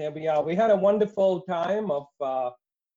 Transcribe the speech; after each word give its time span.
here 0.00 0.10
we 0.10 0.26
are. 0.28 0.42
We 0.42 0.54
had 0.54 0.70
a 0.70 0.76
wonderful 0.76 1.42
time 1.42 1.90
of 1.90 2.06
uh, 2.22 2.50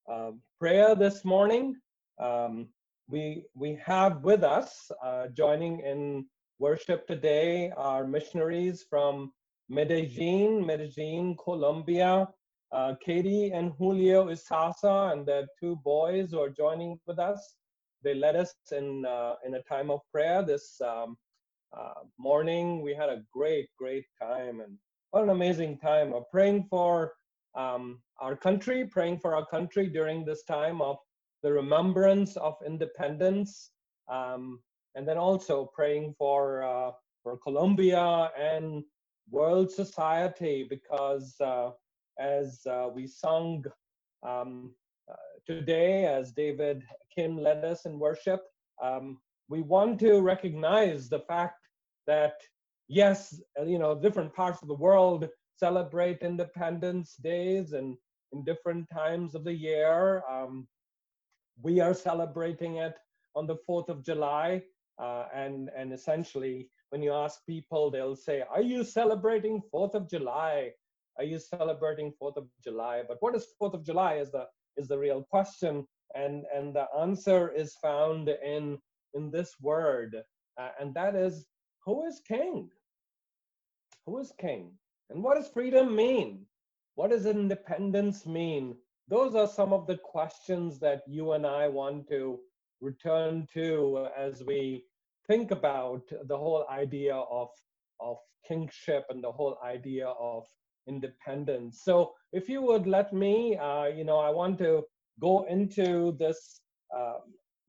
uh, 0.09 0.31
prayer 0.57 0.95
this 0.95 1.25
morning. 1.25 1.75
Um, 2.17 2.69
we 3.09 3.43
we 3.55 3.77
have 3.85 4.23
with 4.23 4.41
us 4.41 4.89
uh, 5.03 5.27
joining 5.35 5.81
in 5.81 6.25
worship 6.59 7.05
today 7.05 7.73
our 7.75 8.07
missionaries 8.07 8.85
from 8.89 9.33
Medellin, 9.67 10.65
Medellin, 10.65 11.35
Colombia. 11.43 12.29
Uh, 12.71 12.95
Katie 13.05 13.51
and 13.51 13.73
Julio 13.77 14.29
Isasa 14.29 15.11
and 15.11 15.25
their 15.25 15.45
two 15.59 15.75
boys 15.83 16.31
who 16.31 16.39
are 16.39 16.49
joining 16.49 16.97
with 17.05 17.19
us. 17.19 17.55
They 18.01 18.15
led 18.15 18.37
us 18.37 18.53
in 18.71 19.05
uh, 19.05 19.33
in 19.45 19.55
a 19.55 19.63
time 19.63 19.91
of 19.91 19.99
prayer 20.13 20.41
this 20.41 20.79
um, 20.79 21.17
uh, 21.77 22.05
morning. 22.17 22.81
We 22.81 22.93
had 22.95 23.09
a 23.09 23.23
great, 23.33 23.67
great 23.77 24.05
time 24.21 24.61
and 24.61 24.77
what 25.13 25.21
an 25.21 25.29
amazing 25.29 25.77
time 25.77 26.11
of 26.11 26.27
praying 26.31 26.65
for 26.71 27.13
um, 27.53 28.01
our 28.19 28.35
country, 28.35 28.83
praying 28.83 29.19
for 29.19 29.35
our 29.35 29.45
country 29.45 29.85
during 29.85 30.25
this 30.25 30.41
time 30.43 30.81
of 30.81 30.97
the 31.43 31.53
remembrance 31.53 32.35
of 32.37 32.55
independence, 32.65 33.69
um, 34.11 34.59
and 34.95 35.07
then 35.07 35.19
also 35.19 35.69
praying 35.75 36.15
for 36.17 36.63
uh, 36.63 36.89
for 37.21 37.37
Colombia 37.37 38.31
and 38.35 38.83
world 39.29 39.69
society 39.69 40.65
because 40.67 41.35
uh, 41.41 41.69
as 42.19 42.61
uh, 42.65 42.87
we 42.91 43.05
sung 43.05 43.63
um, 44.27 44.73
uh, 45.11 45.15
today, 45.45 46.07
as 46.07 46.31
David 46.31 46.81
Kim 47.15 47.37
led 47.37 47.63
us 47.63 47.85
in 47.85 47.99
worship, 47.99 48.41
um, 48.81 49.19
we 49.47 49.61
want 49.61 49.99
to 49.99 50.21
recognize 50.21 51.07
the 51.07 51.19
fact 51.19 51.67
that 52.07 52.33
yes, 52.87 53.41
you 53.65 53.79
know, 53.79 53.95
different 53.95 54.33
parts 54.33 54.61
of 54.61 54.67
the 54.67 54.73
world 54.75 55.27
celebrate 55.57 56.21
independence 56.21 57.15
days 57.15 57.73
and 57.73 57.95
in 58.33 58.43
different 58.43 58.89
times 58.91 59.35
of 59.35 59.43
the 59.43 59.53
year. 59.53 60.23
Um, 60.29 60.67
we 61.61 61.79
are 61.79 61.93
celebrating 61.93 62.77
it 62.77 62.95
on 63.35 63.47
the 63.47 63.57
4th 63.69 63.89
of 63.89 64.03
July. 64.03 64.63
Uh, 64.99 65.25
and, 65.33 65.69
and 65.75 65.93
essentially, 65.93 66.69
when 66.89 67.01
you 67.01 67.13
ask 67.13 67.45
people, 67.45 67.89
they'll 67.89 68.15
say, 68.15 68.43
Are 68.49 68.61
you 68.61 68.83
celebrating 68.83 69.61
4th 69.73 69.95
of 69.95 70.09
July? 70.09 70.71
Are 71.17 71.23
you 71.23 71.39
celebrating 71.39 72.13
4th 72.21 72.37
of 72.37 72.47
July? 72.63 73.03
But 73.07 73.17
what 73.21 73.35
is 73.35 73.47
4th 73.61 73.73
of 73.73 73.85
July 73.85 74.15
is 74.15 74.31
the, 74.31 74.45
is 74.77 74.87
the 74.87 74.97
real 74.97 75.23
question. 75.29 75.85
And, 76.15 76.43
and 76.55 76.75
the 76.75 76.87
answer 76.99 77.51
is 77.51 77.75
found 77.81 78.29
in, 78.29 78.77
in 79.13 79.31
this 79.31 79.53
word, 79.61 80.15
uh, 80.59 80.69
and 80.79 80.93
that 80.93 81.15
is 81.15 81.45
who 81.85 82.05
is 82.05 82.21
king? 82.27 82.69
Who 84.05 84.19
is 84.19 84.31
king? 84.39 84.71
And 85.09 85.23
what 85.23 85.35
does 85.35 85.47
freedom 85.47 85.95
mean? 85.95 86.45
What 86.95 87.11
does 87.11 87.25
independence 87.25 88.25
mean? 88.25 88.75
Those 89.07 89.35
are 89.35 89.47
some 89.47 89.73
of 89.73 89.87
the 89.87 89.97
questions 89.97 90.79
that 90.79 91.03
you 91.07 91.33
and 91.33 91.45
I 91.45 91.67
want 91.67 92.07
to 92.09 92.39
return 92.81 93.47
to 93.53 94.07
as 94.17 94.43
we 94.43 94.85
think 95.27 95.51
about 95.51 96.03
the 96.27 96.37
whole 96.37 96.65
idea 96.69 97.15
of, 97.15 97.49
of 97.99 98.17
kingship 98.47 99.05
and 99.09 99.23
the 99.23 99.31
whole 99.31 99.57
idea 99.63 100.07
of 100.07 100.45
independence. 100.87 101.81
So 101.83 102.13
if 102.31 102.49
you 102.49 102.61
would 102.61 102.87
let 102.87 103.13
me, 103.13 103.57
uh, 103.57 103.85
you 103.85 104.03
know, 104.03 104.17
I 104.17 104.29
want 104.29 104.57
to 104.59 104.83
go 105.19 105.45
into 105.49 106.15
this 106.19 106.61
uh, 106.95 107.19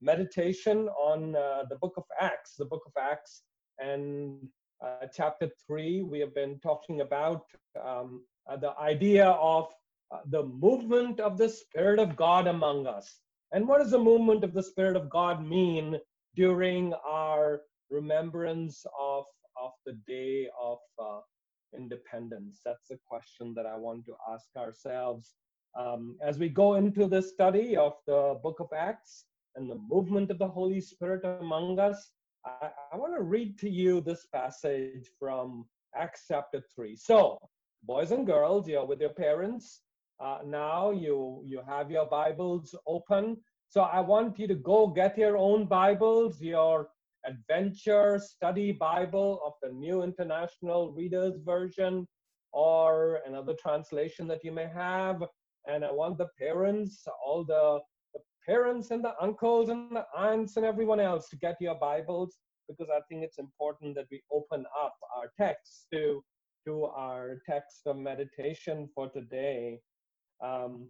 meditation 0.01 0.89
on 0.89 1.37
uh, 1.37 1.65
the 1.69 1.77
book 1.77 1.95
of 1.97 2.05
Acts, 2.21 2.55
the 2.59 2.65
book 2.65 2.83
of 2.87 2.93
Acts 3.01 3.43
and 3.79 4.49
uh, 4.85 5.07
chapter 5.13 5.51
three, 5.67 6.03
we 6.03 6.21
have 6.21 6.35
been 6.35 6.59
talking 6.61 7.01
about 7.01 7.45
um, 7.83 8.23
uh, 8.51 8.57
the 8.57 8.77
idea 8.79 9.29
of 9.29 9.73
uh, 10.13 10.19
the 10.31 10.43
movement 10.43 11.21
of 11.21 11.39
the 11.39 11.49
Spirit 11.49 11.99
of 11.99 12.17
God 12.17 12.47
among 12.47 12.87
us. 12.87 13.21
And 13.53 13.67
what 13.67 13.79
does 13.79 13.93
the 13.93 13.99
movement 13.99 14.45
of 14.45 14.53
the 14.53 14.63
Spirit 14.63 14.97
of 14.97 15.09
God 15.09 15.47
mean 15.47 15.99
during 16.35 16.93
our 17.07 17.63
remembrance 17.91 18.85
of, 18.99 19.25
of 19.61 19.71
the 19.87 19.99
day 20.07 20.49
of 20.61 20.79
uh, 20.99 21.21
independence? 21.77 22.61
That's 22.65 22.89
the 22.89 22.99
question 23.09 23.55
that 23.57 23.67
I 23.67 23.77
want 23.77 24.05
to 24.07 24.15
ask 24.33 24.47
ourselves. 24.57 25.35
Um, 25.79 26.17
as 26.23 26.39
we 26.39 26.49
go 26.49 26.75
into 26.75 27.07
this 27.07 27.31
study 27.31 27.77
of 27.77 27.95
the 28.07 28.39
book 28.43 28.61
of 28.61 28.69
Acts 28.77 29.25
and 29.57 29.71
the 29.71 29.81
movement 29.89 30.31
of 30.31 30.39
the 30.39 30.49
Holy 30.49 30.81
Spirit 30.81 31.25
among 31.25 31.79
us, 31.79 32.11
I, 32.45 32.71
I 32.93 32.97
want 32.97 33.15
to 33.15 33.23
read 33.23 33.59
to 33.61 33.71
you 33.71 34.01
this 34.01 34.27
passage 34.27 35.09
from 35.19 35.65
Acts 35.97 36.25
chapter 36.29 36.63
3. 36.75 36.97
So, 36.97 37.39
boys 37.83 38.11
and 38.11 38.27
girls, 38.27 38.69
you're 38.69 38.85
with 38.85 39.01
your 39.01 39.15
parents. 39.15 39.81
Uh, 40.21 40.39
now 40.45 40.91
you 40.91 41.43
you 41.45 41.61
have 41.67 41.91
your 41.91 42.07
Bibles 42.07 42.75
open. 42.87 43.37
So 43.69 43.81
I 43.81 44.01
want 44.01 44.39
you 44.39 44.47
to 44.47 44.55
go 44.55 44.87
get 44.87 45.19
your 45.19 45.37
own 45.37 45.65
Bibles, 45.65 46.41
your 46.41 46.89
adventure 47.27 48.21
study 48.21 48.73
Bible 48.73 49.41
of 49.45 49.55
the 49.63 49.77
New 49.77 50.03
International 50.03 50.93
Reader's 50.93 51.39
Version 51.45 52.07
or 52.53 53.21
another 53.27 53.55
translation 53.55 54.29
that 54.29 54.45
you 54.45 54.53
may 54.53 54.69
have. 54.69 55.25
And 55.67 55.85
I 55.85 55.91
want 55.91 56.19
the 56.19 56.29
parents, 56.39 57.05
all 57.25 57.43
the 57.43 57.81
parents 58.47 58.91
and 58.91 59.05
the 59.05 59.15
uncles 59.21 59.69
and 59.69 59.95
the 59.95 60.05
aunts 60.17 60.57
and 60.57 60.67
everyone 60.67 61.01
else 61.01 61.29
to 61.29 61.37
get 61.37 61.57
your 61.61 61.75
Bibles 61.77 62.37
because 62.69 62.89
I 62.91 63.01
think 63.09 63.23
it's 63.23 63.39
important 63.39 63.95
that 63.97 64.07
we 64.11 64.23
open 64.33 64.65
up 64.83 64.95
our 65.17 65.31
text 65.39 65.87
to, 65.93 66.23
to 66.67 66.85
our 66.85 67.41
text 67.47 67.83
of 67.87 67.97
meditation 67.97 68.89
for 68.95 69.09
today. 69.09 69.81
Um, 70.43 70.89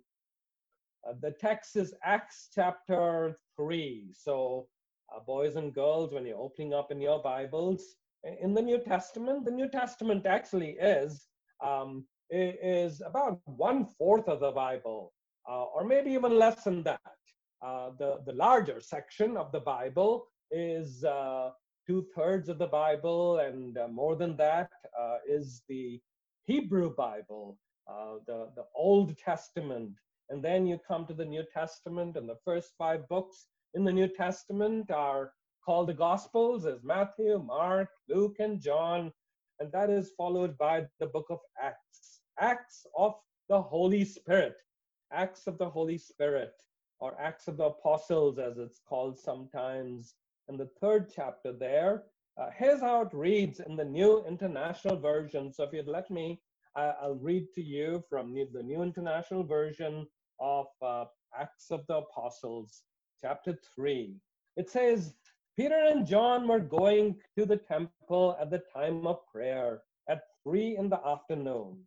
uh, 1.09 1.15
the 1.21 1.33
text 1.33 1.77
is 1.77 1.95
Acts 2.05 2.49
chapter 2.55 3.37
3. 3.57 4.13
So, 4.15 4.69
uh, 5.15 5.21
boys 5.27 5.57
and 5.57 5.75
girls, 5.75 6.13
when 6.13 6.25
you're 6.25 6.39
opening 6.39 6.73
up 6.73 6.91
in 6.91 7.01
your 7.01 7.23
Bibles, 7.23 7.97
in 8.41 8.55
the 8.55 8.63
New 8.63 8.79
Testament, 8.79 9.45
the 9.45 9.51
New 9.51 9.69
Testament 9.69 10.27
actually 10.27 10.77
is 10.81 11.27
um, 11.65 12.07
is 12.31 13.03
about 13.07 13.41
one 13.45 13.87
fourth 13.99 14.29
of 14.29 14.41
the 14.41 14.51
Bible, 14.51 15.13
uh, 15.49 15.65
or 15.65 15.85
maybe 15.85 16.11
even 16.11 16.39
less 16.39 16.65
than 16.65 16.83
that. 16.85 17.01
Uh, 17.65 17.91
the, 17.99 18.21
the 18.27 18.33
larger 18.33 18.79
section 18.79 19.39
of 19.39 19.51
the 19.51 19.61
Bible 19.61 20.27
is 20.51 21.03
uh, 21.03 21.49
two 21.87 22.05
thirds 22.15 22.51
of 22.51 22.59
the 22.59 22.67
Bible, 22.67 23.39
and 23.39 23.79
uh, 23.79 23.89
more 23.89 24.17
than 24.17 24.37
that 24.37 24.69
uh, 25.01 25.17
is 25.27 25.63
the 25.67 25.99
Hebrew 26.45 26.95
Bible, 26.95 27.57
uh, 27.89 28.17
the, 28.27 28.51
the 28.55 28.65
Old 28.77 29.17
Testament. 29.17 29.93
And 30.29 30.45
then 30.45 30.67
you 30.67 30.79
come 30.87 31.07
to 31.07 31.15
the 31.15 31.25
New 31.25 31.43
Testament, 31.55 32.19
and 32.19 32.29
the 32.29 32.37
first 32.45 32.73
five 32.77 33.09
books 33.09 33.47
in 33.73 33.83
the 33.83 33.93
New 33.93 34.09
Testament 34.09 34.91
are 34.91 35.33
called 35.65 35.89
the 35.89 35.95
Gospels 35.95 36.67
as 36.67 36.85
Matthew, 36.85 37.43
Mark, 37.43 37.89
Luke, 38.11 38.37
and 38.41 38.61
John. 38.61 39.11
And 39.59 39.73
that 39.73 39.89
is 39.89 40.13
followed 40.19 40.59
by 40.59 40.85
the 41.01 41.07
book 41.07 41.27
of 41.31 41.39
Acts, 41.63 42.21
Acts 42.39 42.85
of 42.99 43.15
the 43.49 43.63
Holy 43.63 44.05
Spirit, 44.05 44.57
Acts 45.11 45.47
of 45.47 45.57
the 45.57 45.71
Holy 45.71 45.97
Spirit 45.97 46.53
or 47.01 47.21
Acts 47.21 47.49
of 47.49 47.57
the 47.57 47.65
Apostles, 47.65 48.39
as 48.39 48.59
it's 48.59 48.81
called 48.89 49.19
sometimes. 49.19 50.15
In 50.49 50.57
the 50.57 50.71
third 50.81 51.11
chapter 51.15 51.53
there, 51.53 52.05
uh, 52.41 52.51
here's 52.57 52.81
how 52.81 53.03
it 53.03 53.13
reads 53.13 53.61
in 53.61 53.77
the 53.77 53.85
New 53.85 54.25
International 54.27 54.97
Version. 54.97 55.53
So 55.53 55.65
if 55.65 55.73
you'd 55.73 55.87
let 55.87 56.11
me, 56.11 56.41
I'll 56.77 57.19
read 57.21 57.53
to 57.55 57.63
you 57.63 58.03
from 58.11 58.35
the 58.35 58.63
New 58.63 58.83
International 58.83 59.45
Version 59.45 60.07
of 60.41 60.67
uh, 60.83 61.05
Acts 61.39 61.71
of 61.71 61.87
the 61.87 61.99
Apostles, 61.99 62.83
chapter 63.23 63.57
3. 63.77 64.17
It 64.57 64.71
says, 64.71 65.15
Peter 65.57 65.85
and 65.87 66.05
John 66.05 66.49
were 66.49 66.61
going 66.61 67.17
to 67.39 67.47
the 67.47 67.57
temple 67.57 68.37
at 68.41 68.51
the 68.51 68.63
time 68.75 69.07
of 69.07 69.25
prayer 69.33 69.83
at 70.09 70.23
three 70.43 70.77
in 70.77 70.89
the 70.89 71.01
afternoon. 71.07 71.79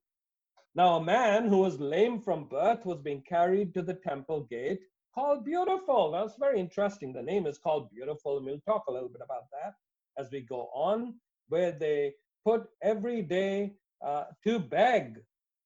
Now, 0.74 0.98
a 0.98 1.04
man 1.04 1.48
who 1.48 1.58
was 1.58 1.80
lame 1.80 2.22
from 2.22 2.48
birth 2.48 2.86
was 2.86 3.02
being 3.02 3.24
carried 3.28 3.74
to 3.74 3.82
the 3.82 3.96
temple 3.96 4.48
gate 4.50 4.80
called 5.18 5.44
Beautiful. 5.44 6.12
That's 6.12 6.36
very 6.38 6.60
interesting. 6.60 7.12
The 7.12 7.24
name 7.24 7.48
is 7.48 7.58
called 7.58 7.90
Beautiful, 7.90 8.38
and 8.38 8.46
we'll 8.46 8.60
talk 8.60 8.84
a 8.88 8.92
little 8.92 9.10
bit 9.10 9.24
about 9.26 9.46
that 9.52 9.74
as 10.16 10.30
we 10.32 10.42
go 10.42 10.70
on, 10.76 11.16
where 11.50 11.72
they 11.72 12.14
put 12.46 12.68
every 12.84 13.24
day 13.24 13.74
uh, 14.06 14.26
to 14.44 14.60
beg 14.60 15.18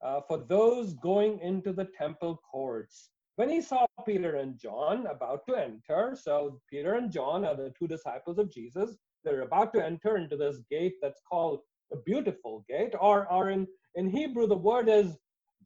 uh, 0.01 0.21
for 0.25 0.38
those 0.48 0.94
going 0.94 1.38
into 1.39 1.74
the 1.74 1.83
temple 1.98 2.42
courts. 2.50 3.09
When 3.36 3.50
he 3.50 3.62
saw 3.62 3.86
Peter 4.06 4.38
and 4.38 4.57
John 4.57 5.07
about 5.07 5.42
to 5.50 5.56
enter, 5.56 6.15
so 6.18 6.62
Peter 6.69 6.94
and 6.94 7.12
John 7.12 7.44
are 7.44 7.57
the 7.57 7.74
two 7.77 7.89
disciples 7.89 8.38
of 8.38 8.50
Jesus, 8.50 8.95
they're 9.25 9.42
about 9.42 9.74
to 9.74 9.86
enter 9.86 10.15
into 10.15 10.38
this 10.38 10.59
gate 10.69 10.95
that's 11.01 11.19
called 11.30 11.59
the 11.89 11.98
Beautiful 12.06 12.63
Gate, 12.69 12.94
or, 13.01 13.30
or 13.30 13.50
in, 13.50 13.68
in 13.95 14.09
Hebrew, 14.09 14.48
the 14.48 14.56
word 14.56 14.88
is 14.88 15.18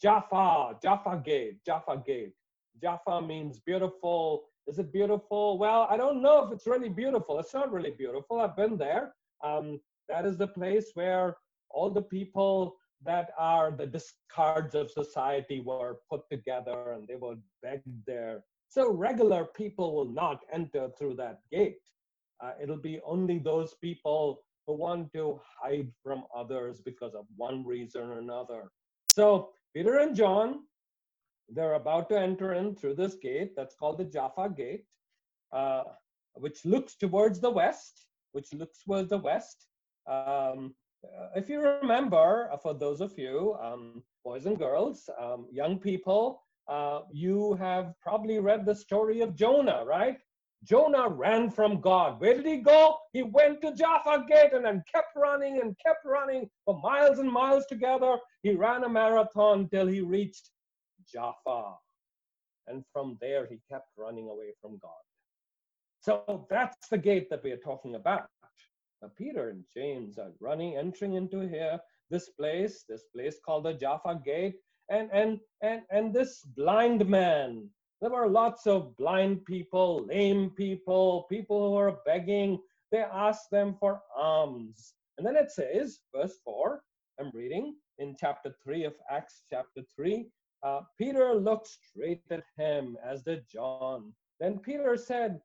Jaffa, 0.01 0.73
Jaffa 0.81 1.21
Gate, 1.23 1.63
Jaffa 1.63 2.01
Gate. 2.03 2.33
Jaffa 2.81 3.21
means 3.21 3.59
beautiful. 3.59 4.45
Is 4.67 4.79
it 4.79 4.91
beautiful? 4.91 5.57
Well, 5.57 5.87
I 5.89 5.97
don't 5.97 6.21
know 6.21 6.45
if 6.45 6.51
it's 6.51 6.67
really 6.67 6.89
beautiful. 6.89 7.39
It's 7.39 7.53
not 7.53 7.71
really 7.71 7.91
beautiful. 7.91 8.39
I've 8.39 8.55
been 8.55 8.77
there. 8.77 9.13
Um, 9.43 9.79
that 10.09 10.25
is 10.25 10.37
the 10.37 10.47
place 10.47 10.91
where 10.93 11.37
all 11.69 11.89
the 11.89 12.01
people 12.01 12.77
that 13.03 13.29
are 13.37 13.71
the 13.71 13.85
discards 13.85 14.73
of 14.73 14.89
society 14.89 15.59
were 15.59 15.97
put 16.09 16.21
together 16.31 16.93
and 16.93 17.07
they 17.07 17.15
were 17.15 17.35
begged 17.61 18.05
there. 18.07 18.43
So 18.69 18.91
regular 18.91 19.45
people 19.45 19.95
will 19.95 20.11
not 20.11 20.39
enter 20.51 20.89
through 20.97 21.15
that 21.15 21.39
gate. 21.51 21.81
Uh, 22.43 22.51
it'll 22.61 22.81
be 22.81 22.99
only 23.05 23.37
those 23.39 23.75
people 23.81 24.41
who 24.65 24.73
want 24.73 25.13
to 25.13 25.39
hide 25.61 25.91
from 26.03 26.23
others 26.35 26.81
because 26.83 27.13
of 27.13 27.25
one 27.35 27.65
reason 27.65 28.01
or 28.01 28.19
another. 28.19 28.71
So 29.07 29.49
Peter 29.73 29.99
and 29.99 30.15
John, 30.15 30.61
they're 31.49 31.73
about 31.73 32.09
to 32.09 32.19
enter 32.19 32.53
in 32.53 32.75
through 32.75 32.95
this 32.95 33.15
gate 33.15 33.55
that's 33.55 33.75
called 33.75 33.97
the 33.97 34.05
Jaffa 34.05 34.49
Gate, 34.55 34.85
uh, 35.51 35.83
which 36.33 36.65
looks 36.65 36.95
towards 36.95 37.39
the 37.39 37.49
west, 37.49 38.07
which 38.31 38.53
looks 38.53 38.83
towards 38.83 39.09
the 39.09 39.17
west. 39.17 39.67
Um, 40.07 40.75
uh, 41.03 41.27
if 41.35 41.49
you 41.49 41.61
remember, 41.61 42.49
uh, 42.51 42.57
for 42.57 42.73
those 42.73 43.01
of 43.01 43.17
you, 43.17 43.55
um, 43.61 44.03
boys 44.23 44.45
and 44.45 44.57
girls, 44.57 45.09
um, 45.19 45.47
young 45.51 45.77
people, 45.79 46.41
uh, 46.67 47.01
you 47.11 47.53
have 47.55 47.93
probably 48.01 48.39
read 48.39 48.65
the 48.65 48.75
story 48.75 49.21
of 49.21 49.35
Jonah, 49.35 49.83
right? 49.85 50.17
Jonah 50.63 51.07
ran 51.07 51.51
from 51.51 51.79
God. 51.79 52.19
Where 52.19 52.33
did 52.33 52.45
he 52.45 52.57
go? 52.57 52.97
He 53.13 53.21
went 53.21 53.61
to 53.61 53.75
Jaffa 53.75 54.25
Gate 54.27 54.53
and 54.53 54.65
then 54.65 54.83
kept 54.91 55.15
running 55.15 55.61
and 55.61 55.75
kept 55.85 56.03
running 56.05 56.49
for 56.65 56.79
miles 56.79 57.19
and 57.19 57.31
miles 57.31 57.67
together. 57.67 58.17
He 58.41 58.53
ran 58.53 58.83
a 58.83 58.89
marathon 58.89 59.69
till 59.69 59.85
he 59.85 60.01
reached 60.01 60.49
Jaffa. 61.11 61.75
And 62.67 62.83
from 62.91 63.17
there, 63.21 63.45
he 63.45 63.59
kept 63.69 63.89
running 63.97 64.29
away 64.29 64.53
from 64.61 64.77
God. 64.81 64.91
So 66.01 66.45
that's 66.49 66.87
the 66.89 66.97
gate 66.97 67.29
that 67.29 67.43
we 67.43 67.51
are 67.51 67.57
talking 67.57 67.95
about. 67.95 68.27
Now, 69.01 69.11
Peter 69.17 69.49
and 69.49 69.63
James 69.75 70.17
are 70.17 70.31
running, 70.39 70.77
entering 70.77 71.13
into 71.13 71.47
here, 71.47 71.79
this 72.09 72.29
place, 72.29 72.85
this 72.87 73.03
place 73.15 73.37
called 73.43 73.65
the 73.65 73.73
Jaffa 73.73 74.21
Gate. 74.23 74.55
And, 74.89 75.09
and, 75.11 75.39
and, 75.61 75.81
and 75.89 76.13
this 76.13 76.41
blind 76.55 77.07
man, 77.07 77.69
there 78.01 78.11
were 78.11 78.27
lots 78.27 78.67
of 78.67 78.95
blind 78.97 79.45
people, 79.45 80.05
lame 80.07 80.51
people, 80.51 81.25
people 81.29 81.69
who 81.69 81.75
were 81.75 81.97
begging. 82.05 82.59
They 82.91 82.99
asked 82.99 83.49
them 83.51 83.75
for 83.79 84.01
alms. 84.15 84.93
And 85.17 85.25
then 85.25 85.35
it 85.35 85.51
says, 85.51 85.99
verse 86.15 86.37
4, 86.43 86.81
I'm 87.19 87.31
reading 87.33 87.75
in 87.97 88.15
chapter 88.19 88.53
3 88.63 88.83
of 88.83 88.93
Acts, 89.09 89.43
chapter 89.49 89.81
3. 89.95 90.27
Uh, 90.65 90.81
Peter 90.97 91.35
looked 91.35 91.67
straight 91.67 92.23
at 92.31 92.43
him, 92.57 92.97
as 93.05 93.21
did 93.21 93.47
John. 93.47 94.11
Then 94.39 94.57
Peter 94.57 94.97
said, 94.97 95.39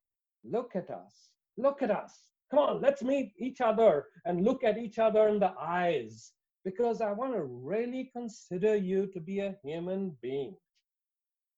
Look 0.44 0.74
at 0.74 0.88
us, 0.88 1.28
look 1.58 1.82
at 1.82 1.90
us. 1.90 2.18
Come 2.50 2.60
on, 2.60 2.80
let's 2.80 3.02
meet 3.02 3.34
each 3.38 3.60
other 3.60 4.06
and 4.24 4.44
look 4.44 4.64
at 4.64 4.78
each 4.78 4.98
other 4.98 5.28
in 5.28 5.38
the 5.38 5.52
eyes 5.60 6.32
because 6.64 7.02
I 7.02 7.12
want 7.12 7.34
to 7.34 7.42
really 7.42 8.10
consider 8.16 8.74
you 8.74 9.08
to 9.12 9.20
be 9.20 9.40
a 9.40 9.56
human 9.62 10.16
being. 10.22 10.56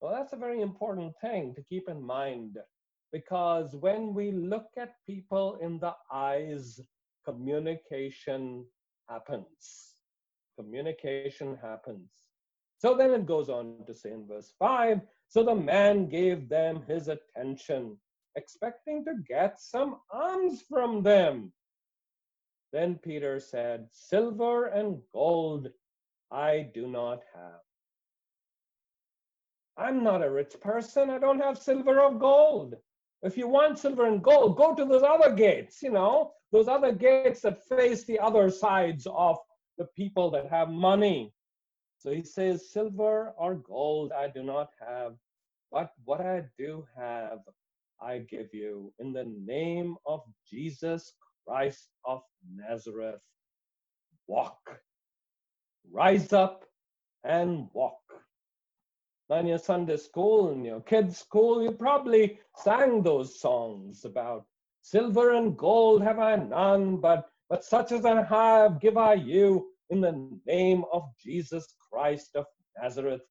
Well, 0.01 0.13
that's 0.13 0.33
a 0.33 0.45
very 0.45 0.61
important 0.61 1.13
thing 1.21 1.55
to 1.55 1.63
keep 1.63 1.89
in 1.89 2.03
mind 2.03 2.59
because 3.13 3.77
when 3.77 4.13
we 4.13 4.33
look 4.33 4.67
at 4.77 4.97
people 5.07 5.57
in 5.63 5.79
the 5.79 5.95
eyes, 6.13 6.81
communication 7.25 8.67
happens. 9.09 9.95
Communication 10.59 11.57
happens. 11.63 12.11
So 12.83 12.97
then 12.97 13.13
it 13.13 13.27
goes 13.27 13.49
on 13.49 13.85
to 13.87 13.95
say 13.95 14.11
in 14.11 14.27
verse 14.27 14.53
5 14.59 15.03
so 15.29 15.45
the 15.45 15.55
man 15.55 16.09
gave 16.09 16.49
them 16.49 16.83
his 16.89 17.07
attention, 17.07 17.97
expecting 18.35 19.05
to 19.05 19.15
get 19.29 19.61
some 19.61 20.01
alms 20.11 20.65
from 20.69 21.05
them. 21.05 21.53
Then 22.73 22.97
Peter 22.97 23.39
said, 23.39 23.87
Silver 23.93 24.67
and 24.67 25.01
gold 25.13 25.69
I 26.33 26.71
do 26.75 26.89
not 26.89 27.21
have 27.33 27.61
I'm 29.77 30.03
not 30.03 30.25
a 30.25 30.31
rich 30.31 30.55
person. 30.61 31.09
I 31.09 31.21
don't 31.21 31.41
have 31.41 31.59
silver 31.59 32.01
or 32.01 32.13
gold. 32.13 32.75
If 33.23 33.37
you 33.37 33.47
want 33.47 33.79
silver 33.79 34.07
and 34.07 34.21
gold, 34.21 34.57
go 34.57 34.75
to 34.75 34.85
those 34.85 35.05
other 35.05 35.33
gates, 35.33 35.85
you 35.85 35.93
know, 35.93 36.33
those 36.51 36.67
other 36.67 36.91
gates 36.91 37.43
that 37.43 37.65
face 37.65 38.03
the 38.05 38.19
other 38.19 38.51
sides 38.51 39.07
of 39.07 39.39
the 39.79 39.87
people 39.97 40.33
that 40.33 40.51
have 40.51 40.69
money. 40.69 41.33
So 42.03 42.11
he 42.11 42.25
says, 42.25 42.73
Silver 42.73 43.33
or 43.39 43.55
gold 43.55 44.11
I 44.11 44.27
do 44.27 44.43
not 44.43 44.71
have, 44.85 45.15
but 45.71 45.93
what 46.05 46.21
I 46.21 46.43
do 46.59 46.85
have, 46.97 47.39
I 48.01 48.19
give 48.19 48.53
you. 48.53 48.93
In 48.99 49.13
the 49.13 49.25
name 49.25 49.97
of 50.05 50.23
Jesus 50.51 51.15
Christ 51.47 51.91
of 52.05 52.23
Nazareth, 52.57 53.21
walk. 54.27 54.81
Rise 55.93 56.33
up 56.33 56.65
and 57.23 57.69
walk 57.73 58.03
in 59.31 59.47
your 59.47 59.59
Sunday 59.59 59.97
school 59.97 60.51
and 60.51 60.65
your 60.65 60.81
kids' 60.81 61.19
school, 61.19 61.63
you 61.63 61.71
probably 61.71 62.39
sang 62.57 63.03
those 63.03 63.41
songs 63.41 64.05
about 64.05 64.47
silver 64.83 65.35
and 65.35 65.57
gold 65.57 66.03
have 66.03 66.19
I 66.19 66.37
none, 66.37 66.97
but 66.97 67.29
but 67.49 67.65
such 67.65 67.93
as 67.93 68.05
I 68.05 68.23
have 68.23 68.81
give 68.81 68.97
I 68.97 69.15
you 69.15 69.72
in 69.93 70.01
the 70.01 70.41
name 70.47 70.85
of 70.93 71.05
Jesus 71.25 71.75
Christ 71.93 72.37
of 72.37 72.47
Nazareth. 72.83 73.23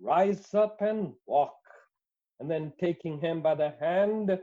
Rise 0.00 0.54
up 0.54 0.82
and 0.82 1.14
walk. 1.26 1.54
And 2.40 2.50
then 2.50 2.74
taking 2.80 3.20
him 3.20 3.42
by 3.42 3.54
the 3.56 3.74
hand, 3.80 4.38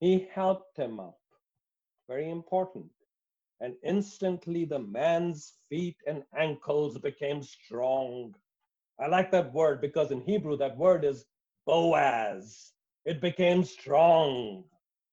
he 0.00 0.28
helped 0.34 0.78
him 0.78 1.00
up. 1.00 1.18
Very 2.08 2.30
important. 2.30 2.86
And 3.60 3.74
instantly 3.84 4.64
the 4.64 4.80
man's 4.80 5.54
feet 5.70 5.98
and 6.06 6.24
ankles 6.36 6.98
became 6.98 7.42
strong 7.42 8.34
I 9.00 9.08
like 9.08 9.32
that 9.32 9.52
word 9.52 9.80
because 9.80 10.12
in 10.12 10.22
Hebrew, 10.22 10.56
that 10.58 10.78
word 10.78 11.04
is 11.04 11.24
Boaz. 11.66 12.72
It 13.04 13.20
became 13.20 13.64
strong. 13.64 14.64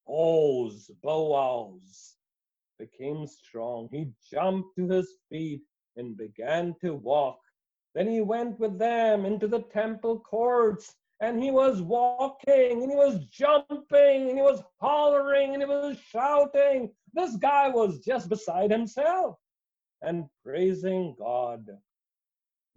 Oz, 0.07 0.91
Boaz 1.03 2.15
became 2.79 3.27
strong. 3.27 3.89
He 3.91 4.11
jumped 4.31 4.75
to 4.77 4.87
his 4.87 5.13
feet 5.29 5.61
and 5.97 6.17
began 6.17 6.75
to 6.81 6.95
walk. 6.95 7.39
Then 7.93 8.09
he 8.09 8.21
went 8.21 8.59
with 8.59 8.79
them 8.79 9.25
into 9.25 9.47
the 9.47 9.61
temple 9.73 10.19
courts 10.21 10.95
and 11.21 11.43
he 11.43 11.51
was 11.51 11.81
walking 11.81 12.81
and 12.81 12.89
he 12.89 12.95
was 12.95 13.25
jumping 13.25 14.29
and 14.29 14.37
he 14.37 14.41
was 14.41 14.63
hollering 14.79 15.53
and 15.53 15.61
he 15.61 15.67
was 15.67 15.97
shouting. 15.99 16.91
This 17.13 17.35
guy 17.35 17.68
was 17.68 17.99
just 17.99 18.30
beside 18.30 18.71
himself 18.71 19.37
and 20.01 20.25
praising 20.44 21.15
God 21.19 21.68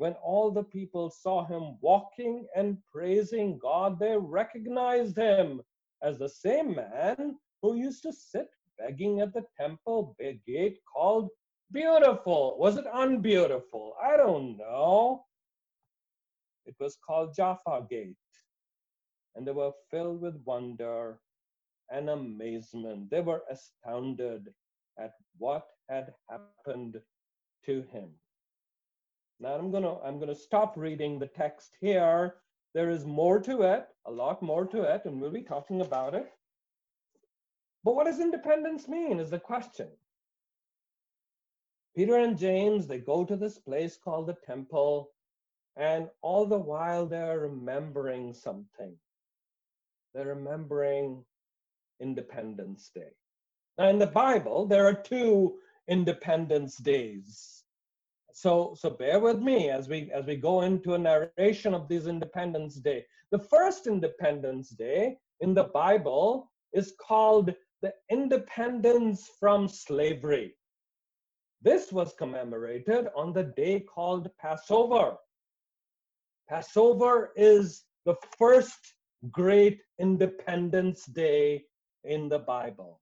when 0.03 0.15
all 0.15 0.51
the 0.51 0.65
people 0.65 1.11
saw 1.11 1.45
him 1.45 1.77
walking 1.81 2.45
and 2.57 2.77
praising 2.93 3.57
God, 3.57 4.01
they 4.01 4.17
recognized 4.17 5.17
him 5.17 5.63
as 6.03 6.19
the 6.19 6.29
same 6.29 6.75
man 6.75 7.37
who 7.63 7.77
used 7.77 8.03
to 8.03 8.13
sit 8.13 8.49
begging 8.79 9.21
at 9.21 9.33
the 9.33 9.45
temple 9.59 10.17
gate 10.47 10.79
called 10.93 11.31
Beautiful. 11.73 12.57
Was 12.59 12.77
it 12.77 12.85
unbeautiful? 12.93 13.95
I 14.03 14.17
don't 14.17 14.59
know. 14.59 15.25
It 16.67 16.75
was 16.79 16.99
called 17.05 17.35
Jaffa 17.35 17.87
Gate. 17.89 18.17
And 19.35 19.47
they 19.47 19.53
were 19.53 19.73
filled 19.91 20.21
with 20.21 20.43
wonder 20.45 21.19
and 21.91 22.11
amazement. 22.11 23.11
They 23.11 23.21
were 23.21 23.43
astounded 23.51 24.53
at 24.99 25.13
what 25.39 25.67
had 25.89 26.13
happened 26.29 27.01
to 27.65 27.83
him. 27.91 28.11
Now 29.41 29.55
I'm 29.55 29.71
gonna 29.71 29.99
I'm 30.01 30.21
gonna 30.21 30.35
stop 30.35 30.77
reading 30.77 31.19
the 31.19 31.27
text 31.27 31.77
here. 31.81 32.37
There 32.75 32.91
is 32.91 33.05
more 33.05 33.41
to 33.41 33.63
it, 33.63 33.89
a 34.07 34.11
lot 34.11 34.43
more 34.43 34.67
to 34.67 34.83
it, 34.83 35.03
and 35.05 35.21
we'll 35.21 35.31
be 35.31 35.43
talking 35.43 35.81
about 35.81 36.15
it. 36.15 36.31
But 37.85 37.95
what 37.95 38.07
does 38.07 38.21
independence 38.21 38.89
mean 38.89 39.19
is 39.19 39.31
the 39.31 39.39
question. 39.39 39.89
Peter 41.97 42.17
and 42.17 42.39
James, 42.39 42.87
they 42.87 42.99
go 42.99 43.25
to 43.25 43.37
this 43.37 43.59
place 43.59 43.99
called 44.03 44.29
the 44.29 44.37
temple, 44.47 45.11
and 45.77 46.09
all 46.23 46.47
the 46.47 46.59
while 46.59 47.07
they're 47.07 47.41
remembering 47.41 48.33
something. 48.33 48.97
They're 50.15 50.35
remembering 50.35 51.25
Independence 52.01 52.91
Day. 52.95 53.11
Now, 53.79 53.89
in 53.89 53.99
the 53.99 54.07
Bible, 54.07 54.67
there 54.67 54.87
are 54.87 54.95
two 54.95 55.59
Independence 55.89 56.77
Days 56.77 57.63
so 58.33 58.75
so 58.79 58.91
bear 58.91 59.21
with 59.21 59.41
me 59.41 59.71
as 59.71 59.89
we 59.89 60.11
as 60.13 60.27
we 60.27 60.37
go 60.37 60.63
into 60.63 60.95
a 60.95 60.99
narration 60.99 61.75
of 61.75 61.89
this 61.89 62.07
independence 62.07 62.77
day 62.77 63.05
the 63.31 63.39
first 63.39 63.87
independence 63.87 64.71
day 64.71 65.17
in 65.41 65.55
the 65.55 65.65
bible 65.65 66.51
is 66.73 66.95
called 67.01 67.55
the 67.83 67.93
independence 68.11 69.29
from 69.39 69.69
slavery 69.69 70.55
this 71.63 71.93
was 71.93 72.15
commemorated 72.19 73.09
on 73.15 73.33
the 73.33 73.45
day 73.45 73.81
called 73.81 74.31
passover 74.41 75.17
passover 76.49 77.33
is 77.37 77.85
the 78.07 78.17
first 78.39 78.95
great 79.31 79.81
independence 79.99 81.05
day 81.07 81.63
in 82.05 82.29
the 82.29 82.39
bible 82.39 83.01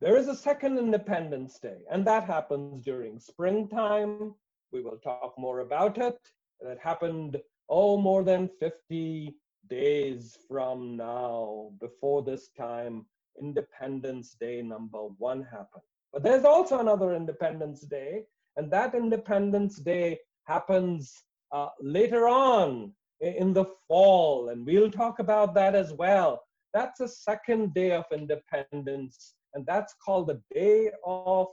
there 0.00 0.16
is 0.16 0.28
a 0.28 0.34
second 0.34 0.78
Independence 0.78 1.58
Day, 1.58 1.82
and 1.90 2.06
that 2.06 2.24
happens 2.24 2.82
during 2.82 3.18
springtime. 3.18 4.34
We 4.72 4.80
will 4.80 4.96
talk 4.96 5.34
more 5.36 5.60
about 5.60 5.98
it. 5.98 6.18
That 6.62 6.78
happened, 6.78 7.36
oh, 7.68 7.98
more 7.98 8.24
than 8.24 8.48
50 8.60 9.34
days 9.68 10.36
from 10.48 10.96
now, 10.96 11.70
before 11.80 12.22
this 12.22 12.48
time, 12.56 13.06
Independence 13.40 14.36
Day 14.40 14.62
number 14.62 14.98
one 15.18 15.42
happened. 15.42 15.82
But 16.12 16.22
there's 16.22 16.44
also 16.44 16.80
another 16.80 17.14
Independence 17.14 17.82
Day, 17.82 18.24
and 18.56 18.70
that 18.72 18.94
Independence 18.94 19.76
Day 19.76 20.18
happens 20.44 21.14
uh, 21.52 21.68
later 21.80 22.28
on 22.28 22.92
in 23.20 23.52
the 23.52 23.66
fall, 23.86 24.48
and 24.48 24.66
we'll 24.66 24.90
talk 24.90 25.18
about 25.18 25.54
that 25.54 25.74
as 25.74 25.92
well. 25.92 26.42
That's 26.72 27.00
a 27.00 27.08
second 27.08 27.74
day 27.74 27.92
of 27.92 28.04
independence 28.12 29.34
and 29.54 29.66
that's 29.66 29.94
called 30.04 30.28
the 30.28 30.40
day 30.54 30.90
of 31.04 31.48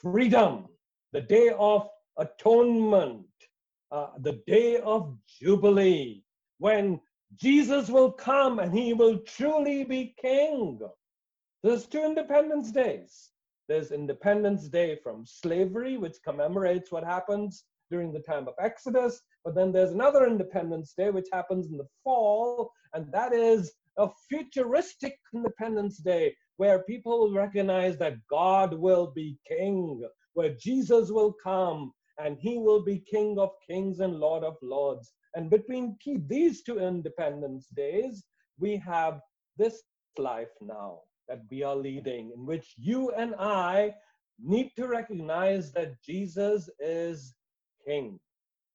freedom, 0.00 0.66
the 1.12 1.20
day 1.20 1.50
of 1.58 1.88
atonement, 2.18 3.26
uh, 3.92 4.08
the 4.20 4.40
day 4.46 4.78
of 4.78 5.16
jubilee, 5.40 6.22
when 6.58 7.00
Jesus 7.34 7.88
will 7.88 8.12
come 8.12 8.58
and 8.58 8.72
he 8.72 8.92
will 8.92 9.18
truly 9.18 9.84
be 9.84 10.14
king. 10.20 10.78
There's 11.62 11.86
two 11.86 12.02
Independence 12.02 12.70
Days. 12.70 13.30
There's 13.68 13.90
Independence 13.90 14.68
Day 14.68 14.96
from 15.02 15.26
slavery, 15.26 15.96
which 15.96 16.22
commemorates 16.24 16.92
what 16.92 17.04
happens 17.04 17.64
during 17.90 18.12
the 18.12 18.20
time 18.20 18.46
of 18.46 18.54
Exodus. 18.60 19.20
But 19.44 19.54
then 19.54 19.72
there's 19.72 19.90
another 19.90 20.26
Independence 20.26 20.94
Day, 20.96 21.10
which 21.10 21.28
happens 21.32 21.70
in 21.70 21.76
the 21.76 21.88
fall, 22.04 22.70
and 22.94 23.12
that 23.12 23.32
is 23.32 23.72
a 23.98 24.08
futuristic 24.28 25.18
Independence 25.34 25.98
Day 25.98 26.34
where 26.56 26.84
people 26.84 27.32
recognize 27.34 27.98
that 27.98 28.16
God 28.30 28.72
will 28.74 29.12
be 29.14 29.38
king, 29.46 30.06
where 30.34 30.54
Jesus 30.54 31.10
will 31.10 31.34
come 31.42 31.92
and 32.18 32.38
he 32.38 32.58
will 32.58 32.82
be 32.82 32.98
king 32.98 33.38
of 33.38 33.50
kings 33.68 34.00
and 34.00 34.18
lord 34.18 34.42
of 34.42 34.56
lords. 34.62 35.12
And 35.36 35.50
between 35.50 35.96
these 36.26 36.62
two 36.62 36.80
independence 36.80 37.66
days, 37.68 38.24
we 38.58 38.76
have 38.78 39.20
this 39.56 39.82
life 40.18 40.54
now 40.60 41.00
that 41.28 41.42
we 41.50 41.62
are 41.62 41.76
leading, 41.76 42.32
in 42.34 42.46
which 42.46 42.74
you 42.78 43.10
and 43.10 43.34
I 43.38 43.94
need 44.42 44.72
to 44.76 44.88
recognize 44.88 45.72
that 45.72 46.00
Jesus 46.02 46.70
is 46.80 47.34
king. 47.86 48.18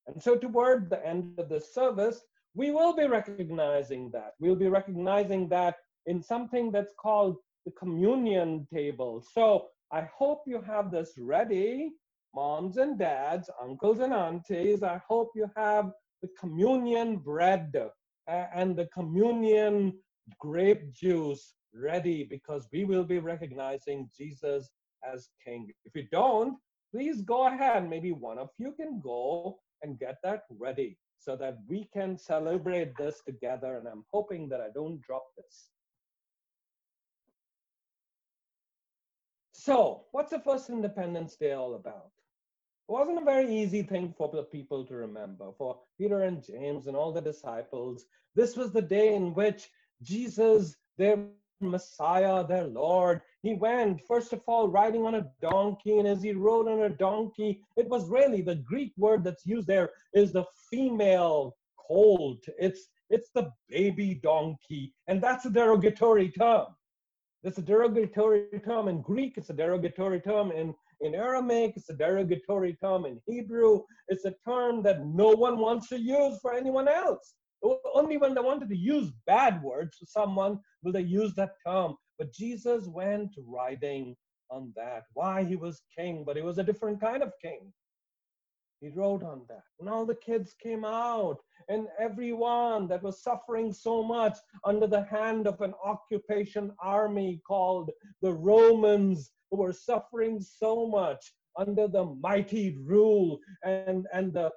And 0.08 0.22
so, 0.22 0.36
toward 0.38 0.90
the 0.90 1.06
end 1.06 1.40
of 1.40 1.50
the 1.50 1.60
service, 1.60 2.22
we 2.54 2.72
will 2.72 2.94
be 2.94 3.08
recognizing 3.08 4.12
that. 4.12 4.34
We'll 4.40 4.56
be 4.56 4.68
recognizing 4.68 5.50
that 5.50 5.76
in 6.06 6.22
something 6.22 6.72
that's 6.72 6.94
called 7.00 7.38
the 7.66 7.72
communion 7.72 8.68
table. 8.74 9.24
So 9.34 9.68
I 9.92 10.08
hope 10.16 10.44
you 10.46 10.62
have 10.62 10.92
this 10.92 11.14
ready, 11.18 11.92
moms 12.36 12.78
and 12.78 12.98
dads, 12.98 13.50
uncles 13.62 14.00
and 14.00 14.14
aunties. 14.14 14.84
I 14.84 15.02
hope 15.08 15.32
you 15.36 15.50
have 15.56 15.92
the 16.22 16.30
communion 16.40 17.18
bread 17.18 17.76
uh, 17.76 18.46
and 18.54 18.76
the 18.76 18.88
communion 18.88 19.94
grape 20.40 20.92
juice 20.94 21.54
ready 21.74 22.24
because 22.24 22.68
we 22.72 22.86
will 22.86 23.04
be 23.04 23.20
recognizing 23.20 24.10
Jesus 24.16 24.70
as 25.04 25.30
King. 25.44 25.72
If 25.86 25.96
you 25.96 26.08
don't, 26.12 26.58
please 26.92 27.22
go 27.22 27.48
ahead. 27.48 27.90
Maybe 27.90 28.12
one 28.12 28.38
of 28.38 28.50
you 28.58 28.74
can 28.74 29.02
go 29.02 29.60
and 29.82 30.00
get 30.00 30.18
that 30.24 30.44
ready 30.50 30.98
so 31.18 31.36
that 31.36 31.58
we 31.68 31.88
can 31.94 32.18
celebrate 32.18 32.96
this 32.98 33.22
together. 33.26 33.78
And 33.78 33.88
I'm 33.88 34.04
hoping 34.12 34.50
that 34.50 34.62
I 34.62 34.70
don't 34.74 35.02
drop 35.02 35.24
this. 35.38 35.70
So, 39.54 40.06
what's 40.12 40.32
the 40.32 40.40
first 40.40 40.70
Independence 40.70 41.36
Day 41.36 41.52
all 41.52 41.76
about? 41.76 42.12
It 42.90 42.92
wasn't 42.92 43.22
a 43.22 43.26
very 43.26 43.54
easy 43.54 43.84
thing 43.84 44.14
for 44.18 44.30
the 44.30 44.44
people 44.44 44.86
to 44.86 44.96
remember, 44.96 45.52
for 45.58 45.80
Peter 45.98 46.22
and 46.22 46.44
James 46.44 46.88
and 46.88 46.96
all 46.96 47.12
the 47.12 47.22
disciples. 47.22 48.06
This 48.36 48.56
was 48.56 48.72
the 48.72 48.82
day 48.82 49.16
in 49.16 49.34
which 49.34 49.70
Jesus, 50.02 50.76
their 50.98 51.26
Messiah, 51.62 52.46
their 52.46 52.66
Lord, 52.66 53.22
he 53.44 53.54
went, 53.54 54.02
first 54.08 54.34
of 54.34 54.42
all, 54.48 54.68
riding 54.68 55.06
on 55.06 55.16
a 55.16 55.32
donkey. 55.42 56.00
And 56.00 56.08
as 56.08 56.22
he 56.22 56.34
rode 56.34 56.68
on 56.68 56.82
a 56.82 56.90
donkey, 56.90 57.64
it 57.78 57.88
was 57.88 58.10
really 58.10 58.42
the 58.42 58.56
Greek 58.56 58.94
word 58.98 59.24
that's 59.24 59.46
used 59.46 59.68
there 59.68 59.92
is 60.14 60.34
the 60.34 60.46
female 60.70 61.56
colt. 61.78 62.44
It's 62.60 62.88
it's 63.10 63.30
the 63.36 63.52
baby 63.68 64.22
donkey, 64.24 64.94
and 65.08 65.22
that's 65.22 65.46
a 65.46 65.50
derogatory 65.50 66.30
term. 66.30 66.68
It's 67.44 67.58
a 67.58 67.62
derogatory 67.62 68.46
term 68.64 68.88
in 68.88 69.02
Greek, 69.02 69.34
it's 69.36 69.50
a 69.50 69.54
derogatory 69.54 70.22
term 70.22 70.52
in, 70.52 70.74
in 71.02 71.16
Aramaic, 71.16 71.74
it's 71.76 71.90
a 71.90 71.94
derogatory 71.94 72.74
term 72.82 73.06
in 73.06 73.20
Hebrew. 73.28 73.82
It's 74.08 74.26
a 74.26 74.36
term 74.48 74.84
that 74.84 75.06
no 75.06 75.30
one 75.30 75.58
wants 75.58 75.88
to 75.90 76.00
use 76.00 76.40
for 76.42 76.54
anyone 76.54 76.88
else. 76.88 77.34
Only 77.94 78.18
when 78.18 78.34
they 78.34 78.42
wanted 78.42 78.70
to 78.70 78.78
use 78.78 79.12
bad 79.28 79.62
words 79.62 79.98
to 79.98 80.06
someone 80.06 80.60
will 80.84 80.92
they 80.92 81.02
use 81.02 81.34
that 81.36 81.54
term. 81.66 81.96
But 82.18 82.34
Jesus 82.34 82.88
went 82.88 83.32
riding 83.46 84.16
on 84.50 84.74
that. 84.76 85.04
Why? 85.14 85.44
He 85.44 85.56
was 85.56 85.82
king, 85.98 86.24
but 86.26 86.36
he 86.36 86.42
was 86.42 86.58
a 86.58 86.64
different 86.64 87.00
kind 87.02 87.24
of 87.24 87.34
king. 87.42 87.72
He 88.80 88.90
rode 88.90 89.24
on 89.24 89.42
that. 89.48 89.64
And 89.80 89.88
all 89.88 90.08
the 90.08 90.16
kids 90.16 90.56
came 90.62 90.84
out, 90.84 91.38
and 91.70 91.88
everyone 92.00 92.88
that 92.88 93.04
was 93.04 93.24
suffering 93.24 93.72
so 93.72 94.02
much 94.02 94.38
under 94.66 94.88
the 94.88 95.04
hand 95.04 95.48
of 95.48 95.62
an 95.62 95.76
occupation 95.86 96.72
army 96.82 97.42
called 97.48 97.92
the 98.24 98.34
Romans, 98.34 99.32
who 99.52 99.58
were 99.58 99.74
suffering 99.74 100.40
so 100.40 100.88
much 100.88 101.34
under 101.58 101.88
the 101.88 102.06
mighty 102.22 102.78
rule 102.86 103.38
and, 103.64 104.08
and, 104.14 104.34
the, 104.34 104.50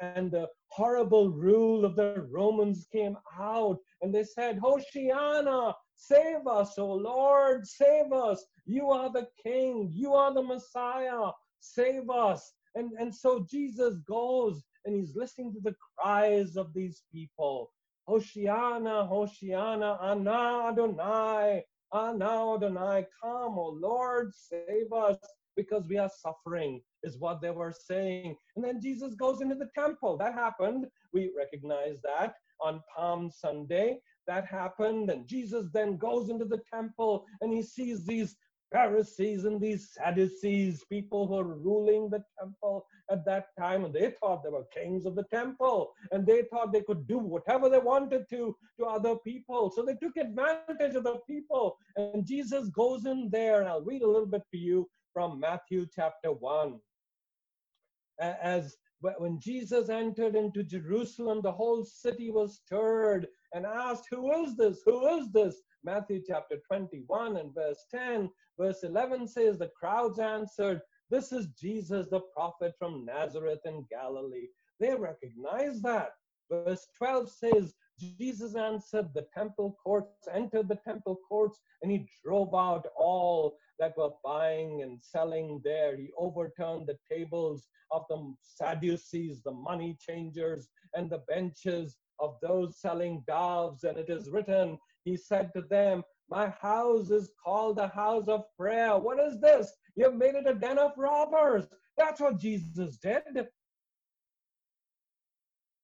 and 0.00 0.30
the 0.30 0.48
horrible 0.68 1.28
rule 1.30 1.84
of 1.84 1.94
the 1.94 2.26
Romans 2.30 2.86
came 2.90 3.16
out 3.38 3.76
and 4.00 4.14
they 4.14 4.24
said, 4.24 4.58
Hoshiana, 4.58 5.74
save 5.94 6.46
us, 6.46 6.78
O 6.78 6.90
Lord, 6.90 7.66
save 7.66 8.12
us. 8.12 8.44
You 8.64 8.90
are 8.90 9.12
the 9.12 9.28
King, 9.42 9.90
you 9.92 10.14
are 10.14 10.32
the 10.32 10.42
Messiah, 10.42 11.30
save 11.60 12.08
us. 12.08 12.52
And, 12.74 12.92
and 12.98 13.14
so 13.14 13.46
Jesus 13.50 13.98
goes 14.08 14.62
and 14.86 14.94
he's 14.94 15.14
listening 15.14 15.52
to 15.52 15.60
the 15.60 15.76
cries 15.98 16.56
of 16.56 16.72
these 16.72 17.02
people. 17.12 17.70
Hoshiana, 18.08 19.08
Hoshiana, 19.08 20.02
Ana 20.02 20.70
Adonai, 20.70 21.62
Ana 21.92 22.54
Adonai, 22.54 23.06
come, 23.22 23.58
O 23.58 23.76
Lord, 23.78 24.32
save 24.34 24.92
us 24.92 25.18
because 25.56 25.86
we 25.88 25.98
are 25.98 26.10
suffering, 26.22 26.80
is 27.02 27.18
what 27.18 27.42
they 27.42 27.50
were 27.50 27.72
saying. 27.72 28.34
And 28.56 28.64
then 28.64 28.80
Jesus 28.80 29.14
goes 29.14 29.42
into 29.42 29.54
the 29.54 29.68
temple. 29.74 30.16
That 30.16 30.34
happened. 30.34 30.86
We 31.12 31.30
recognize 31.36 32.00
that 32.02 32.34
on 32.60 32.80
Palm 32.94 33.30
Sunday. 33.30 34.00
That 34.26 34.46
happened. 34.46 35.10
And 35.10 35.26
Jesus 35.28 35.66
then 35.74 35.98
goes 35.98 36.30
into 36.30 36.46
the 36.46 36.62
temple 36.72 37.26
and 37.40 37.52
he 37.52 37.62
sees 37.62 38.06
these 38.06 38.36
Pharisees 38.72 39.44
and 39.44 39.60
these 39.60 39.90
Sadducees, 39.92 40.84
people 40.88 41.26
who 41.26 41.34
were 41.34 41.58
ruling 41.58 42.08
the 42.08 42.24
temple 42.38 42.86
at 43.10 43.24
that 43.26 43.46
time, 43.58 43.84
and 43.84 43.94
they 43.94 44.14
thought 44.20 44.42
they 44.42 44.50
were 44.50 44.64
kings 44.74 45.04
of 45.04 45.14
the 45.14 45.24
temple, 45.24 45.92
and 46.10 46.26
they 46.26 46.42
thought 46.44 46.72
they 46.72 46.82
could 46.82 47.06
do 47.06 47.18
whatever 47.18 47.68
they 47.68 47.78
wanted 47.78 48.28
to 48.30 48.56
to 48.78 48.86
other 48.86 49.16
people. 49.16 49.70
So 49.70 49.82
they 49.84 49.94
took 49.94 50.16
advantage 50.16 50.94
of 50.94 51.04
the 51.04 51.18
people. 51.28 51.76
And 51.96 52.26
Jesus 52.26 52.68
goes 52.70 53.06
in 53.06 53.28
there, 53.30 53.60
and 53.60 53.68
I'll 53.68 53.84
read 53.84 54.02
a 54.02 54.08
little 54.08 54.26
bit 54.26 54.42
for 54.50 54.56
you 54.56 54.88
from 55.12 55.38
Matthew 55.38 55.86
chapter 55.94 56.32
1. 56.32 56.78
As 58.20 58.76
when 59.18 59.40
Jesus 59.40 59.88
entered 59.88 60.36
into 60.36 60.62
Jerusalem, 60.62 61.40
the 61.42 61.52
whole 61.52 61.84
city 61.84 62.30
was 62.30 62.60
stirred 62.64 63.26
and 63.52 63.66
asked, 63.66 64.06
Who 64.10 64.32
is 64.44 64.56
this? 64.56 64.80
Who 64.86 65.06
is 65.18 65.30
this? 65.32 65.56
Matthew 65.84 66.22
chapter 66.26 66.56
21 66.66 67.36
and 67.36 67.54
verse 67.54 67.84
10. 67.90 68.30
Verse 68.58 68.82
11 68.82 69.26
says, 69.26 69.58
The 69.58 69.70
crowds 69.78 70.18
answered, 70.18 70.80
This 71.10 71.32
is 71.32 71.48
Jesus, 71.60 72.08
the 72.08 72.20
prophet 72.34 72.74
from 72.78 73.04
Nazareth 73.04 73.60
in 73.64 73.84
Galilee. 73.90 74.48
They 74.78 74.94
recognize 74.94 75.82
that. 75.82 76.10
Verse 76.50 76.86
12 76.98 77.30
says, 77.30 77.74
Jesus 77.98 78.56
answered 78.56 79.08
the 79.14 79.26
temple 79.34 79.76
courts, 79.82 80.28
entered 80.32 80.68
the 80.68 80.78
temple 80.84 81.18
courts, 81.28 81.60
and 81.82 81.90
he 81.90 82.08
drove 82.24 82.54
out 82.54 82.86
all 82.96 83.56
that 83.78 83.96
were 83.96 84.10
buying 84.24 84.82
and 84.82 84.98
selling 85.02 85.60
there. 85.64 85.96
He 85.96 86.10
overturned 86.18 86.86
the 86.86 86.98
tables 87.10 87.68
of 87.90 88.04
the 88.08 88.34
Sadducees, 88.40 89.42
the 89.42 89.52
money 89.52 89.96
changers, 90.00 90.68
and 90.94 91.10
the 91.10 91.22
benches 91.28 91.96
of 92.18 92.36
those 92.42 92.80
selling 92.80 93.24
doves. 93.26 93.84
And 93.84 93.98
it 93.98 94.08
is 94.08 94.30
written, 94.30 94.78
he 95.04 95.16
said 95.16 95.50
to 95.54 95.62
them, 95.62 96.02
My 96.30 96.48
house 96.60 97.10
is 97.10 97.30
called 97.42 97.76
the 97.76 97.88
house 97.88 98.28
of 98.28 98.44
prayer. 98.58 98.98
What 98.98 99.18
is 99.18 99.40
this? 99.40 99.72
You've 99.96 100.16
made 100.16 100.34
it 100.34 100.46
a 100.46 100.54
den 100.54 100.78
of 100.78 100.92
robbers. 100.96 101.66
That's 101.96 102.20
what 102.20 102.38
Jesus 102.38 102.96
did. 102.96 103.46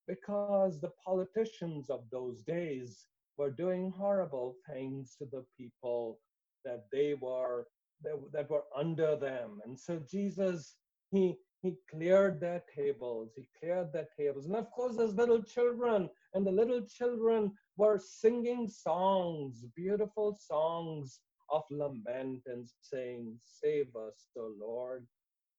Because 0.07 0.81
the 0.81 0.93
politicians 1.05 1.91
of 1.91 2.01
those 2.11 2.43
days 2.43 3.07
were 3.37 3.51
doing 3.51 3.93
horrible 3.97 4.57
things 4.71 5.15
to 5.19 5.27
the 5.27 5.45
people 5.57 6.19
that 6.65 6.85
they 6.93 7.15
were 7.15 7.67
that, 8.03 8.15
that 8.33 8.49
were 8.49 8.65
under 8.77 9.17
them. 9.17 9.61
And 9.65 9.79
so 9.79 10.01
Jesus, 10.11 10.77
he 11.11 11.37
he 11.63 11.77
cleared 11.91 12.41
their 12.41 12.63
tables. 12.75 13.33
He 13.35 13.47
cleared 13.59 13.93
their 13.93 14.09
tables. 14.17 14.47
And 14.47 14.55
of 14.55 14.71
course, 14.71 14.97
there's 14.97 15.15
little 15.15 15.43
children, 15.43 16.09
and 16.35 16.47
the 16.47 16.53
little 16.53 16.83
children 16.83 17.53
were 17.77 17.99
singing 17.99 18.69
songs, 18.69 19.65
beautiful 19.75 20.39
songs 20.41 21.21
of 21.51 21.63
lament 21.71 22.43
and 22.47 22.69
saying, 22.81 23.39
Save 23.45 23.89
us, 23.97 24.29
O 24.37 24.53
Lord, 24.61 25.07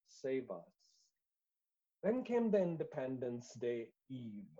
save 0.08 0.50
us. 0.50 0.72
Then 2.02 2.24
came 2.24 2.50
the 2.50 2.62
Independence 2.62 3.52
Day 3.60 3.88
Eve, 4.08 4.58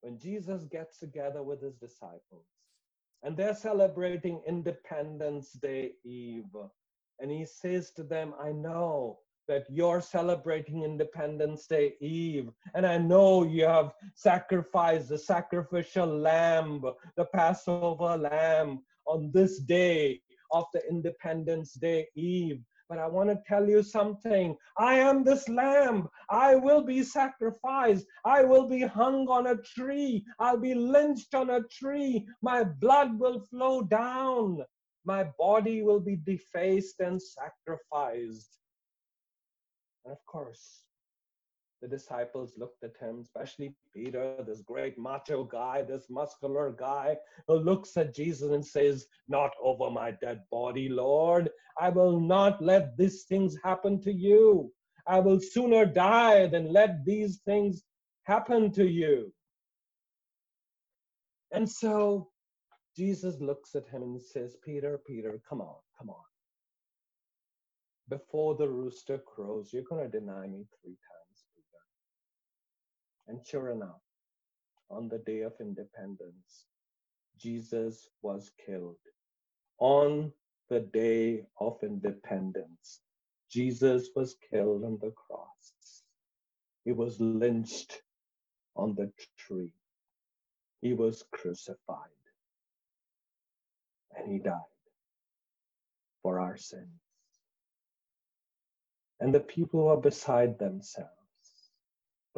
when 0.00 0.18
Jesus 0.18 0.64
gets 0.64 0.98
together 0.98 1.42
with 1.42 1.62
his 1.62 1.76
disciples. 1.76 2.46
And 3.22 3.36
they're 3.36 3.54
celebrating 3.54 4.42
Independence 4.46 5.52
Day 5.52 5.92
Eve. 6.04 6.54
And 7.20 7.30
he 7.30 7.44
says 7.44 7.90
to 7.92 8.02
them, 8.02 8.34
I 8.40 8.52
know 8.52 9.18
that 9.48 9.64
you're 9.70 10.00
celebrating 10.00 10.84
Independence 10.84 11.66
Day 11.66 11.94
Eve. 12.00 12.50
And 12.74 12.86
I 12.86 12.98
know 12.98 13.44
you 13.44 13.64
have 13.64 13.92
sacrificed 14.14 15.08
the 15.08 15.18
sacrificial 15.18 16.06
lamb, 16.06 16.84
the 17.16 17.24
Passover 17.34 18.16
lamb, 18.16 18.80
on 19.06 19.30
this 19.32 19.58
day 19.60 20.20
of 20.52 20.64
the 20.74 20.82
Independence 20.88 21.72
Day 21.72 22.06
Eve. 22.14 22.60
But 22.88 22.98
I 22.98 23.06
want 23.06 23.28
to 23.28 23.38
tell 23.46 23.68
you 23.68 23.82
something. 23.82 24.56
I 24.78 24.94
am 24.94 25.22
this 25.22 25.46
lamb. 25.48 26.08
I 26.30 26.54
will 26.54 26.82
be 26.82 27.02
sacrificed. 27.02 28.06
I 28.24 28.44
will 28.44 28.66
be 28.66 28.80
hung 28.80 29.28
on 29.28 29.48
a 29.48 29.56
tree. 29.56 30.24
I'll 30.38 30.56
be 30.56 30.74
lynched 30.74 31.34
on 31.34 31.50
a 31.50 31.62
tree. 31.64 32.26
My 32.40 32.64
blood 32.64 33.18
will 33.18 33.40
flow 33.40 33.82
down. 33.82 34.64
My 35.04 35.24
body 35.38 35.82
will 35.82 36.00
be 36.00 36.16
defaced 36.16 37.00
and 37.00 37.20
sacrificed. 37.20 38.58
And 40.04 40.12
of 40.12 40.24
course, 40.26 40.82
the 41.80 41.88
disciples 41.88 42.54
looked 42.56 42.82
at 42.82 42.96
him, 43.00 43.20
especially 43.20 43.74
Peter, 43.94 44.34
this 44.46 44.62
great 44.62 44.98
macho 44.98 45.44
guy, 45.44 45.82
this 45.82 46.06
muscular 46.10 46.72
guy, 46.72 47.16
who 47.46 47.54
looks 47.54 47.96
at 47.96 48.14
Jesus 48.14 48.50
and 48.50 48.64
says, 48.64 49.06
Not 49.28 49.52
over 49.62 49.90
my 49.90 50.10
dead 50.10 50.42
body, 50.50 50.88
Lord. 50.88 51.50
I 51.80 51.90
will 51.90 52.18
not 52.18 52.60
let 52.60 52.96
these 52.96 53.24
things 53.24 53.56
happen 53.62 54.00
to 54.02 54.12
you. 54.12 54.72
I 55.06 55.20
will 55.20 55.40
sooner 55.40 55.86
die 55.86 56.48
than 56.48 56.72
let 56.72 57.04
these 57.04 57.38
things 57.44 57.84
happen 58.24 58.72
to 58.72 58.86
you. 58.86 59.32
And 61.52 61.68
so 61.68 62.28
Jesus 62.96 63.40
looks 63.40 63.74
at 63.74 63.88
him 63.88 64.02
and 64.02 64.20
says, 64.20 64.56
Peter, 64.64 65.00
Peter, 65.06 65.40
come 65.48 65.60
on, 65.60 65.76
come 65.96 66.10
on. 66.10 66.27
Before 68.08 68.54
the 68.54 68.68
rooster 68.68 69.18
crows, 69.18 69.70
you're 69.72 69.82
going 69.82 70.10
to 70.10 70.18
deny 70.18 70.46
me 70.46 70.64
three 70.80 70.96
times. 70.96 71.44
And 73.26 73.46
sure 73.46 73.70
enough, 73.70 74.00
on 74.90 75.08
the 75.08 75.18
day 75.18 75.42
of 75.42 75.52
independence, 75.60 76.64
Jesus 77.38 78.08
was 78.22 78.50
killed. 78.64 78.96
On 79.78 80.32
the 80.70 80.80
day 80.80 81.44
of 81.60 81.78
independence, 81.82 83.00
Jesus 83.50 84.08
was 84.16 84.36
killed 84.50 84.84
on 84.84 84.98
the 85.02 85.10
cross. 85.10 86.02
He 86.84 86.92
was 86.92 87.20
lynched 87.20 88.02
on 88.74 88.94
the 88.94 89.12
tree. 89.36 89.72
He 90.80 90.94
was 90.94 91.24
crucified. 91.32 92.08
And 94.16 94.32
he 94.32 94.38
died 94.38 94.54
for 96.22 96.40
our 96.40 96.56
sins. 96.56 97.07
And 99.20 99.34
the 99.34 99.40
people 99.40 99.84
were 99.84 99.96
beside 99.96 100.58
themselves 100.58 101.10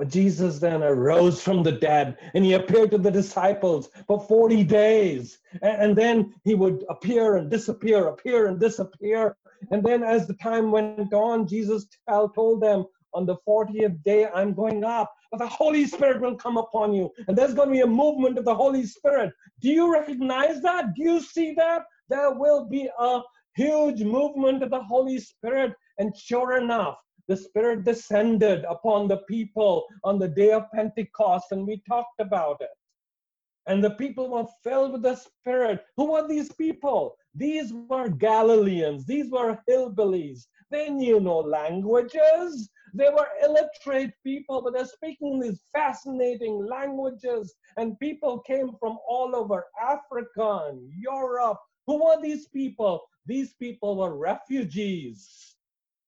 but 0.01 0.09
Jesus 0.09 0.59
then 0.59 0.83
arose 0.83 1.43
from 1.43 1.63
the 1.63 1.73
dead 1.73 2.17
and 2.33 2.43
he 2.43 2.55
appeared 2.55 2.91
to 2.93 2.97
the 2.97 3.11
disciples 3.11 3.91
for 4.07 4.19
40 4.19 4.65
days. 4.65 5.41
And, 5.61 5.95
then 5.95 6.33
he 6.43 6.55
would 6.55 6.87
appear 6.89 7.37
and 7.37 7.51
disappear, 7.51 8.09
appear 8.09 8.47
and 8.47 8.59
disappear. 8.59 9.37
And 9.71 9.85
then 9.85 10.03
as 10.03 10.27
the 10.27 10.33
time 10.33 10.71
went 10.71 11.13
on, 11.13 11.47
Jesus 11.47 11.87
told 12.09 12.63
them, 12.63 12.87
on 13.13 13.27
the 13.27 13.37
40th 13.47 14.03
day, 14.03 14.27
I'm 14.35 14.55
going 14.55 14.85
up, 14.85 15.13
but 15.31 15.39
the 15.39 15.47
Holy 15.49 15.85
Spirit 15.85 16.23
will 16.23 16.37
come 16.37 16.57
upon 16.57 16.95
you. 16.95 17.11
And 17.29 17.37
there's 17.37 17.53
going 17.53 17.69
to 17.69 17.75
be 17.75 17.83
a 17.83 17.87
movement 17.87 18.39
of 18.39 18.47
the 18.47 18.55
Holy 18.55 18.87
Spirit. 18.87 19.35
Do 19.61 19.69
you 19.69 19.93
recognize 19.93 20.63
that? 20.63 20.95
Do 20.95 21.03
you 21.03 21.21
see 21.21 21.53
that? 21.59 21.83
There 22.09 22.31
will 22.31 22.65
be 22.65 22.89
a 22.99 23.21
huge 23.55 24.03
movement 24.03 24.63
of 24.63 24.71
the 24.71 24.83
Holy 24.83 25.19
Spirit. 25.19 25.75
And 26.01 26.17
sure 26.17 26.57
enough, 26.57 26.97
the 27.29 27.37
Spirit 27.37 27.85
descended 27.85 28.65
upon 28.65 29.07
the 29.07 29.19
people 29.29 29.87
on 30.03 30.19
the 30.19 30.29
day 30.29 30.51
of 30.51 30.73
Pentecost, 30.75 31.53
and 31.53 31.67
we 31.67 31.83
talked 31.87 32.19
about 32.21 32.57
it. 32.63 32.71
And 33.67 33.85
the 33.85 33.91
people 33.91 34.31
were 34.31 34.47
filled 34.65 34.93
with 34.93 35.03
the 35.03 35.17
Spirit. 35.17 35.85
Who 35.99 36.13
were 36.13 36.27
these 36.27 36.51
people? 36.53 37.17
These 37.35 37.75
were 37.75 38.09
Galileans, 38.09 39.05
these 39.05 39.31
were 39.31 39.63
hillbillies. 39.69 40.47
They 40.71 40.89
knew 40.89 41.21
no 41.21 41.41
languages. 41.41 42.71
They 42.95 43.11
were 43.11 43.29
illiterate 43.45 44.15
people, 44.25 44.63
but 44.63 44.73
they're 44.73 44.87
speaking 44.87 45.39
these 45.39 45.61
fascinating 45.71 46.67
languages. 46.67 47.55
And 47.77 48.01
people 48.01 48.39
came 48.41 48.71
from 48.81 48.97
all 49.07 49.37
over 49.37 49.67
Africa 49.79 50.69
and 50.71 50.91
Europe. 50.99 51.59
Who 51.87 52.03
were 52.03 52.23
these 52.23 52.49
people? 52.49 53.03
These 53.27 53.53
people 53.53 53.99
were 53.99 54.17
refugees 54.17 55.51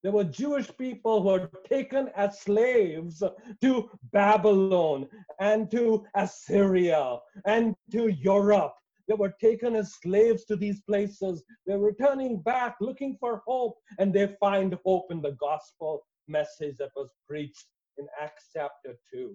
there 0.03 0.13
were 0.13 0.25
Jewish 0.25 0.69
people 0.77 1.23
who 1.23 1.29
were 1.29 1.51
taken 1.69 2.09
as 2.17 2.41
slaves 2.41 3.23
to 3.61 3.91
Babylon 4.13 5.09
and 5.39 5.71
to 5.71 6.05
Assyria 6.15 7.19
and 7.47 7.75
to 7.93 8.09
Europe. 8.09 8.75
They 9.09 9.15
were 9.15 9.35
taken 9.41 9.77
as 9.77 9.95
slaves 9.95 10.45
to 10.47 10.57
these 10.57 10.81
places. 10.83 11.45
They're 11.67 11.79
returning 11.79 12.41
back 12.41 12.77
looking 12.81 13.17
for 13.21 13.43
hope, 13.47 13.77
and 13.99 14.13
they 14.13 14.35
find 14.41 14.77
hope 14.85 15.11
in 15.11 15.21
the 15.21 15.33
gospel 15.33 16.03
message 16.29 16.77
that 16.79 16.91
was 16.97 17.11
preached 17.29 17.67
in 17.99 18.07
Acts 18.21 18.49
chapter 18.53 18.95
2. 19.13 19.35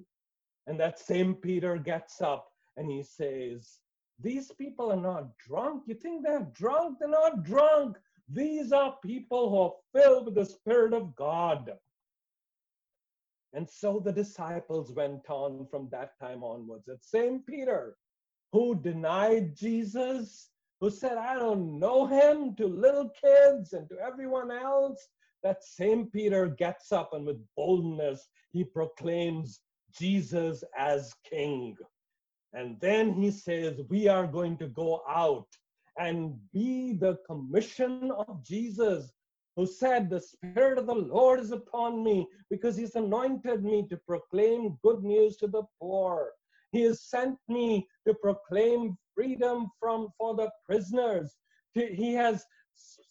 And 0.67 0.79
that 0.79 0.99
same 0.99 1.35
Peter 1.35 1.77
gets 1.77 2.21
up 2.21 2.47
and 2.75 2.91
he 2.91 3.03
says, 3.03 3.79
These 4.19 4.51
people 4.51 4.91
are 4.91 5.01
not 5.01 5.37
drunk. 5.37 5.83
You 5.85 5.95
think 5.95 6.23
they're 6.23 6.47
drunk? 6.53 6.97
They're 6.99 7.09
not 7.09 7.43
drunk. 7.43 7.97
These 8.29 8.71
are 8.73 8.97
people 9.03 9.49
who 9.49 9.57
are 9.57 9.73
filled 9.93 10.25
with 10.25 10.35
the 10.35 10.45
Spirit 10.45 10.93
of 10.93 11.15
God. 11.15 11.71
And 13.53 13.69
so 13.69 13.99
the 13.99 14.11
disciples 14.11 14.91
went 14.91 15.29
on 15.29 15.67
from 15.71 15.87
that 15.91 16.19
time 16.19 16.43
onwards. 16.43 16.85
That 16.85 17.03
same 17.03 17.39
Peter 17.39 17.95
who 18.51 18.75
denied 18.75 19.55
Jesus, 19.55 20.49
who 20.79 20.89
said, 20.89 21.17
I 21.17 21.35
don't 21.35 21.79
know 21.79 22.05
him, 22.05 22.55
to 22.55 22.67
little 22.67 23.09
kids 23.09 23.73
and 23.73 23.87
to 23.89 23.97
everyone 23.99 24.51
else, 24.51 25.07
that 25.43 25.63
same 25.63 26.07
Peter 26.07 26.47
gets 26.47 26.91
up 26.91 27.13
and 27.13 27.25
with 27.25 27.43
boldness 27.55 28.27
he 28.51 28.63
proclaims 28.63 29.61
Jesus 29.97 30.63
as 30.77 31.13
King. 31.29 31.75
And 32.53 32.79
then 32.79 33.13
he 33.13 33.31
says, 33.31 33.79
We 33.89 34.07
are 34.07 34.27
going 34.27 34.57
to 34.57 34.67
go 34.67 35.01
out 35.07 35.47
and 35.97 36.35
be 36.53 36.93
the 36.93 37.17
commission 37.25 38.11
of 38.11 38.43
Jesus, 38.45 39.11
who 39.55 39.65
said, 39.65 40.09
The 40.09 40.21
Spirit 40.21 40.77
of 40.77 40.85
the 40.85 40.95
Lord 40.95 41.39
is 41.39 41.51
upon 41.51 42.03
me 42.03 42.27
because 42.49 42.77
He's 42.77 42.95
anointed 42.95 43.63
me 43.63 43.87
to 43.89 43.97
proclaim 44.07 44.77
good 44.83 45.03
news 45.03 45.37
to 45.37 45.47
the 45.47 45.63
poor. 45.81 46.31
He 46.71 46.83
has 46.83 47.01
sent 47.01 47.37
me 47.47 47.87
to 48.05 48.13
proclaim 48.13 48.97
freedom 49.15 49.71
from 49.79 50.09
for 50.17 50.35
the 50.35 50.51
prisoners. 50.65 51.35
He 51.73 52.13
has 52.13 52.45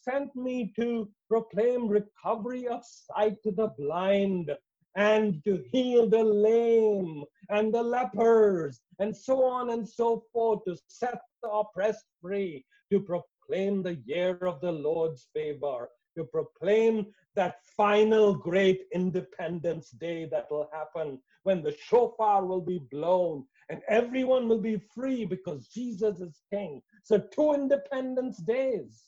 sent 0.09 0.35
me 0.37 0.73
to 0.77 1.09
proclaim 1.29 1.89
recovery 1.89 2.69
of 2.69 2.83
sight 2.85 3.43
to 3.43 3.51
the 3.51 3.69
blind 3.79 4.53
and 4.97 5.43
to 5.45 5.63
heal 5.73 6.09
the 6.09 6.23
lame 6.23 7.25
and 7.51 7.73
the 7.73 7.83
lepers 7.83 8.81
and 8.99 9.15
so 9.15 9.45
on 9.45 9.71
and 9.71 9.87
so 9.87 10.25
forth 10.33 10.61
to 10.65 10.77
set 10.87 11.19
the 11.43 11.49
oppressed 11.51 12.05
free 12.23 12.65
to 12.91 13.01
proclaim 13.01 13.83
the 13.83 13.97
year 14.05 14.37
of 14.43 14.61
the 14.61 14.73
Lord's 14.73 15.29
favor, 15.35 15.89
to 16.17 16.25
proclaim 16.25 17.07
that 17.35 17.57
final 17.77 18.35
great 18.35 18.87
independence 18.93 19.91
day 19.91 20.25
that 20.27 20.51
will 20.51 20.69
happen 20.73 21.21
when 21.43 21.63
the 21.63 21.77
shofar 21.77 22.45
will 22.45 22.61
be 22.61 22.81
blown 22.91 23.45
and 23.69 23.81
everyone 23.89 24.49
will 24.49 24.61
be 24.61 24.81
free 24.95 25.25
because 25.25 25.69
Jesus 25.69 26.21
is 26.21 26.41
king. 26.53 26.81
So, 27.03 27.19
two 27.19 27.53
independence 27.53 28.39
days. 28.39 29.03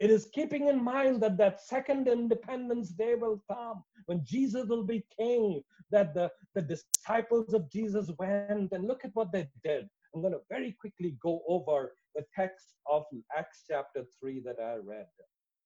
It 0.00 0.10
is 0.10 0.28
keeping 0.32 0.68
in 0.68 0.82
mind 0.82 1.20
that 1.22 1.36
that 1.38 1.60
second 1.60 2.06
independence 2.06 2.90
day 2.90 3.16
will 3.16 3.42
come 3.50 3.82
when 4.06 4.24
Jesus 4.24 4.68
will 4.68 4.84
be 4.84 5.04
king, 5.18 5.62
that 5.90 6.14
the, 6.14 6.30
the 6.54 6.62
disciples 6.62 7.52
of 7.52 7.70
Jesus 7.70 8.10
went 8.16 8.70
and 8.72 8.86
look 8.86 9.04
at 9.04 9.14
what 9.14 9.32
they 9.32 9.48
did. 9.64 9.88
I'm 10.14 10.20
going 10.20 10.32
to 10.32 10.40
very 10.48 10.76
quickly 10.80 11.16
go 11.22 11.42
over 11.48 11.92
the 12.14 12.24
text 12.34 12.74
of 12.90 13.04
Acts 13.36 13.64
chapter 13.68 14.04
3 14.20 14.42
that 14.44 14.56
I 14.60 14.76
read. 14.76 15.06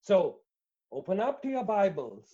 So 0.00 0.38
open 0.92 1.20
up 1.20 1.42
to 1.42 1.48
your 1.48 1.64
Bibles 1.64 2.28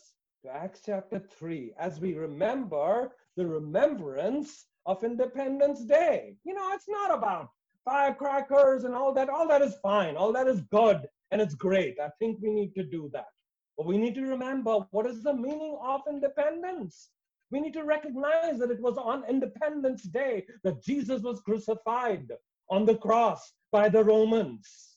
to 0.45 0.51
Acts 0.51 0.81
chapter 0.85 1.21
3 1.39 1.75
as 1.79 2.01
we 2.01 2.15
remember 2.15 3.13
the 3.37 3.47
remembrance 3.47 4.67
of 4.87 5.05
Independence 5.05 5.85
Day. 5.85 6.37
You 6.45 6.55
know, 6.55 6.71
it's 6.73 6.89
not 6.89 7.17
about 7.17 7.51
firecrackers 7.85 8.85
and 8.85 8.95
all 8.95 9.13
that. 9.15 9.29
All 9.29 9.47
that 9.49 9.63
is 9.63 9.77
fine. 9.83 10.17
All 10.17 10.33
that 10.33 10.49
is 10.49 10.63
good 10.71 11.07
and 11.31 11.41
it's 11.41 11.55
great. 11.55 11.97
I 12.01 12.09
think 12.19 12.39
we 12.41 12.51
need 12.51 12.75
to 12.75 12.85
do 12.85 13.11
that. 13.13 13.27
But 13.77 13.87
we 13.87 13.99
need 13.99 14.15
to 14.17 14.23
remember 14.23 14.79
what 14.91 15.07
is 15.07 15.23
the 15.23 15.35
meaning 15.35 15.79
of 15.85 16.01
independence. 16.09 17.11
We 17.51 17.61
need 17.61 17.73
to 17.75 17.85
recognize 17.85 18.59
that 18.59 18.71
it 18.71 18.81
was 18.81 18.99
on 18.99 19.25
Independence 19.29 20.03
Day 20.03 20.45
that 20.65 20.83
Jesus 20.83 21.23
was 21.23 21.41
crucified 21.41 22.29
on 22.71 22.85
the 22.85 22.97
cross 22.97 23.53
by 23.73 23.89
the 23.89 24.05
Romans. 24.05 24.97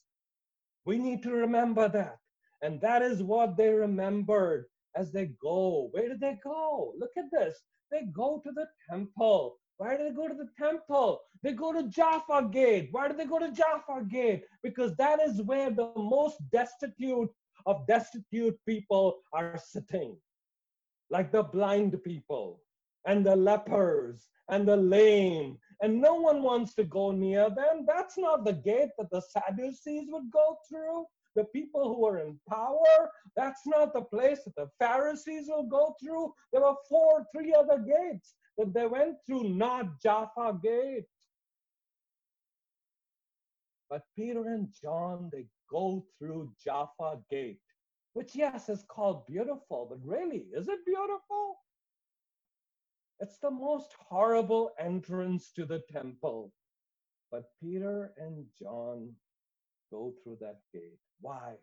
We 0.85 0.97
need 0.97 1.23
to 1.23 1.31
remember 1.31 1.87
that. 1.89 2.17
And 2.61 2.81
that 2.81 3.01
is 3.01 3.23
what 3.23 3.55
they 3.55 3.69
remembered 3.69 4.65
as 4.95 5.11
they 5.11 5.31
go. 5.41 5.87
Where 5.91 6.09
did 6.09 6.19
they 6.19 6.39
go? 6.43 6.93
Look 6.99 7.11
at 7.17 7.31
this. 7.31 7.57
They 7.89 8.03
go 8.13 8.41
to 8.43 8.51
the 8.51 8.67
temple. 8.89 9.57
Why 9.77 9.95
do 9.97 10.03
they 10.03 10.15
go 10.15 10.27
to 10.27 10.33
the 10.33 10.49
temple? 10.59 11.21
They 11.41 11.53
go 11.53 11.71
to 11.73 11.87
Jaffa 11.87 12.49
Gate. 12.51 12.89
Why 12.91 13.07
do 13.07 13.15
they 13.15 13.25
go 13.25 13.39
to 13.39 13.51
Jaffa 13.51 14.05
Gate? 14.09 14.43
Because 14.61 14.95
that 14.97 15.21
is 15.21 15.41
where 15.41 15.71
the 15.71 15.91
most 15.95 16.37
destitute 16.51 17.29
of 17.65 17.87
destitute 17.87 18.59
people 18.67 19.19
are 19.33 19.57
sitting 19.57 20.17
like 21.11 21.31
the 21.31 21.43
blind 21.43 22.01
people 22.03 22.61
and 23.05 23.25
the 23.25 23.35
lepers 23.35 24.29
and 24.49 24.67
the 24.67 24.77
lame, 24.77 25.57
and 25.81 26.01
no 26.01 26.15
one 26.15 26.41
wants 26.41 26.73
to 26.75 26.83
go 26.83 27.11
near 27.11 27.49
them. 27.49 27.85
That's 27.87 28.17
not 28.17 28.45
the 28.45 28.53
gate 28.53 28.89
that 28.97 29.09
the 29.11 29.21
Sadducees 29.21 30.07
would 30.09 30.31
go 30.31 30.57
through. 30.69 31.05
The 31.35 31.45
people 31.45 31.95
who 31.95 32.05
are 32.05 32.19
in 32.19 32.39
power, 32.49 33.09
that's 33.35 33.61
not 33.65 33.93
the 33.93 34.01
place 34.01 34.39
that 34.43 34.55
the 34.55 34.69
Pharisees 34.79 35.47
will 35.47 35.63
go 35.63 35.95
through. 36.01 36.33
There 36.51 36.61
were 36.61 36.75
four, 36.89 37.25
three 37.33 37.53
other 37.53 37.79
gates 37.79 38.35
that 38.57 38.73
they 38.73 38.85
went 38.85 39.15
through, 39.25 39.49
not 39.49 40.01
Jaffa 40.01 40.59
Gate. 40.61 41.05
But 43.89 44.03
Peter 44.15 44.45
and 44.53 44.67
John, 44.81 45.29
they 45.31 45.45
go 45.69 46.05
through 46.19 46.51
Jaffa 46.63 47.19
Gate 47.29 47.59
which, 48.13 48.35
yes, 48.35 48.69
is 48.69 48.83
called 48.87 49.25
beautiful, 49.25 49.87
but 49.89 49.99
really, 50.03 50.45
is 50.53 50.67
it 50.67 50.85
beautiful? 50.85 51.57
It's 53.19 53.37
the 53.37 53.51
most 53.51 53.93
horrible 53.99 54.71
entrance 54.79 55.51
to 55.55 55.65
the 55.65 55.81
temple. 55.91 56.51
But 57.31 57.45
Peter 57.61 58.13
and 58.17 58.45
John 58.59 59.11
go 59.91 60.13
through 60.23 60.37
that 60.41 60.59
gate. 60.73 60.99
Why? 61.21 61.53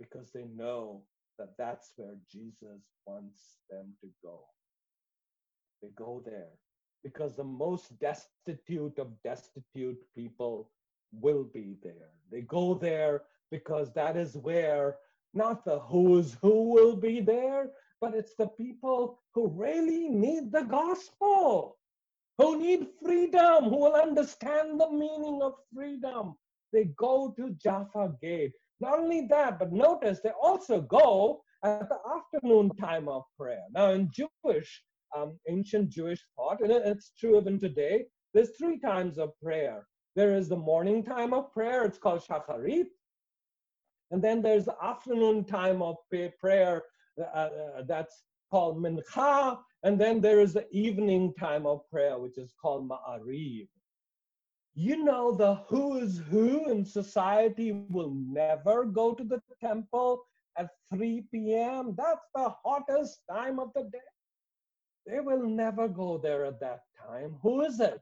Because 0.00 0.32
they 0.32 0.46
know 0.56 1.02
that 1.38 1.56
that's 1.58 1.92
where 1.96 2.16
Jesus 2.30 2.82
wants 3.06 3.58
them 3.70 3.92
to 4.00 4.08
go. 4.22 4.40
They 5.82 5.90
go 5.96 6.22
there 6.24 6.50
because 7.02 7.36
the 7.36 7.44
most 7.44 7.98
destitute 8.00 8.98
of 8.98 9.22
destitute 9.22 10.02
people 10.16 10.70
will 11.12 11.44
be 11.44 11.76
there. 11.82 12.10
They 12.32 12.40
go 12.40 12.74
there 12.74 13.22
because 13.50 13.92
that 13.92 14.16
is 14.16 14.36
where 14.36 14.96
not 15.34 15.64
the 15.64 15.80
who's 15.80 16.36
who 16.42 16.70
will 16.70 16.96
be 16.96 17.20
there, 17.20 17.70
but 18.00 18.14
it's 18.14 18.34
the 18.36 18.48
people 18.48 19.18
who 19.34 19.48
really 19.48 20.08
need 20.08 20.52
the 20.52 20.62
gospel, 20.62 21.76
who 22.38 22.58
need 22.58 22.88
freedom, 23.02 23.64
who 23.64 23.76
will 23.76 23.94
understand 23.94 24.80
the 24.80 24.90
meaning 24.90 25.40
of 25.42 25.54
freedom. 25.74 26.34
They 26.72 26.84
go 26.98 27.32
to 27.36 27.50
Jaffa 27.50 28.14
Gate. 28.20 28.52
Not 28.80 28.98
only 28.98 29.26
that, 29.28 29.58
but 29.58 29.72
notice 29.72 30.20
they 30.20 30.32
also 30.42 30.80
go 30.80 31.42
at 31.64 31.88
the 31.88 31.98
afternoon 32.16 32.70
time 32.76 33.08
of 33.08 33.22
prayer. 33.38 33.62
Now, 33.72 33.90
in 33.92 34.10
Jewish, 34.12 34.82
um, 35.16 35.38
ancient 35.48 35.88
Jewish 35.90 36.20
thought, 36.36 36.60
and 36.60 36.72
it's 36.72 37.12
true 37.18 37.38
even 37.40 37.58
today, 37.58 38.06
there's 38.34 38.50
three 38.58 38.78
times 38.78 39.18
of 39.18 39.30
prayer. 39.42 39.86
There 40.16 40.34
is 40.34 40.48
the 40.48 40.56
morning 40.56 41.04
time 41.04 41.32
of 41.32 41.52
prayer, 41.52 41.84
it's 41.84 41.98
called 41.98 42.22
Shacharit. 42.26 42.86
And 44.14 44.22
then 44.22 44.42
there's 44.42 44.66
the 44.66 44.76
afternoon 44.80 45.42
time 45.42 45.82
of 45.82 45.96
prayer 46.38 46.84
uh, 47.20 47.24
uh, 47.24 47.82
that's 47.88 48.22
called 48.48 48.80
mincha. 48.80 49.58
And 49.82 50.00
then 50.00 50.20
there 50.20 50.38
is 50.38 50.52
the 50.52 50.68
evening 50.70 51.34
time 51.34 51.66
of 51.66 51.80
prayer, 51.90 52.16
which 52.16 52.38
is 52.38 52.54
called 52.62 52.88
ma'ariv. 52.88 53.66
You 54.76 55.02
know, 55.02 55.34
the 55.34 55.56
who's 55.66 56.18
who 56.30 56.70
in 56.70 56.84
society 56.84 57.72
will 57.90 58.14
never 58.14 58.84
go 58.84 59.14
to 59.14 59.24
the 59.24 59.42
temple 59.60 60.22
at 60.56 60.68
3 60.94 61.24
p.m. 61.32 61.96
That's 61.98 62.28
the 62.36 62.54
hottest 62.64 63.18
time 63.28 63.58
of 63.58 63.72
the 63.74 63.82
day. 63.82 64.10
They 65.08 65.18
will 65.18 65.44
never 65.44 65.88
go 65.88 66.18
there 66.18 66.44
at 66.44 66.60
that 66.60 66.82
time. 67.04 67.34
Who 67.42 67.62
is 67.62 67.80
it? 67.80 68.00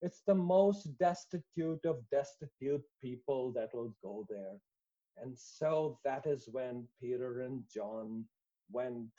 It's 0.00 0.22
the 0.26 0.34
most 0.34 0.96
destitute 0.98 1.84
of 1.84 1.98
destitute 2.10 2.84
people 3.02 3.52
that 3.52 3.74
will 3.74 3.94
go 4.02 4.24
there. 4.30 4.56
And 5.22 5.36
so 5.36 5.98
that 6.04 6.26
is 6.26 6.48
when 6.50 6.86
Peter 6.98 7.42
and 7.42 7.62
John 7.72 8.24
went 8.72 9.10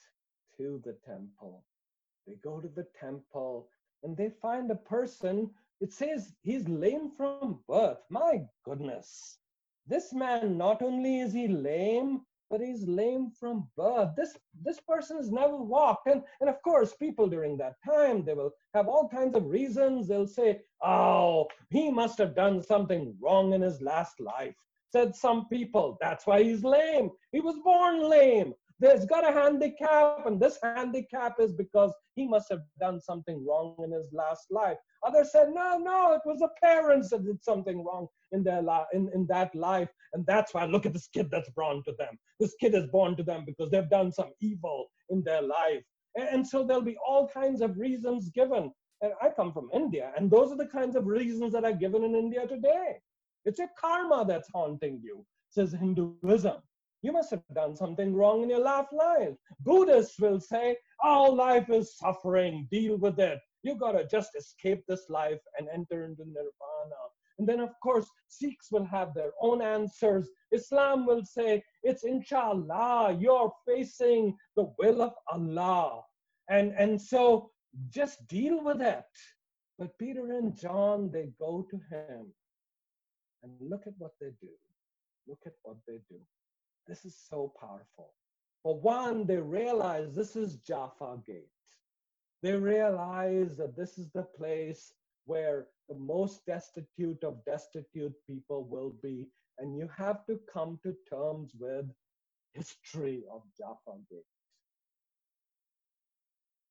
to 0.57 0.81
the 0.83 0.97
temple. 1.05 1.63
They 2.25 2.35
go 2.43 2.59
to 2.59 2.67
the 2.67 2.87
temple 2.99 3.69
and 4.03 4.17
they 4.17 4.29
find 4.41 4.71
a 4.71 4.75
person. 4.75 5.51
It 5.79 5.93
says 5.93 6.33
he's 6.41 6.67
lame 6.67 7.11
from 7.15 7.59
birth. 7.67 7.99
My 8.09 8.41
goodness. 8.63 9.37
This 9.87 10.13
man, 10.13 10.57
not 10.57 10.81
only 10.81 11.19
is 11.19 11.33
he 11.33 11.47
lame, 11.47 12.21
but 12.49 12.61
he's 12.61 12.87
lame 12.87 13.31
from 13.39 13.67
birth. 13.77 14.09
This 14.15 14.37
this 14.61 14.79
person 14.79 15.17
has 15.17 15.31
never 15.31 15.57
walked. 15.57 16.07
And, 16.07 16.23
and 16.39 16.49
of 16.49 16.61
course, 16.63 16.93
people 16.93 17.27
during 17.27 17.57
that 17.57 17.75
time, 17.85 18.23
they 18.23 18.33
will 18.33 18.51
have 18.73 18.87
all 18.87 19.07
kinds 19.07 19.35
of 19.35 19.45
reasons. 19.45 20.07
They'll 20.07 20.27
say, 20.27 20.61
oh, 20.83 21.47
he 21.69 21.91
must 21.91 22.17
have 22.17 22.35
done 22.35 22.61
something 22.61 23.15
wrong 23.21 23.53
in 23.53 23.61
his 23.61 23.81
last 23.81 24.19
life 24.19 24.55
said 24.91 25.15
some 25.15 25.47
people. 25.47 25.97
That's 26.01 26.27
why 26.27 26.43
he's 26.43 26.63
lame. 26.63 27.09
He 27.31 27.39
was 27.39 27.57
born 27.63 28.09
lame. 28.09 28.53
There's 28.79 29.05
got 29.05 29.29
a 29.29 29.31
handicap, 29.31 30.25
and 30.25 30.39
this 30.39 30.57
handicap 30.63 31.35
is 31.39 31.53
because 31.53 31.93
he 32.15 32.27
must 32.27 32.49
have 32.49 32.61
done 32.79 32.99
something 32.99 33.45
wrong 33.45 33.75
in 33.83 33.91
his 33.91 34.07
last 34.11 34.47
life. 34.49 34.77
Others 35.05 35.31
said, 35.31 35.49
no, 35.53 35.77
no, 35.77 36.13
it 36.13 36.21
was 36.25 36.39
the 36.39 36.49
parents 36.63 37.11
that 37.11 37.23
did 37.23 37.43
something 37.43 37.85
wrong 37.85 38.07
in 38.31 38.43
their 38.43 38.63
life, 38.63 38.87
in, 38.91 39.07
in 39.13 39.27
that 39.27 39.53
life, 39.53 39.89
and 40.13 40.25
that's 40.25 40.55
why 40.55 40.65
look 40.65 40.87
at 40.87 40.93
this 40.93 41.07
kid 41.07 41.29
that's 41.29 41.51
born 41.51 41.83
to 41.85 41.93
them. 41.99 42.17
This 42.39 42.55
kid 42.59 42.73
is 42.73 42.87
born 42.87 43.15
to 43.17 43.23
them 43.23 43.43
because 43.45 43.69
they've 43.69 43.89
done 43.89 44.11
some 44.11 44.31
evil 44.41 44.87
in 45.09 45.21
their 45.23 45.43
life, 45.43 45.83
and, 46.15 46.29
and 46.29 46.47
so 46.47 46.65
there'll 46.65 46.81
be 46.81 46.97
all 47.07 47.27
kinds 47.27 47.61
of 47.61 47.77
reasons 47.77 48.29
given. 48.29 48.71
And 49.01 49.13
I 49.21 49.29
come 49.29 49.53
from 49.53 49.69
India, 49.73 50.11
and 50.17 50.29
those 50.29 50.51
are 50.51 50.57
the 50.57 50.67
kinds 50.67 50.95
of 50.95 51.05
reasons 51.05 51.53
that 51.53 51.65
are 51.65 51.73
given 51.73 52.03
in 52.03 52.15
India 52.15 52.47
today. 52.47 52.99
It's 53.45 53.59
your 53.59 53.69
karma 53.79 54.25
that's 54.27 54.49
haunting 54.53 55.01
you, 55.03 55.25
says 55.49 55.71
Hinduism. 55.71 56.57
You 57.01 57.11
must 57.11 57.31
have 57.31 57.41
done 57.55 57.75
something 57.75 58.13
wrong 58.13 58.43
in 58.43 58.49
your 58.49 58.59
last 58.59 58.93
life. 58.93 59.33
Buddhists 59.61 60.19
will 60.19 60.39
say, 60.39 60.77
all 61.03 61.33
life 61.33 61.69
is 61.69 61.97
suffering, 61.97 62.67
deal 62.69 62.97
with 62.97 63.19
it. 63.19 63.39
You 63.63 63.75
gotta 63.75 64.05
just 64.05 64.35
escape 64.35 64.83
this 64.87 65.09
life 65.09 65.39
and 65.57 65.67
enter 65.73 66.05
into 66.05 66.23
nirvana. 66.25 67.01
And 67.39 67.49
then, 67.49 67.59
of 67.59 67.71
course, 67.81 68.07
Sikhs 68.27 68.67
will 68.71 68.85
have 68.85 69.15
their 69.15 69.31
own 69.41 69.63
answers. 69.63 70.29
Islam 70.51 71.07
will 71.07 71.25
say, 71.25 71.63
it's 71.81 72.03
inshallah, 72.03 73.17
you're 73.19 73.51
facing 73.67 74.37
the 74.55 74.71
will 74.77 75.01
of 75.01 75.13
Allah. 75.31 76.03
And, 76.49 76.73
and 76.77 77.01
so 77.01 77.49
just 77.89 78.27
deal 78.27 78.63
with 78.63 78.81
it. 78.81 79.03
But 79.79 79.97
Peter 79.97 80.33
and 80.33 80.55
John, 80.55 81.09
they 81.11 81.31
go 81.39 81.65
to 81.71 81.77
him 81.89 82.31
and 83.43 83.51
look 83.59 83.87
at 83.87 83.93
what 83.97 84.13
they 84.19 84.31
do. 84.41 84.49
Look 85.27 85.39
at 85.45 85.53
what 85.63 85.77
they 85.87 85.99
do. 86.09 86.19
This 86.87 87.05
is 87.05 87.15
so 87.29 87.53
powerful. 87.59 88.13
For 88.63 88.79
one, 88.79 89.25
they 89.25 89.37
realize 89.37 90.13
this 90.13 90.35
is 90.35 90.57
Jaffa 90.57 91.17
Gate. 91.25 91.47
They 92.43 92.53
realize 92.53 93.57
that 93.57 93.75
this 93.75 93.97
is 93.97 94.09
the 94.11 94.23
place 94.23 94.93
where 95.25 95.67
the 95.89 95.95
most 95.95 96.45
destitute 96.45 97.23
of 97.23 97.43
destitute 97.45 98.13
people 98.27 98.63
will 98.65 98.95
be. 99.01 99.27
And 99.59 99.77
you 99.77 99.89
have 99.95 100.25
to 100.25 100.39
come 100.51 100.79
to 100.83 100.95
terms 101.09 101.51
with 101.59 101.85
history 102.53 103.23
of 103.31 103.41
Jaffa 103.57 103.97
Gate. 104.09 104.25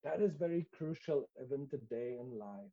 That 0.02 0.20
is 0.20 0.34
very 0.34 0.66
crucial 0.76 1.28
even 1.42 1.68
today 1.68 2.16
in 2.20 2.38
life. 2.38 2.72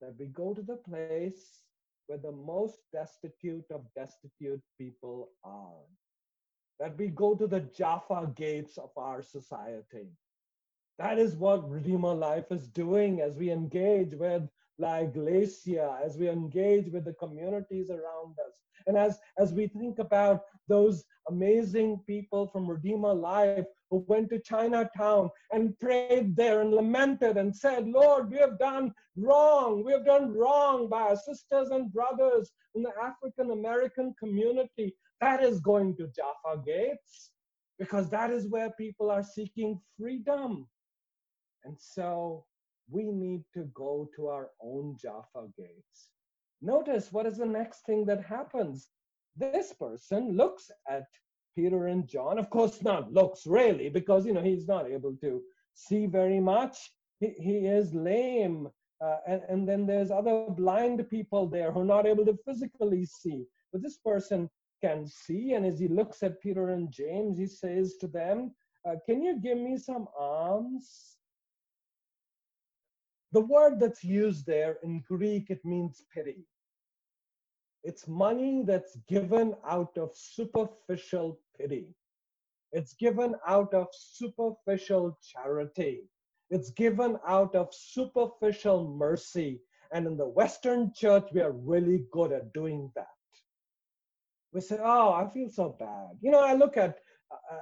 That 0.00 0.14
we 0.18 0.26
go 0.26 0.54
to 0.54 0.62
the 0.62 0.76
place 0.76 1.62
where 2.06 2.18
the 2.18 2.32
most 2.32 2.78
destitute 2.92 3.64
of 3.70 3.86
destitute 3.94 4.62
people 4.78 5.30
are. 5.44 5.84
That 6.80 6.98
we 6.98 7.08
go 7.08 7.34
to 7.34 7.46
the 7.46 7.60
Jaffa 7.60 8.32
gates 8.34 8.78
of 8.78 8.90
our 8.96 9.22
society. 9.22 10.08
That 10.98 11.18
is 11.18 11.36
what 11.36 11.70
Redeemer 11.70 12.14
Life 12.14 12.50
is 12.50 12.66
doing 12.68 13.20
as 13.20 13.34
we 13.36 13.50
engage 13.50 14.14
with 14.14 14.42
La 14.78 14.96
Iglesia, 14.96 15.98
as 16.04 16.16
we 16.16 16.28
engage 16.28 16.90
with 16.92 17.04
the 17.04 17.14
communities 17.14 17.90
around 17.90 18.36
us, 18.46 18.54
and 18.86 18.96
as, 18.96 19.18
as 19.38 19.52
we 19.52 19.68
think 19.68 19.98
about 19.98 20.42
those 20.68 21.04
amazing 21.28 22.00
people 22.06 22.46
from 22.48 22.68
Redeemer 22.68 23.14
Life 23.14 23.64
who 23.90 24.04
went 24.08 24.30
to 24.30 24.38
Chinatown 24.40 25.30
and 25.52 25.78
prayed 25.78 26.34
there 26.34 26.60
and 26.60 26.72
lamented 26.72 27.36
and 27.36 27.54
said, 27.54 27.86
Lord, 27.86 28.30
we 28.30 28.38
have 28.38 28.58
done 28.58 28.92
wrong. 29.16 29.84
We 29.84 29.92
have 29.92 30.06
done 30.06 30.32
wrong 30.32 30.88
by 30.88 31.02
our 31.02 31.16
sisters 31.16 31.68
and 31.70 31.92
brothers 31.92 32.50
in 32.74 32.82
the 32.82 32.92
African 33.02 33.50
American 33.50 34.14
community. 34.18 34.94
That 35.20 35.42
is 35.42 35.60
going 35.60 35.96
to 35.96 36.08
Jaffa 36.08 36.62
Gates 36.64 37.30
because 37.78 38.08
that 38.10 38.30
is 38.30 38.48
where 38.48 38.70
people 38.70 39.10
are 39.10 39.22
seeking 39.22 39.80
freedom. 39.98 40.66
And 41.64 41.76
so 41.78 42.44
we 42.90 43.04
need 43.04 43.42
to 43.54 43.64
go 43.74 44.08
to 44.16 44.28
our 44.28 44.50
own 44.62 44.96
Jaffa 45.00 45.48
gates. 45.56 46.08
Notice 46.60 47.12
what 47.12 47.26
is 47.26 47.38
the 47.38 47.46
next 47.46 47.84
thing 47.86 48.04
that 48.06 48.24
happens. 48.24 48.88
This 49.36 49.72
person 49.72 50.36
looks 50.36 50.70
at 50.88 51.06
Peter 51.54 51.86
and 51.86 52.06
John. 52.06 52.38
Of 52.38 52.50
course, 52.50 52.82
not 52.82 53.12
looks 53.12 53.46
really, 53.46 53.88
because 53.88 54.26
you 54.26 54.32
know 54.32 54.42
he's 54.42 54.68
not 54.68 54.90
able 54.90 55.16
to 55.22 55.42
see 55.74 56.06
very 56.06 56.40
much. 56.40 56.92
He, 57.20 57.34
he 57.38 57.56
is 57.66 57.94
lame. 57.94 58.68
Uh, 59.02 59.16
and, 59.26 59.42
and 59.48 59.68
then 59.68 59.84
there's 59.84 60.12
other 60.12 60.46
blind 60.48 61.08
people 61.10 61.48
there 61.48 61.72
who 61.72 61.80
are 61.80 61.84
not 61.84 62.06
able 62.06 62.24
to 62.24 62.38
physically 62.46 63.04
see. 63.04 63.44
But 63.72 63.82
this 63.82 63.98
person 63.98 64.48
can 64.80 65.06
see, 65.06 65.54
and 65.54 65.66
as 65.66 65.78
he 65.78 65.88
looks 65.88 66.22
at 66.22 66.40
Peter 66.40 66.70
and 66.70 66.90
James, 66.90 67.38
he 67.38 67.46
says 67.46 67.96
to 68.00 68.06
them, 68.06 68.52
uh, 68.88 68.96
Can 69.06 69.22
you 69.22 69.40
give 69.40 69.58
me 69.58 69.76
some 69.76 70.06
alms? 70.18 71.16
The 73.32 73.40
word 73.40 73.80
that's 73.80 74.04
used 74.04 74.46
there 74.46 74.76
in 74.82 75.02
Greek, 75.08 75.50
it 75.50 75.64
means 75.64 76.04
pity. 76.14 76.46
It's 77.84 78.06
money 78.06 78.62
that's 78.64 78.96
given 79.08 79.54
out 79.66 79.96
of 79.98 80.10
superficial 80.14 81.40
pity. 81.58 81.88
It's 82.72 82.94
given 82.94 83.34
out 83.46 83.74
of 83.74 83.88
superficial 83.92 85.18
charity. 85.20 86.04
It's 86.50 86.70
given 86.70 87.18
out 87.26 87.54
of 87.54 87.68
superficial 87.72 88.88
mercy. 88.96 89.60
And 89.92 90.06
in 90.06 90.16
the 90.16 90.28
Western 90.28 90.92
church, 90.94 91.28
we 91.34 91.40
are 91.40 91.52
really 91.52 92.04
good 92.12 92.32
at 92.32 92.52
doing 92.52 92.90
that. 92.94 93.06
We 94.52 94.60
say, 94.60 94.78
"Oh, 94.80 95.12
I 95.12 95.28
feel 95.28 95.48
so 95.48 95.76
bad." 95.78 96.18
You 96.20 96.30
know, 96.30 96.40
I 96.40 96.54
look 96.54 96.76
at 96.76 96.98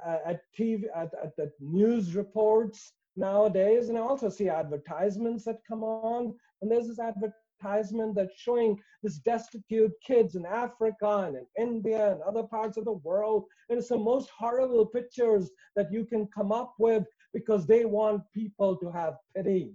uh, 0.05 0.17
at 0.25 0.41
TV 0.57 0.85
at, 0.95 1.11
at 1.23 1.35
the 1.35 1.51
news 1.59 2.15
reports 2.15 2.93
nowadays. 3.15 3.89
And 3.89 3.97
I 3.97 4.01
also 4.01 4.29
see 4.29 4.49
advertisements 4.49 5.45
that 5.45 5.59
come 5.67 5.83
on. 5.83 6.33
And 6.61 6.71
there's 6.71 6.87
this 6.87 6.99
advertisement 7.61 8.15
that's 8.15 8.39
showing 8.39 8.79
this 9.03 9.17
destitute 9.17 9.91
kids 10.05 10.35
in 10.35 10.45
Africa 10.45 11.25
and 11.27 11.35
in 11.35 11.45
India 11.57 12.11
and 12.11 12.21
other 12.21 12.43
parts 12.43 12.77
of 12.77 12.85
the 12.85 12.91
world. 12.91 13.45
And 13.69 13.79
it's 13.79 13.89
the 13.89 13.97
most 13.97 14.29
horrible 14.29 14.85
pictures 14.85 15.49
that 15.75 15.91
you 15.91 16.05
can 16.05 16.27
come 16.27 16.51
up 16.51 16.73
with 16.79 17.03
because 17.33 17.65
they 17.65 17.85
want 17.85 18.23
people 18.33 18.75
to 18.77 18.91
have 18.91 19.15
pity. 19.35 19.73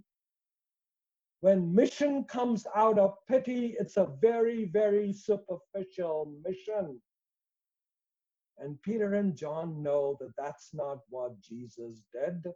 When 1.41 1.75
mission 1.75 2.25
comes 2.25 2.67
out 2.75 2.99
of 2.99 3.15
pity, 3.29 3.77
it's 3.79 3.97
a 3.97 4.09
very, 4.21 4.65
very 4.65 5.13
superficial 5.13 6.33
mission. 6.45 7.01
And 8.59 8.81
Peter 8.83 9.15
and 9.15 9.37
John 9.37 9.83
know 9.83 10.17
that 10.19 10.33
that's 10.39 10.71
not 10.73 11.01
what 11.11 11.39
Jesus 11.41 12.03
did 12.13 12.53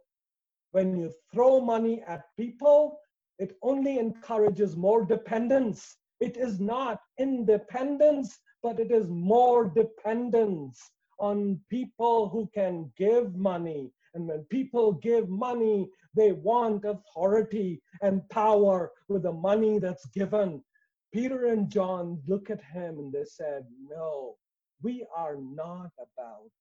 when 0.71 0.97
you 0.97 1.13
throw 1.33 1.59
money 1.59 2.01
at 2.07 2.23
people, 2.37 2.97
it 3.41 3.57
only 3.63 3.97
encourages 3.97 4.77
more 4.77 5.03
dependence. 5.03 5.97
It 6.19 6.37
is 6.37 6.59
not 6.59 7.01
independence, 7.17 8.37
but 8.61 8.79
it 8.79 8.91
is 8.91 9.07
more 9.09 9.67
dependence 9.67 10.79
on 11.19 11.59
people 11.67 12.29
who 12.29 12.47
can 12.53 12.91
give 12.95 13.35
money. 13.35 13.91
And 14.13 14.27
when 14.27 14.43
people 14.51 14.91
give 14.91 15.27
money, 15.27 15.89
they 16.15 16.33
want 16.33 16.85
authority 16.85 17.81
and 18.03 18.29
power 18.29 18.91
with 19.07 19.23
the 19.23 19.31
money 19.31 19.79
that's 19.79 20.05
given. 20.07 20.63
Peter 21.11 21.47
and 21.47 21.67
John 21.67 22.21
look 22.27 22.51
at 22.51 22.61
him 22.61 22.99
and 22.99 23.11
they 23.11 23.25
said, 23.25 23.65
No, 23.89 24.35
we 24.83 25.03
are 25.17 25.37
not 25.41 25.89
about 25.97 26.51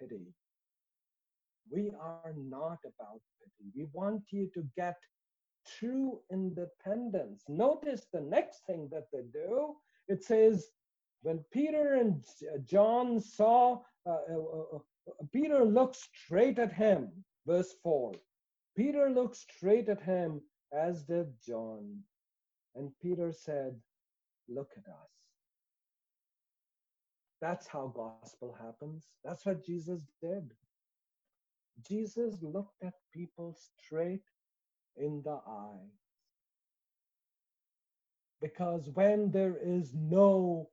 pity. 0.00 0.32
We 1.70 1.92
are 2.00 2.32
not 2.34 2.78
about 2.84 3.20
pity. 3.38 3.70
We 3.76 3.88
want 3.92 4.22
you 4.30 4.50
to 4.54 4.64
get 4.74 4.96
true 5.66 6.20
independence. 6.30 7.44
Notice 7.48 8.06
the 8.12 8.20
next 8.20 8.66
thing 8.66 8.88
that 8.92 9.06
they 9.12 9.22
do. 9.32 9.76
It 10.08 10.24
says, 10.24 10.70
when 11.22 11.44
Peter 11.52 11.94
and 11.94 12.24
John 12.64 13.20
saw, 13.20 13.80
uh, 14.06 14.10
uh, 14.32 14.76
uh, 14.76 14.78
Peter 15.32 15.64
looked 15.64 15.96
straight 15.96 16.58
at 16.58 16.72
him, 16.72 17.10
verse 17.46 17.74
4. 17.82 18.12
Peter 18.76 19.10
looked 19.10 19.36
straight 19.36 19.88
at 19.88 20.00
him, 20.00 20.40
as 20.72 21.02
did 21.02 21.28
John. 21.46 21.98
And 22.74 22.90
Peter 23.02 23.32
said, 23.32 23.74
Look 24.48 24.70
at 24.76 24.90
us. 24.90 25.10
That's 27.40 27.66
how 27.66 27.92
gospel 27.94 28.56
happens. 28.60 29.06
That's 29.24 29.46
what 29.46 29.64
Jesus 29.64 30.02
did. 30.20 30.52
Jesus 31.88 32.36
looked 32.42 32.82
at 32.82 32.94
people 33.12 33.56
straight 33.78 34.24
in 34.96 35.22
the 35.22 35.38
eye. 35.46 35.88
Because 38.40 38.88
when 38.94 39.30
there 39.30 39.56
is 39.62 39.92
no 39.94 40.70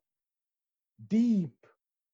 deep, 1.08 1.56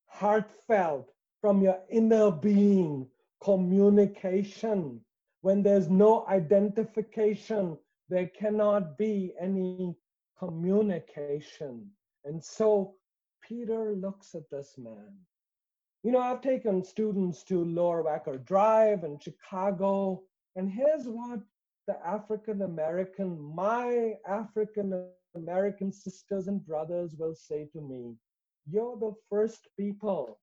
heartfelt, 0.07 1.09
from 1.41 1.61
your 1.61 1.79
inner 1.89 2.31
being 2.31 3.07
communication, 3.41 5.01
when 5.41 5.61
there's 5.61 5.89
no 5.89 6.25
identification, 6.27 7.77
there 8.09 8.27
cannot 8.27 8.97
be 8.97 9.33
any 9.39 9.95
communication. 10.39 11.89
And 12.23 12.43
so 12.43 12.95
Peter 13.41 13.93
looks 13.93 14.35
at 14.35 14.49
this 14.49 14.75
man 14.77 15.17
you 16.03 16.11
know, 16.11 16.19
I've 16.19 16.41
taken 16.41 16.83
students 16.83 17.43
to 17.45 17.63
Lower 17.63 18.03
Wacker 18.03 18.43
Drive 18.43 19.05
in 19.05 19.17
Chicago, 19.19 20.21
and 20.55 20.69
here's 20.69 21.07
what 21.07 21.39
the 21.87 21.97
African 22.05 22.61
American, 22.61 23.39
my 23.55 24.13
African 24.27 25.07
American 25.35 25.91
sisters 25.91 26.47
and 26.47 26.65
brothers 26.65 27.15
will 27.17 27.35
say 27.35 27.67
to 27.73 27.81
me 27.81 28.15
You're 28.69 28.97
the 28.97 29.13
first 29.29 29.67
people, 29.77 30.39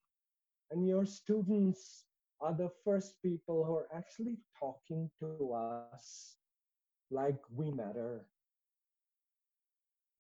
and 0.70 0.87
your 0.87 1.07
students 1.07 2.05
are 2.40 2.55
the 2.55 2.70
first 2.85 3.14
people 3.22 3.64
who 3.64 3.74
are 3.74 3.88
actually 3.94 4.38
talking 4.59 5.11
to 5.20 5.53
us 5.53 6.37
like 7.11 7.38
we 7.55 7.70
matter. 7.70 8.24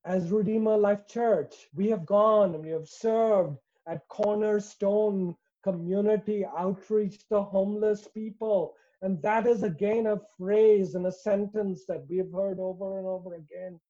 As 0.04 0.30
Redeemer 0.30 0.76
Life 0.76 1.06
Church, 1.06 1.68
we 1.74 1.88
have 1.88 2.06
gone 2.06 2.54
and 2.54 2.64
we 2.64 2.70
have 2.70 2.88
served 2.88 3.58
at 3.86 4.08
Cornerstone 4.08 5.36
Community 5.62 6.44
Outreach 6.56 7.28
to 7.28 7.42
homeless 7.42 8.08
people. 8.08 8.74
And 9.02 9.20
that 9.22 9.46
is 9.46 9.62
again 9.62 10.06
a 10.06 10.20
phrase 10.36 10.94
and 10.94 11.06
a 11.06 11.12
sentence 11.12 11.84
that 11.88 12.04
we 12.08 12.18
have 12.18 12.32
heard 12.32 12.58
over 12.58 12.98
and 12.98 13.06
over 13.06 13.34
again. 13.34 13.80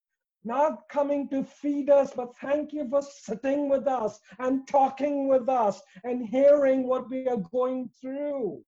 Not 0.44 0.88
coming 0.88 1.28
to 1.30 1.44
feed 1.44 1.90
us, 1.90 2.12
but 2.14 2.34
thank 2.36 2.72
you 2.72 2.88
for 2.88 3.02
sitting 3.02 3.68
with 3.68 3.86
us 3.86 4.20
and 4.38 4.66
talking 4.66 5.28
with 5.28 5.48
us 5.48 5.82
and 6.04 6.26
hearing 6.26 6.86
what 6.86 7.10
we 7.10 7.26
are 7.28 7.44
going 7.52 7.90
through. 8.00 8.62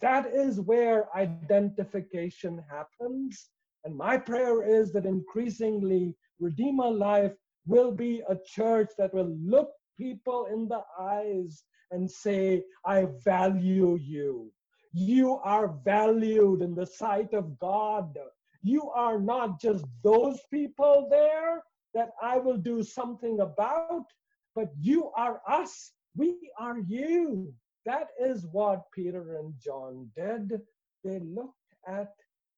That 0.00 0.26
is 0.26 0.60
where 0.60 1.08
identification 1.16 2.62
happens. 2.70 3.48
And 3.84 3.96
my 3.96 4.16
prayer 4.16 4.62
is 4.62 4.92
that 4.92 5.06
increasingly, 5.06 6.14
Redeemer 6.38 6.90
Life 6.90 7.32
will 7.66 7.92
be 7.92 8.22
a 8.28 8.36
church 8.44 8.90
that 8.98 9.14
will 9.14 9.36
look 9.40 9.70
people 9.98 10.46
in 10.52 10.68
the 10.68 10.82
eyes 10.98 11.64
and 11.90 12.10
say, 12.10 12.64
I 12.84 13.06
value 13.24 13.96
you. 14.00 14.52
You 14.92 15.38
are 15.44 15.68
valued 15.84 16.62
in 16.62 16.74
the 16.74 16.86
sight 16.86 17.32
of 17.34 17.58
God. 17.58 18.16
You 18.62 18.90
are 18.90 19.20
not 19.20 19.60
just 19.60 19.84
those 20.02 20.40
people 20.50 21.08
there 21.10 21.62
that 21.94 22.10
I 22.22 22.38
will 22.38 22.56
do 22.56 22.82
something 22.82 23.40
about, 23.40 24.06
but 24.54 24.70
you 24.80 25.10
are 25.16 25.40
us. 25.48 25.92
We 26.16 26.50
are 26.58 26.78
you. 26.78 27.52
That 27.86 28.08
is 28.20 28.46
what 28.52 28.90
Peter 28.94 29.36
and 29.38 29.54
John 29.58 30.10
did. 30.16 30.60
They 31.04 31.18
looked 31.20 31.74
at 31.86 32.12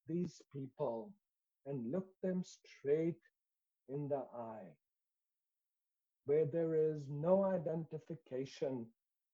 these 0.08 0.42
people 0.52 1.12
and 1.66 1.90
looked 1.90 2.20
them 2.22 2.42
straight 2.44 3.22
in 3.88 4.08
the 4.08 4.24
eye 4.36 4.74
where 6.26 6.46
there 6.46 6.74
is 6.74 7.02
no 7.10 7.44
identification, 7.44 8.86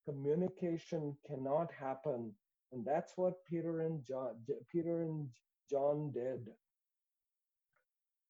communication 0.05 1.15
cannot 1.27 1.71
happen. 1.71 2.31
And 2.71 2.85
that's 2.85 3.13
what 3.17 3.45
Peter 3.45 3.81
and 3.81 4.03
John, 4.05 4.35
Peter 4.71 5.01
and 5.01 5.27
John 5.69 6.11
did. 6.13 6.47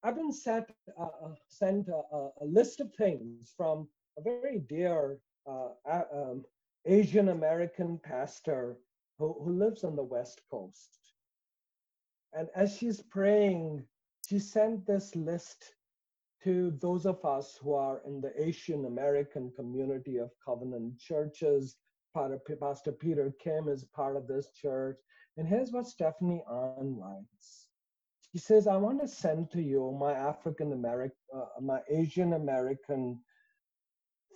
I've 0.03 0.15
been 0.15 0.33
set, 0.33 0.69
uh, 0.99 1.03
uh 1.03 1.35
sent 1.47 1.87
a, 1.89 2.01
a, 2.41 2.45
list 2.45 2.79
of 2.79 2.91
things 2.95 3.53
from 3.55 3.87
a 4.17 4.21
very 4.21 4.59
dear 4.67 5.19
uh, 5.47 5.69
um, 6.13 6.43
Asian 6.85 7.29
American 7.29 7.99
pastor 8.03 8.77
who, 9.19 9.35
who 9.43 9.53
lives 9.53 9.83
on 9.83 9.95
the 9.95 10.03
West 10.03 10.41
Coast. 10.49 10.97
And 12.33 12.47
as 12.55 12.75
she's 12.75 13.01
praying, 13.01 13.83
she 14.27 14.39
sent 14.39 14.87
this 14.87 15.15
list 15.15 15.75
to 16.43 16.71
those 16.81 17.05
of 17.05 17.23
us 17.23 17.59
who 17.61 17.73
are 17.73 18.01
in 18.05 18.21
the 18.21 18.33
Asian 18.41 18.85
American 18.85 19.51
community 19.55 20.17
of 20.17 20.31
covenant 20.43 20.97
churches. 20.97 21.75
Pastor 22.13 22.91
Peter 22.91 23.33
Kim 23.41 23.67
is 23.67 23.83
part 23.83 24.15
of 24.15 24.27
this 24.27 24.47
church. 24.53 24.97
And 25.37 25.47
here's 25.47 25.71
what 25.71 25.87
Stephanie 25.87 26.43
Ahn 26.49 26.97
writes. 26.99 27.67
She 28.31 28.37
says, 28.37 28.67
I 28.67 28.77
want 28.77 29.01
to 29.01 29.07
send 29.07 29.51
to 29.51 29.61
you 29.61 29.95
my 29.99 30.13
African 30.13 30.73
American, 30.73 31.17
uh, 31.35 31.61
my 31.61 31.79
Asian 31.89 32.33
American 32.33 33.19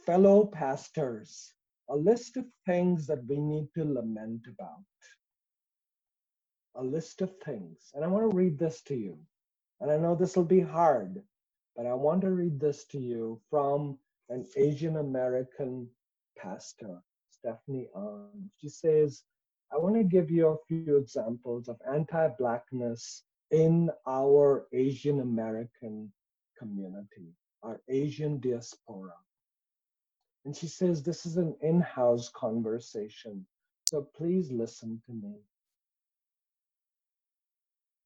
fellow 0.05 0.45
pastors 0.45 1.55
a 1.89 1.95
list 1.95 2.37
of 2.37 2.45
things 2.65 3.05
that 3.07 3.23
we 3.27 3.39
need 3.39 3.67
to 3.75 3.83
lament 3.83 4.47
about. 4.47 4.83
A 6.75 6.83
list 6.83 7.21
of 7.21 7.31
things. 7.43 7.91
And 7.93 8.03
I 8.03 8.07
want 8.07 8.29
to 8.29 8.35
read 8.35 8.57
this 8.57 8.81
to 8.83 8.95
you. 8.95 9.17
And 9.81 9.91
I 9.91 9.97
know 9.97 10.15
this 10.15 10.35
will 10.35 10.45
be 10.45 10.61
hard, 10.61 11.21
but 11.75 11.85
I 11.85 11.93
want 11.93 12.21
to 12.21 12.31
read 12.31 12.59
this 12.59 12.85
to 12.85 12.99
you 12.99 13.39
from 13.49 13.99
an 14.29 14.45
Asian 14.57 14.97
American 14.97 15.87
pastor, 16.37 17.01
Stephanie 17.45 17.87
Ahn. 17.93 18.49
She 18.59 18.69
says, 18.69 19.21
I 19.71 19.77
want 19.77 19.95
to 19.95 20.03
give 20.03 20.31
you 20.31 20.47
a 20.47 20.57
few 20.67 20.97
examples 20.97 21.67
of 21.67 21.77
anti 21.91 22.27
Blackness 22.39 23.23
in 23.51 23.91
our 24.07 24.65
Asian 24.73 25.19
American 25.19 26.11
community, 26.57 27.35
our 27.61 27.79
Asian 27.87 28.39
diaspora. 28.39 29.13
And 30.45 30.55
she 30.55 30.67
says, 30.67 31.03
This 31.03 31.27
is 31.27 31.37
an 31.37 31.55
in 31.61 31.81
house 31.81 32.29
conversation, 32.29 33.45
so 33.91 34.07
please 34.17 34.51
listen 34.51 34.99
to 35.05 35.13
me. 35.13 35.35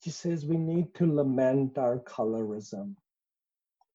She 0.04 0.10
says, 0.10 0.46
We 0.46 0.58
need 0.58 0.94
to 0.96 1.06
lament 1.06 1.78
our 1.78 2.00
colorism, 2.00 2.96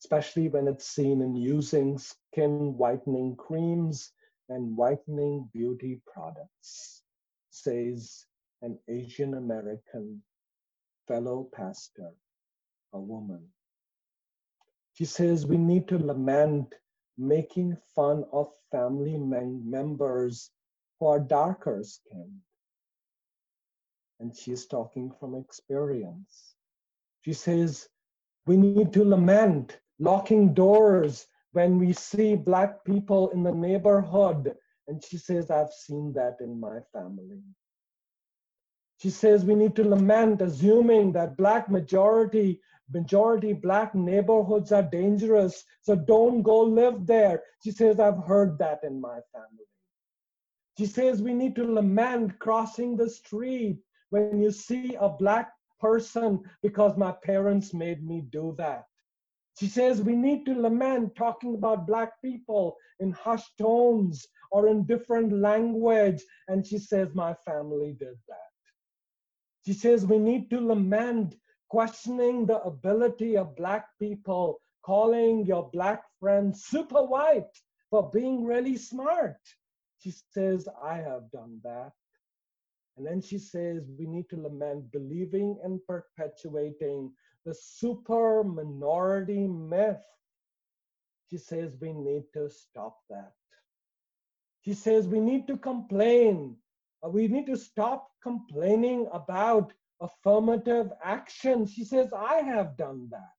especially 0.00 0.48
when 0.48 0.68
it's 0.68 0.88
seen 0.88 1.20
in 1.20 1.36
using 1.36 1.98
skin 1.98 2.78
whitening 2.78 3.36
creams 3.36 4.12
and 4.48 4.76
whitening 4.76 5.48
beauty 5.52 6.00
products, 6.06 7.02
says 7.50 8.26
an 8.62 8.78
Asian 8.88 9.34
American 9.34 10.22
fellow 11.06 11.48
pastor, 11.54 12.12
a 12.92 12.98
woman. 12.98 13.42
She 14.94 15.04
says, 15.04 15.46
We 15.46 15.56
need 15.56 15.88
to 15.88 15.98
lament 15.98 16.74
making 17.16 17.76
fun 17.94 18.24
of 18.32 18.48
family 18.70 19.16
members 19.16 20.50
who 20.98 21.06
are 21.06 21.20
darker 21.20 21.82
skinned. 21.82 22.40
And 24.20 24.36
she's 24.36 24.66
talking 24.66 25.12
from 25.18 25.34
experience. 25.34 26.54
She 27.22 27.32
says, 27.32 27.88
we 28.46 28.56
need 28.56 28.92
to 28.92 29.04
lament 29.04 29.78
locking 29.98 30.54
doors 30.54 31.26
when 31.54 31.78
we 31.78 31.92
see 31.92 32.34
Black 32.34 32.84
people 32.84 33.30
in 33.30 33.42
the 33.42 33.52
neighborhood. 33.52 34.54
And 34.86 35.02
she 35.02 35.16
says, 35.16 35.50
I've 35.50 35.72
seen 35.72 36.12
that 36.14 36.36
in 36.40 36.60
my 36.60 36.80
family. 36.92 37.40
She 39.00 39.10
says 39.10 39.44
we 39.44 39.54
need 39.54 39.74
to 39.76 39.88
lament, 39.88 40.42
assuming 40.42 41.12
that 41.12 41.36
Black 41.36 41.70
majority 41.70 42.60
majority 42.92 43.52
black 43.52 43.94
neighborhoods 43.94 44.70
are 44.70 44.82
dangerous, 44.82 45.64
so 45.80 45.96
don't 45.96 46.42
go 46.42 46.60
live 46.60 47.06
there. 47.06 47.42
She 47.62 47.70
says, 47.70 47.98
I've 47.98 48.22
heard 48.24 48.58
that 48.58 48.80
in 48.84 49.00
my 49.00 49.20
family. 49.32 49.66
She 50.76 50.86
says, 50.86 51.22
we 51.22 51.32
need 51.32 51.54
to 51.56 51.64
lament 51.64 52.38
crossing 52.40 52.96
the 52.96 53.08
street 53.08 53.78
when 54.10 54.40
you 54.40 54.50
see 54.50 54.96
a 55.00 55.08
black 55.08 55.50
person 55.80 56.40
because 56.62 56.96
my 56.96 57.12
parents 57.22 57.72
made 57.72 58.04
me 58.06 58.22
do 58.30 58.54
that. 58.58 58.84
She 59.58 59.66
says, 59.68 60.02
we 60.02 60.16
need 60.16 60.44
to 60.46 60.54
lament 60.54 61.14
talking 61.14 61.54
about 61.54 61.86
black 61.86 62.20
people 62.22 62.76
in 62.98 63.12
hushed 63.12 63.56
tones 63.58 64.26
or 64.50 64.68
in 64.68 64.84
different 64.84 65.32
language. 65.32 66.22
And 66.48 66.66
she 66.66 66.78
says, 66.78 67.08
my 67.14 67.34
family 67.46 67.96
did 67.98 68.16
that. 68.28 68.50
She 69.66 69.72
says, 69.72 70.04
we 70.04 70.18
need 70.18 70.50
to 70.50 70.60
lament 70.60 71.36
questioning 71.70 72.46
the 72.46 72.60
ability 72.62 73.36
of 73.36 73.56
Black 73.56 73.86
people, 73.98 74.60
calling 74.84 75.46
your 75.46 75.70
Black 75.72 76.02
friend 76.20 76.56
super 76.56 77.02
white 77.02 77.56
for 77.90 78.10
being 78.10 78.44
really 78.44 78.76
smart. 78.76 79.38
She 79.98 80.12
says, 80.32 80.68
I 80.82 80.96
have 80.96 81.30
done 81.32 81.60
that. 81.64 81.92
And 82.96 83.06
then 83.06 83.20
she 83.20 83.38
says, 83.38 83.90
we 83.98 84.06
need 84.06 84.28
to 84.30 84.40
lament 84.40 84.92
believing 84.92 85.58
and 85.64 85.80
perpetuating 85.88 87.10
the 87.44 87.54
super 87.54 88.42
minority 88.42 89.46
myth. 89.46 90.04
She 91.30 91.38
says, 91.38 91.72
we 91.80 91.92
need 91.92 92.24
to 92.34 92.48
stop 92.48 92.98
that. 93.10 93.32
She 94.64 94.72
says, 94.72 95.06
we 95.06 95.20
need 95.20 95.46
to 95.48 95.56
complain. 95.56 96.56
Uh, 97.04 97.10
we 97.10 97.28
need 97.28 97.46
to 97.46 97.56
stop 97.56 98.10
complaining 98.22 99.06
about 99.12 99.72
affirmative 100.00 100.90
action. 101.02 101.66
She 101.66 101.84
says, 101.84 102.12
I 102.12 102.36
have 102.36 102.76
done 102.76 103.08
that. 103.10 103.32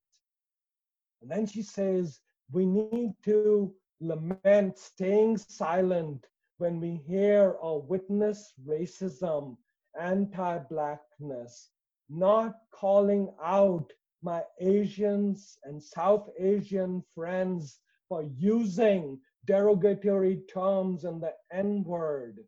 And 1.21 1.31
then 1.31 1.47
she 1.47 1.63
says, 1.63 2.19
we 2.51 2.65
need 2.65 3.13
to 3.23 3.73
lament 4.01 4.77
staying 4.77 5.37
silent 5.37 6.27
when 6.57 6.79
we 6.79 7.01
hear 7.07 7.55
or 7.59 7.81
witness 7.81 8.53
racism, 8.67 9.57
anti 9.99 10.59
Blackness, 10.69 11.69
not 12.09 12.55
calling 12.71 13.33
out 13.43 13.91
my 14.21 14.41
Asians 14.59 15.57
and 15.63 15.81
South 15.81 16.29
Asian 16.39 17.03
friends 17.13 17.79
for 18.09 18.23
using 18.37 19.19
derogatory 19.45 20.41
terms 20.51 21.05
and 21.05 21.21
the 21.21 21.33
N 21.51 21.83
word. 21.83 22.39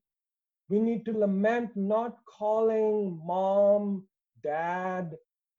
We 0.70 0.80
need 0.80 1.06
to 1.06 1.18
lament 1.18 1.72
not 1.76 2.18
calling 2.26 3.22
mom, 3.24 4.06
dad, 4.44 5.16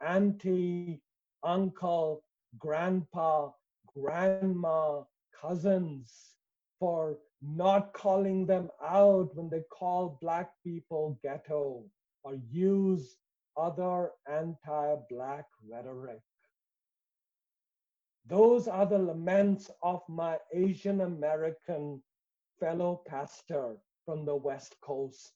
auntie, 0.06 1.00
uncle, 1.42 2.24
grandpa, 2.58 3.50
grandma, 3.94 5.02
cousins 5.40 6.34
for 6.78 7.16
not 7.42 7.92
calling 7.92 8.46
them 8.46 8.68
out 8.82 9.34
when 9.34 9.48
they 9.48 9.62
call 9.70 10.18
Black 10.20 10.50
people 10.64 11.18
ghetto 11.22 11.84
or 12.24 12.34
use 12.50 13.16
other 13.58 14.10
anti 14.30 14.94
Black 15.10 15.44
rhetoric. 15.68 16.20
Those 18.26 18.68
are 18.68 18.86
the 18.86 18.98
laments 18.98 19.70
of 19.82 20.02
my 20.08 20.38
Asian 20.52 21.00
American 21.00 22.02
fellow 22.60 23.02
pastor 23.06 23.76
from 24.04 24.24
the 24.24 24.36
West 24.36 24.76
Coast. 24.82 25.32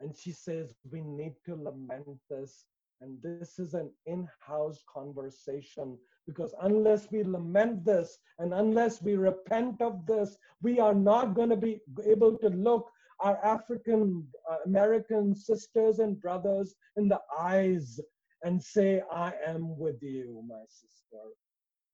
And 0.00 0.14
she 0.16 0.32
says, 0.32 0.74
we 0.90 1.00
need 1.00 1.34
to 1.46 1.54
lament 1.54 2.18
this. 2.28 2.64
And 3.00 3.18
this 3.22 3.58
is 3.58 3.74
an 3.74 3.90
in 4.06 4.28
house 4.40 4.82
conversation 4.92 5.98
because 6.26 6.54
unless 6.62 7.10
we 7.10 7.22
lament 7.22 7.84
this 7.84 8.18
and 8.38 8.52
unless 8.52 9.02
we 9.02 9.16
repent 9.16 9.80
of 9.80 10.06
this, 10.06 10.36
we 10.62 10.80
are 10.80 10.94
not 10.94 11.34
going 11.34 11.50
to 11.50 11.56
be 11.56 11.80
able 12.04 12.36
to 12.38 12.48
look 12.48 12.90
our 13.20 13.38
African 13.44 14.26
uh, 14.50 14.56
American 14.66 15.34
sisters 15.34 15.98
and 15.98 16.20
brothers 16.20 16.74
in 16.96 17.08
the 17.08 17.20
eyes 17.38 18.00
and 18.42 18.62
say, 18.62 19.02
I 19.10 19.32
am 19.46 19.78
with 19.78 20.02
you, 20.02 20.42
my 20.46 20.62
sister, 20.68 21.22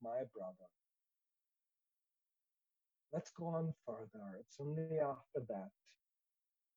my 0.03 0.23
brother. 0.35 0.68
Let's 3.12 3.31
go 3.31 3.47
on 3.47 3.73
further. 3.87 4.39
It's 4.41 4.57
only 4.59 4.99
after 4.99 5.47
that 5.49 5.70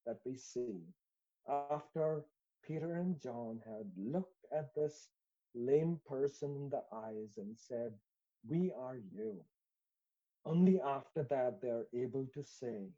that 0.05 0.17
we 0.25 0.37
see 0.37 0.81
after 1.47 2.23
Peter 2.65 2.95
and 2.95 3.21
John 3.21 3.61
had 3.65 3.89
looked 3.97 4.45
at 4.51 4.73
this 4.75 5.09
lame 5.53 5.99
person 6.07 6.55
in 6.55 6.69
the 6.69 6.83
eyes 6.93 7.37
and 7.37 7.55
said, 7.57 7.93
We 8.47 8.71
are 8.77 8.97
you. 9.13 9.43
Only 10.45 10.79
after 10.81 11.23
that 11.23 11.61
they're 11.61 11.87
able 11.93 12.27
to 12.33 12.43
say, 12.43 12.89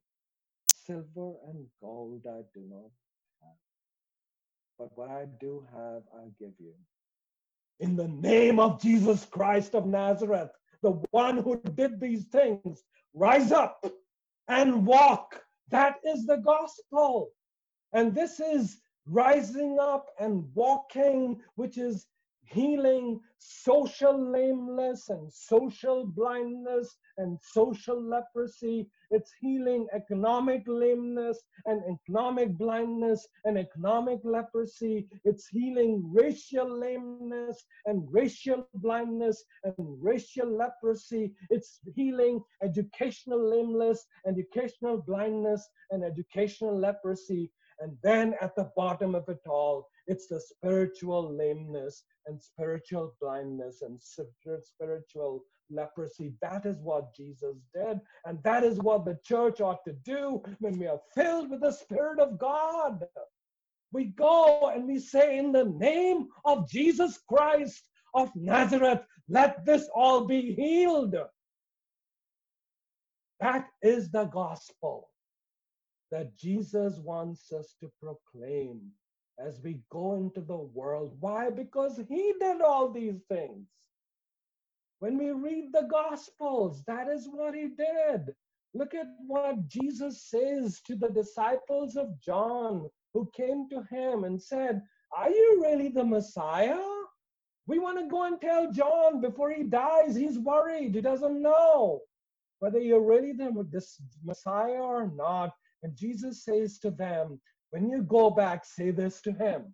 Silver 0.86 1.34
and 1.48 1.66
gold 1.82 2.26
I 2.28 2.42
do 2.54 2.62
not 2.70 2.92
have, 3.42 3.58
but 4.78 4.98
what 4.98 5.10
I 5.10 5.26
do 5.40 5.66
have, 5.74 6.04
I 6.16 6.28
give 6.40 6.54
you. 6.60 6.74
In 7.80 7.96
the 7.96 8.08
name 8.08 8.60
of 8.60 8.82
Jesus 8.82 9.26
Christ 9.26 9.76
of 9.76 9.86
Nazareth, 9.86 10.52
the 10.82 10.92
one 11.12 11.38
who 11.38 11.62
did 11.76 12.00
these 12.00 12.26
things, 12.26 12.84
rise 13.14 13.52
up 13.52 13.86
and 14.48 14.86
walk. 14.86 15.42
That 15.70 15.96
is 16.06 16.26
the 16.26 16.38
gospel. 16.38 17.32
And 17.94 18.14
this 18.14 18.40
is 18.40 18.78
rising 19.06 19.78
up 19.80 20.08
and 20.20 20.46
walking, 20.54 21.42
which 21.56 21.78
is 21.78 22.06
healing 22.44 23.20
social 23.38 24.18
lameness 24.32 25.10
and 25.10 25.32
social 25.32 26.06
blindness 26.06 26.96
and 27.18 27.38
social 27.42 28.02
leprosy. 28.02 28.90
It's 29.10 29.32
healing 29.40 29.88
economic 29.94 30.64
lameness 30.68 31.40
and 31.66 31.82
economic 31.90 32.58
blindness 32.58 33.28
and 33.46 33.58
economic 33.58 34.20
leprosy. 34.24 35.08
It's 35.24 35.48
healing 35.48 36.04
racial 36.14 36.68
lameness 36.68 37.64
and 37.86 38.08
racial 38.12 38.68
blindness 38.76 39.44
and 39.64 39.76
racial 39.78 40.50
leprosy. 40.50 41.34
It's 41.50 41.80
healing 41.96 42.44
educational 42.62 43.50
lameness, 43.50 44.06
educational 44.28 44.98
blindness, 44.98 45.68
and 45.92 46.04
educational 46.04 46.78
leprosy. 46.78 47.52
And 47.80 47.96
then 48.02 48.34
at 48.42 48.56
the 48.56 48.72
bottom 48.76 49.14
of 49.14 49.30
it 49.30 49.42
all, 49.48 49.88
it's 50.08 50.28
the 50.28 50.40
spiritual 50.40 51.36
lameness 51.36 52.04
and 52.26 52.42
spiritual 52.42 53.14
blindness 53.22 53.84
and 53.84 54.02
spiritual 54.02 55.44
leprosy. 55.70 56.34
That 56.42 56.66
is 56.66 56.78
what 56.82 57.16
Jesus 57.16 57.56
did. 57.74 58.00
And 58.26 58.42
that 58.44 58.64
is 58.64 58.80
what 58.80 59.06
the 59.06 59.20
church 59.24 59.62
ought 59.62 59.84
to 59.86 59.94
do 59.94 60.42
when 60.60 60.78
we 60.78 60.88
are 60.88 61.00
filled 61.14 61.50
with 61.50 61.62
the 61.62 61.72
Spirit 61.72 62.20
of 62.20 62.38
God. 62.38 63.04
We 63.92 64.06
go 64.06 64.72
and 64.74 64.88
we 64.88 65.00
say, 65.00 65.38
In 65.38 65.52
the 65.52 65.66
name 65.66 66.28
of 66.46 66.70
Jesus 66.70 67.20
Christ 67.28 67.84
of 68.14 68.32
Nazareth, 68.36 69.02
let 69.30 69.66
this 69.66 69.90
all 69.94 70.26
be 70.26 70.54
healed. 70.54 71.16
That 73.40 73.68
is 73.82 74.10
the 74.10 74.26
gospel 74.26 75.10
that 76.12 76.36
Jesus 76.38 76.98
wants 76.98 77.52
us 77.52 77.76
to 77.82 77.92
proclaim 78.02 78.80
as 79.40 79.60
we 79.64 79.80
go 79.92 80.16
into 80.16 80.42
the 80.42 80.58
world. 80.58 81.16
Why? 81.20 81.50
Because 81.50 82.00
he 82.10 82.34
did 82.40 82.62
all 82.62 82.92
these 82.92 83.22
things. 83.30 83.68
When 85.00 85.18
we 85.18 85.32
read 85.32 85.70
the 85.74 85.88
Gospels, 85.90 86.84
that 86.88 87.08
is 87.08 87.28
what 87.32 87.54
he 87.54 87.68
did. 87.68 88.34
Look 88.74 88.94
at 88.94 89.08
what 89.26 89.68
Jesus 89.68 90.24
says 90.24 90.82
to 90.88 90.96
the 90.96 91.10
disciples 91.10 91.96
of 91.96 92.20
John 92.20 92.90
who 93.14 93.30
came 93.36 93.68
to 93.70 93.84
him 93.90 94.24
and 94.24 94.42
said, 94.42 94.82
Are 95.16 95.30
you 95.30 95.60
really 95.62 95.90
the 95.90 96.04
Messiah? 96.04 96.82
We 97.68 97.80
want 97.80 98.00
to 98.00 98.08
go 98.08 98.24
and 98.24 98.40
tell 98.40 98.72
John 98.72 99.22
before 99.22 99.52
he 99.52 99.64
dies. 99.64 100.16
He's 100.16 100.40
worried. 100.40 100.96
He 100.96 101.02
doesn't 101.02 101.42
know 101.42 102.02
whether 102.60 102.80
you're 102.80 103.06
really 103.06 103.34
the 103.34 103.52
Messiah 104.24 104.82
or 104.82 105.12
not. 105.16 105.52
And 105.84 105.96
Jesus 105.96 106.44
says 106.44 106.80
to 106.80 106.92
them, 106.92 107.40
when 107.72 107.90
you 107.90 108.02
go 108.02 108.30
back, 108.30 108.66
say 108.66 108.92
this 108.92 109.22
to 109.22 109.32
him 109.32 109.74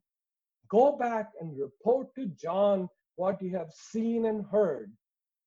Go 0.69 0.97
back 0.97 1.29
and 1.39 1.57
report 1.59 2.13
to 2.15 2.25
John 2.27 2.89
what 3.15 3.41
you 3.41 3.55
have 3.55 3.71
seen 3.71 4.25
and 4.25 4.43
heard. 4.45 4.91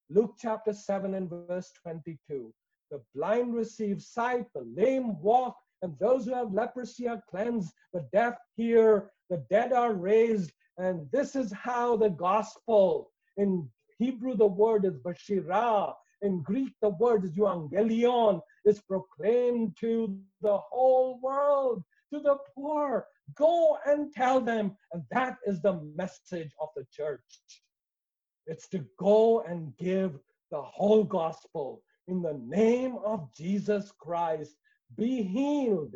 Luke 0.08 0.34
chapter 0.38 0.72
7 0.72 1.14
and 1.14 1.28
verse 1.28 1.72
22. 1.82 2.52
The 2.90 3.02
blind 3.14 3.54
receive 3.54 4.00
sight, 4.00 4.46
the 4.54 4.62
lame 4.76 5.20
walk, 5.20 5.56
and 5.82 5.98
those 5.98 6.24
who 6.24 6.34
have 6.34 6.52
leprosy 6.52 7.08
are 7.08 7.22
cleansed, 7.28 7.72
the 7.92 8.06
deaf 8.12 8.36
hear, 8.54 9.10
the 9.30 9.44
dead 9.50 9.72
are 9.72 9.94
raised. 9.94 10.52
And 10.78 11.10
this 11.10 11.34
is 11.34 11.52
how 11.52 11.96
the 11.96 12.10
gospel, 12.10 13.10
in 13.36 13.68
Hebrew, 13.98 14.36
the 14.36 14.46
word 14.46 14.84
is 14.84 14.96
Bashirah, 14.98 15.94
in 16.22 16.42
Greek, 16.42 16.72
the 16.80 16.90
word 16.90 17.24
is 17.24 17.32
Evangelion, 17.32 18.40
is 18.64 18.80
proclaimed 18.82 19.76
to 19.80 20.18
the 20.40 20.56
whole 20.56 21.18
world 21.20 21.82
to 22.12 22.20
the 22.20 22.36
poor. 22.54 23.06
Go 23.34 23.76
and 23.84 24.12
tell 24.12 24.40
them. 24.40 24.76
And 24.92 25.02
that 25.10 25.36
is 25.46 25.60
the 25.60 25.80
message 25.94 26.52
of 26.60 26.68
the 26.76 26.86
church. 26.92 27.20
It's 28.46 28.68
to 28.68 28.84
go 28.98 29.40
and 29.42 29.76
give 29.76 30.18
the 30.50 30.62
whole 30.62 31.04
gospel 31.04 31.82
in 32.08 32.22
the 32.22 32.40
name 32.46 32.96
of 33.04 33.32
Jesus 33.34 33.92
Christ. 33.98 34.56
Be 34.96 35.22
healed. 35.22 35.94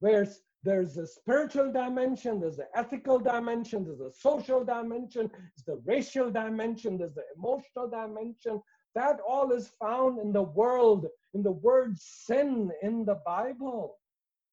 Where's 0.00 0.40
there's 0.64 0.96
a 0.96 1.06
spiritual 1.06 1.72
dimension, 1.72 2.40
there's 2.40 2.58
an 2.58 2.66
ethical 2.74 3.18
dimension, 3.18 3.84
there's 3.84 4.00
a 4.00 4.10
social 4.10 4.64
dimension, 4.64 5.30
there's 5.30 5.64
the 5.66 5.80
racial 5.84 6.30
dimension, 6.30 6.98
there's 6.98 7.14
the 7.14 7.22
emotional 7.36 7.88
dimension. 7.88 8.60
That 8.94 9.20
all 9.26 9.52
is 9.52 9.70
found 9.80 10.18
in 10.18 10.32
the 10.32 10.42
world, 10.42 11.06
in 11.34 11.42
the 11.42 11.52
word 11.52 11.96
sin 11.98 12.70
in 12.82 13.04
the 13.04 13.20
Bible. 13.24 13.98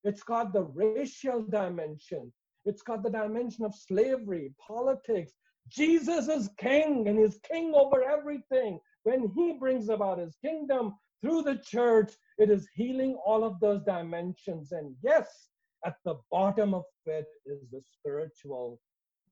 It's 0.04 0.22
got 0.22 0.54
the 0.54 0.64
racial 0.64 1.42
dimension. 1.42 2.32
It's 2.66 2.84
got 2.84 3.02
the 3.02 3.10
dimension 3.10 3.66
of 3.66 3.74
slavery, 3.74 4.54
politics. 4.60 5.34
Jesus 5.70 6.28
is 6.28 6.50
king 6.58 7.08
and 7.08 7.18
he's 7.18 7.40
king 7.50 7.74
over 7.76 8.04
everything. 8.04 8.80
When 9.04 9.32
he 9.36 9.54
brings 9.54 9.90
about 9.90 10.20
his 10.20 10.36
kingdom 10.42 10.96
through 11.22 11.44
the 11.44 11.58
church, 11.58 12.14
it 12.38 12.50
is 12.50 12.68
healing 12.74 13.18
all 13.26 13.44
of 13.44 13.60
those 13.60 13.82
dimensions. 13.84 14.72
And 14.72 14.96
yes, 15.02 15.50
at 15.86 15.96
the 16.04 16.16
bottom 16.32 16.74
of 16.74 16.84
it 17.06 17.28
is 17.46 17.60
the 17.72 17.82
spiritual 17.82 18.80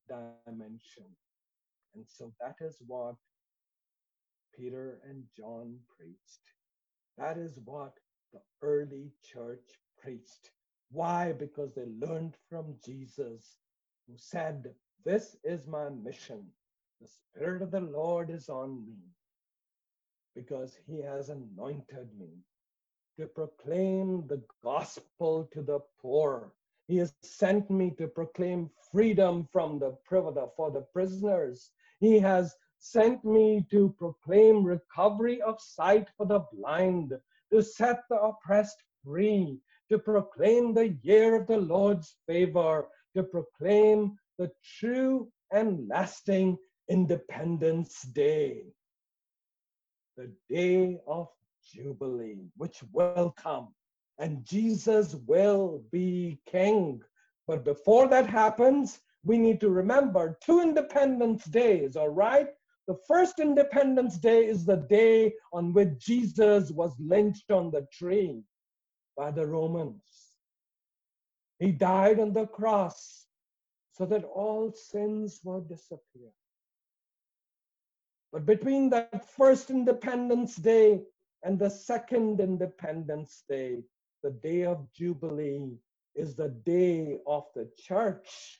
dimension. 0.07 1.05
And 1.95 2.05
so 2.07 2.33
that 2.39 2.55
is 2.61 2.77
what 2.85 3.15
Peter 4.55 4.99
and 5.07 5.23
John 5.37 5.77
preached. 5.97 6.41
That 7.17 7.37
is 7.37 7.59
what 7.65 7.93
the 8.31 8.39
early 8.61 9.11
church 9.23 9.69
preached. 10.01 10.51
Why? 10.91 11.31
Because 11.31 11.73
they 11.73 11.85
learned 11.99 12.35
from 12.49 12.75
Jesus, 12.85 13.57
who 14.07 14.13
said, 14.17 14.73
This 15.05 15.35
is 15.43 15.67
my 15.67 15.89
mission. 15.89 16.45
The 17.01 17.09
Spirit 17.09 17.61
of 17.61 17.71
the 17.71 17.81
Lord 17.81 18.29
is 18.29 18.47
on 18.47 18.85
me 18.85 18.95
because 20.33 20.77
he 20.87 21.01
has 21.01 21.27
anointed 21.27 22.07
me 22.17 22.29
to 23.19 23.27
proclaim 23.27 24.25
the 24.27 24.41
gospel 24.63 25.49
to 25.51 25.61
the 25.61 25.79
poor. 26.01 26.53
He 26.87 26.95
has 26.97 27.13
sent 27.21 27.69
me 27.69 27.91
to 27.97 28.07
proclaim 28.07 28.69
freedom 28.91 29.47
from 29.51 29.77
the 29.77 29.97
for 30.07 30.71
the 30.71 30.85
prisoners. 30.93 31.71
He 31.99 32.17
has 32.19 32.55
sent 32.79 33.25
me 33.25 33.65
to 33.71 33.93
proclaim 33.99 34.63
recovery 34.63 35.41
of 35.41 35.59
sight 35.59 36.07
for 36.15 36.25
the 36.25 36.45
blind, 36.53 37.13
to 37.51 37.61
set 37.61 38.03
the 38.09 38.21
oppressed 38.21 38.81
free, 39.03 39.59
to 39.89 39.99
proclaim 39.99 40.73
the 40.73 40.97
year 41.01 41.35
of 41.35 41.47
the 41.47 41.57
Lord's 41.57 42.15
favor, 42.25 42.87
to 43.15 43.23
proclaim 43.23 44.17
the 44.37 44.51
true 44.79 45.29
and 45.51 45.87
lasting 45.87 46.57
Independence 46.89 48.01
Day, 48.01 48.63
the 50.17 50.31
day 50.49 50.99
of 51.07 51.27
Jubilee, 51.71 52.49
which 52.57 52.83
will 52.91 53.33
come, 53.37 53.69
and 54.19 54.45
Jesus 54.45 55.15
will 55.27 55.83
be 55.91 56.39
King. 56.45 57.01
But 57.47 57.63
before 57.63 58.07
that 58.07 58.27
happens, 58.27 58.99
we 59.23 59.37
need 59.37 59.61
to 59.61 59.69
remember 59.69 60.37
two 60.43 60.61
Independence 60.61 61.45
Days, 61.45 61.95
all 61.95 62.09
right? 62.09 62.47
The 62.87 62.97
first 63.07 63.39
Independence 63.39 64.17
Day 64.17 64.45
is 64.45 64.65
the 64.65 64.85
day 64.89 65.33
on 65.53 65.73
which 65.73 65.97
Jesus 65.99 66.71
was 66.71 66.93
lynched 66.99 67.49
on 67.49 67.71
the 67.71 67.87
tree 67.93 68.41
by 69.15 69.31
the 69.31 69.45
Romans. 69.45 70.01
He 71.59 71.71
died 71.71 72.19
on 72.19 72.33
the 72.33 72.47
cross 72.47 73.22
so 73.93 74.05
that 74.05 74.23
all 74.23 74.71
sins 74.71 75.39
would 75.43 75.69
disappear. 75.69 76.29
But 78.31 78.45
between 78.45 78.89
that 78.89 79.29
first 79.29 79.69
Independence 79.69 80.55
Day 80.55 81.03
and 81.43 81.59
the 81.59 81.69
second 81.69 82.39
Independence 82.39 83.43
Day, 83.47 83.83
the 84.23 84.31
day 84.31 84.63
of 84.63 84.91
Jubilee 84.93 85.77
is 86.15 86.35
the 86.35 86.49
day 86.65 87.19
of 87.27 87.45
the 87.55 87.69
church 87.77 88.59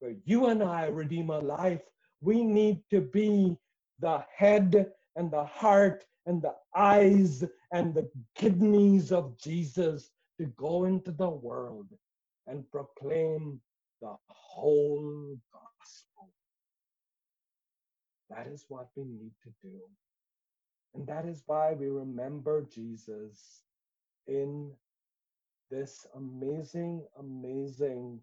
where 0.00 0.14
you 0.24 0.46
and 0.46 0.62
I, 0.62 0.86
Redeemer 0.86 1.40
Life, 1.40 1.82
we 2.20 2.42
need 2.42 2.82
to 2.90 3.00
be 3.00 3.56
the 4.00 4.24
head 4.34 4.92
and 5.16 5.30
the 5.30 5.44
heart 5.44 6.04
and 6.26 6.42
the 6.42 6.54
eyes 6.74 7.44
and 7.72 7.94
the 7.94 8.08
kidneys 8.34 9.12
of 9.12 9.38
Jesus 9.38 10.10
to 10.38 10.46
go 10.46 10.84
into 10.84 11.10
the 11.10 11.28
world 11.28 11.88
and 12.46 12.68
proclaim 12.70 13.60
the 14.00 14.14
whole 14.28 15.36
gospel. 15.52 16.30
That 18.30 18.46
is 18.46 18.64
what 18.68 18.88
we 18.96 19.04
need 19.04 19.32
to 19.42 19.50
do. 19.62 19.78
And 20.94 21.06
that 21.06 21.26
is 21.26 21.42
why 21.46 21.72
we 21.72 21.88
remember 21.88 22.66
Jesus 22.72 23.62
in 24.26 24.72
this 25.70 26.06
amazing, 26.16 27.04
amazing 27.18 28.20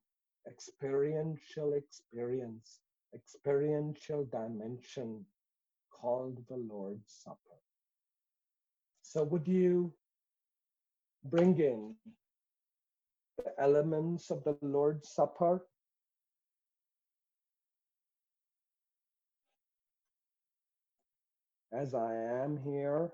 experiential 0.47 1.73
experience, 1.73 2.79
experiential 3.13 4.25
dimension 4.25 5.25
called 5.91 6.37
the 6.49 6.57
Lord's 6.57 7.11
Supper. 7.23 7.59
So 9.01 9.23
would 9.23 9.47
you 9.47 9.93
bring 11.23 11.59
in 11.59 11.95
the 13.37 13.51
elements 13.59 14.31
of 14.31 14.43
the 14.43 14.57
Lord's 14.61 15.09
Supper 15.09 15.61
as 21.73 21.93
I 21.93 22.13
am 22.15 22.57
here. 22.63 23.11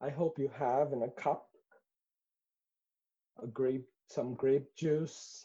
I 0.00 0.10
hope 0.10 0.38
you 0.38 0.50
have 0.58 0.92
in 0.92 1.02
a 1.02 1.10
cup 1.10 1.48
a 3.42 3.46
grape, 3.46 3.88
some 4.08 4.34
grape 4.34 4.74
juice 4.76 5.44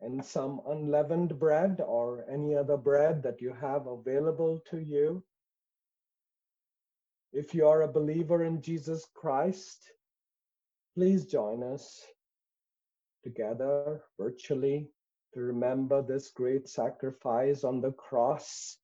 and 0.00 0.24
some 0.24 0.60
unleavened 0.68 1.38
bread 1.38 1.80
or 1.86 2.24
any 2.30 2.54
other 2.54 2.76
bread 2.76 3.22
that 3.22 3.40
you 3.40 3.52
have 3.60 3.86
available 3.86 4.60
to 4.70 4.78
you. 4.78 5.22
If 7.32 7.54
you 7.54 7.66
are 7.66 7.82
a 7.82 7.92
believer 7.92 8.44
in 8.44 8.60
Jesus 8.60 9.06
Christ, 9.14 9.90
please 10.94 11.26
join 11.26 11.62
us 11.62 12.04
together 13.24 14.02
virtually 14.18 14.88
to 15.34 15.40
remember 15.40 16.02
this 16.02 16.30
great 16.30 16.68
sacrifice 16.68 17.64
on 17.64 17.80
the 17.80 17.92
cross 17.92 18.78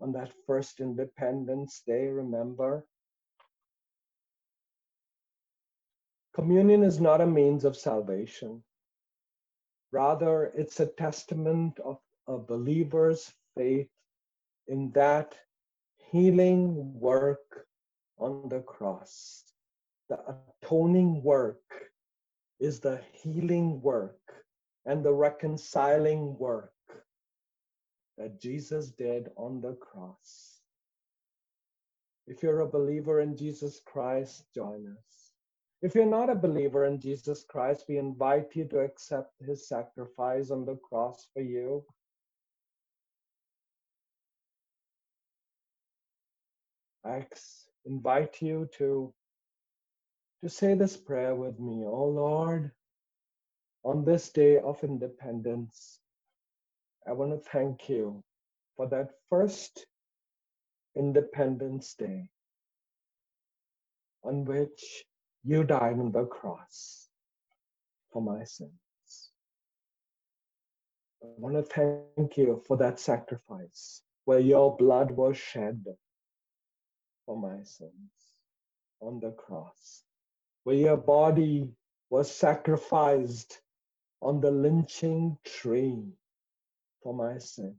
on 0.00 0.12
that 0.12 0.32
first 0.46 0.80
Independence 0.80 1.82
Day. 1.86 2.08
Remember, 2.08 2.84
communion 6.36 6.82
is 6.82 7.00
not 7.00 7.22
a 7.22 7.26
means 7.26 7.64
of 7.64 7.74
salvation. 7.74 8.62
Rather, 9.90 10.52
it's 10.54 10.80
a 10.80 10.86
testament 10.86 11.80
of 11.82 11.98
a 12.28 12.36
believer's 12.36 13.32
faith 13.56 13.88
in 14.68 14.90
that 14.94 15.34
healing 16.10 16.92
work 17.00 17.66
on 18.18 18.50
the 18.50 18.60
cross. 18.60 19.44
The 20.10 20.18
atoning 20.62 21.22
work 21.22 21.64
is 22.60 22.80
the 22.80 23.00
healing 23.12 23.80
work 23.80 24.20
and 24.84 25.02
the 25.02 25.14
reconciling 25.14 26.36
work 26.38 26.74
that 28.18 28.38
Jesus 28.42 28.90
did 28.90 29.30
on 29.36 29.62
the 29.62 29.72
cross. 29.76 30.60
If 32.26 32.42
you're 32.42 32.60
a 32.60 32.68
believer 32.68 33.20
in 33.22 33.38
Jesus 33.38 33.80
Christ, 33.86 34.44
join 34.54 34.86
us. 34.86 35.25
If 35.82 35.94
you're 35.94 36.06
not 36.06 36.30
a 36.30 36.34
believer 36.34 36.86
in 36.86 37.00
Jesus 37.00 37.44
Christ, 37.48 37.84
we 37.88 37.98
invite 37.98 38.56
you 38.56 38.64
to 38.68 38.80
accept 38.80 39.32
his 39.40 39.68
sacrifice 39.68 40.50
on 40.50 40.64
the 40.64 40.76
cross 40.76 41.28
for 41.34 41.42
you. 41.42 41.84
I 47.04 47.26
invite 47.84 48.42
you 48.42 48.68
to, 48.78 49.12
to 50.42 50.48
say 50.48 50.74
this 50.74 50.96
prayer 50.96 51.34
with 51.34 51.60
me. 51.60 51.84
Oh 51.86 52.08
Lord, 52.08 52.72
on 53.84 54.04
this 54.04 54.30
day 54.30 54.58
of 54.58 54.82
independence, 54.82 56.00
I 57.06 57.12
want 57.12 57.30
to 57.32 57.50
thank 57.50 57.88
you 57.88 58.24
for 58.76 58.88
that 58.88 59.10
first 59.30 59.86
Independence 60.96 61.94
Day 61.94 62.28
on 64.24 64.44
which 64.44 65.04
you 65.46 65.62
died 65.62 65.98
on 66.00 66.10
the 66.10 66.24
cross 66.26 67.08
for 68.12 68.20
my 68.20 68.42
sins. 68.42 68.72
I 71.22 71.26
want 71.38 71.54
to 71.54 71.62
thank 71.62 72.36
you 72.36 72.62
for 72.66 72.76
that 72.78 72.98
sacrifice 72.98 74.02
where 74.24 74.40
your 74.40 74.76
blood 74.76 75.12
was 75.12 75.36
shed 75.36 75.84
for 77.24 77.38
my 77.38 77.62
sins 77.62 78.12
on 79.00 79.20
the 79.20 79.30
cross, 79.32 80.02
where 80.64 80.76
your 80.76 80.96
body 80.96 81.70
was 82.10 82.30
sacrificed 82.30 83.60
on 84.20 84.40
the 84.40 84.50
lynching 84.50 85.38
tree 85.44 86.02
for 87.02 87.14
my 87.14 87.38
sins. 87.38 87.76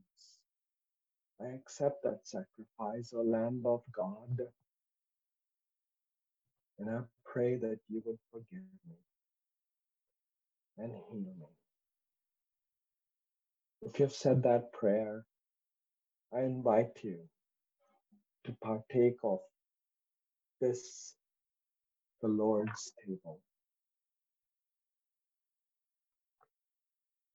I 1.40 1.48
accept 1.48 2.02
that 2.04 2.26
sacrifice, 2.26 3.12
O 3.14 3.20
Lamb 3.22 3.62
of 3.66 3.82
God. 3.92 4.40
And 6.78 6.90
I 6.90 7.00
pray 7.24 7.56
that 7.56 7.78
you 7.88 8.02
would 8.04 8.18
forgive 8.32 8.64
me 8.86 8.96
and 10.78 10.92
heal 10.92 11.20
me. 11.20 11.46
If 13.82 13.98
you've 13.98 14.12
said 14.12 14.42
that 14.44 14.72
prayer, 14.72 15.24
I 16.34 16.40
invite 16.40 16.98
you 17.02 17.18
to 18.44 18.56
partake 18.62 19.16
of 19.24 19.40
this, 20.60 21.14
the 22.22 22.28
Lord's 22.28 22.92
table. 23.06 23.40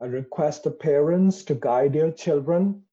I 0.01 0.05
request 0.05 0.63
the 0.63 0.71
parents 0.71 1.43
to 1.45 1.55
guide 1.55 1.95
your 1.95 2.11
children. 2.11 2.83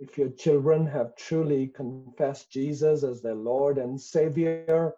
If 0.00 0.18
your 0.18 0.30
children 0.30 0.86
have 0.86 1.16
truly 1.16 1.68
confessed 1.68 2.50
Jesus 2.50 3.02
as 3.02 3.22
their 3.22 3.34
Lord 3.34 3.78
and 3.78 4.00
Savior, 4.00 4.94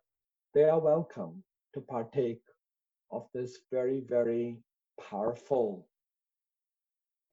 they 0.56 0.64
are 0.64 0.80
welcome 0.80 1.44
to 1.74 1.82
partake 1.82 2.40
of 3.10 3.28
this 3.34 3.58
very, 3.70 4.00
very 4.00 4.56
powerful 4.98 5.86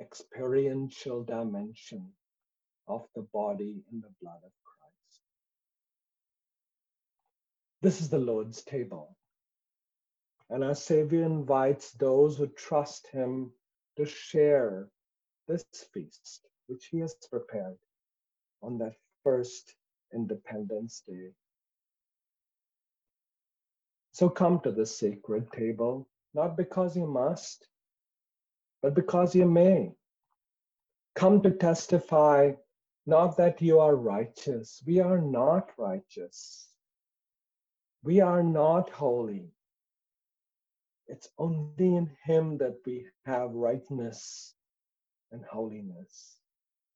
experiential 0.02 1.24
dimension 1.24 2.06
of 2.90 3.08
the 3.16 3.26
body 3.34 3.82
and 3.90 4.04
the 4.04 4.14
blood 4.22 4.42
of 4.44 4.52
Christ. 4.66 5.22
This 7.82 8.02
is 8.02 8.10
the 8.10 8.18
Lord's 8.18 8.62
table. 8.62 9.16
And 10.50 10.62
our 10.62 10.76
Savior 10.76 11.24
invites 11.24 11.92
those 11.92 12.38
who 12.38 12.48
trust 12.48 13.08
Him 13.08 13.52
to 13.96 14.06
share 14.06 14.90
this 15.48 15.64
feast, 15.94 16.46
which 16.68 16.88
He 16.92 17.00
has 17.00 17.16
prepared 17.32 17.78
on 18.62 18.78
that 18.80 18.96
first 19.24 19.76
Independence 20.14 21.04
Day 21.08 21.32
so 24.14 24.30
come 24.30 24.60
to 24.62 24.72
the 24.72 24.86
sacred 24.86 25.52
table, 25.52 26.08
not 26.36 26.56
because 26.56 26.96
you 26.96 27.08
must, 27.08 27.68
but 28.84 28.94
because 28.94 29.34
you 29.34 29.46
may. 29.46 29.92
Come 31.16 31.42
to 31.42 31.52
testify 31.52 32.52
not 33.08 33.36
that 33.38 33.60
you 33.60 33.80
are 33.80 33.96
righteous. 33.96 34.84
We 34.86 35.00
are 35.00 35.20
not 35.20 35.72
righteous. 35.78 36.68
We 38.04 38.22
are 38.22 38.44
not 38.44 38.92
holy. 38.92 39.52
It's 41.08 41.30
only 41.40 41.96
in 41.96 42.10
Him 42.24 42.58
that 42.60 42.78
we 42.86 43.08
have 43.26 43.52
rightness 43.52 44.54
and 45.32 45.44
holiness. 45.46 46.38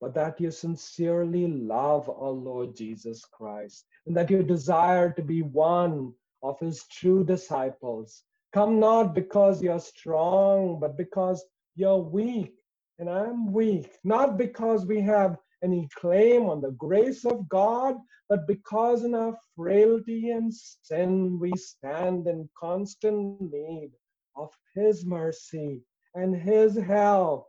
But 0.00 0.14
that 0.14 0.40
you 0.40 0.52
sincerely 0.52 1.48
love 1.48 2.08
our 2.08 2.30
Lord 2.30 2.76
Jesus 2.76 3.24
Christ 3.24 3.86
and 4.06 4.16
that 4.16 4.30
you 4.30 4.44
desire 4.44 5.12
to 5.12 5.22
be 5.22 5.42
one 5.42 6.14
of 6.42 6.58
his 6.60 6.84
true 6.90 7.24
disciples. 7.24 8.24
Come 8.52 8.80
not 8.80 9.14
because 9.14 9.62
you're 9.62 9.80
strong, 9.80 10.78
but 10.80 10.96
because 10.96 11.44
you're 11.74 11.98
weak. 12.02 12.54
And 12.98 13.08
I'm 13.08 13.52
weak, 13.52 13.92
not 14.04 14.38
because 14.38 14.86
we 14.86 15.00
have 15.02 15.36
any 15.62 15.88
claim 15.96 16.48
on 16.48 16.60
the 16.60 16.72
grace 16.72 17.24
of 17.24 17.48
God, 17.48 17.96
but 18.28 18.46
because 18.46 19.04
in 19.04 19.14
our 19.14 19.36
frailty 19.56 20.30
and 20.30 20.52
sin 20.54 21.38
we 21.40 21.52
stand 21.56 22.26
in 22.26 22.48
constant 22.58 23.40
need 23.40 23.90
of 24.36 24.50
His 24.74 25.04
mercy 25.04 25.82
and 26.14 26.34
His 26.34 26.76
help. 26.76 27.48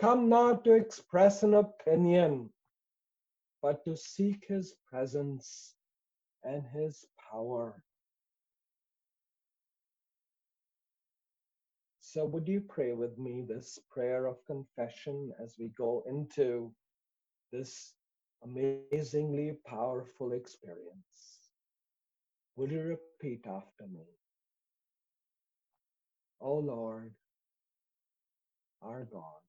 Come 0.00 0.28
not 0.28 0.64
to 0.64 0.72
express 0.72 1.42
an 1.42 1.54
opinion, 1.54 2.50
but 3.62 3.84
to 3.84 3.96
seek 3.96 4.44
His 4.48 4.74
presence 4.90 5.74
and 6.44 6.64
His 6.74 7.04
power. 7.30 7.82
So, 12.12 12.24
would 12.24 12.48
you 12.48 12.60
pray 12.60 12.92
with 12.92 13.16
me 13.18 13.42
this 13.46 13.78
prayer 13.88 14.26
of 14.26 14.44
confession 14.44 15.30
as 15.40 15.54
we 15.60 15.68
go 15.78 16.02
into 16.08 16.72
this 17.52 17.94
amazingly 18.42 19.52
powerful 19.64 20.32
experience? 20.32 21.52
Would 22.56 22.72
you 22.72 22.82
repeat 22.82 23.46
after 23.46 23.86
me? 23.86 24.02
Oh 26.40 26.58
Lord, 26.58 27.12
our 28.82 29.04
God, 29.04 29.42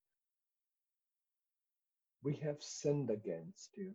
we 2.22 2.36
have 2.44 2.62
sinned 2.62 3.10
against 3.10 3.76
you. 3.76 3.92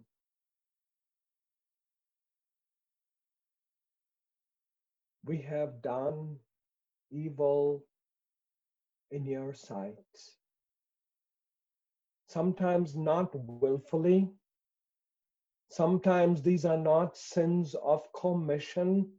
We 5.24 5.40
have 5.42 5.82
done 5.82 6.40
evil 7.12 7.84
in 9.10 9.24
your 9.24 9.54
sight. 9.54 9.96
Sometimes 12.28 12.96
not 12.96 13.34
willfully, 13.34 14.30
Sometimes 15.68 16.42
these 16.42 16.64
are 16.64 16.78
not 16.78 17.16
sins 17.16 17.74
of 17.74 18.12
commission. 18.12 19.12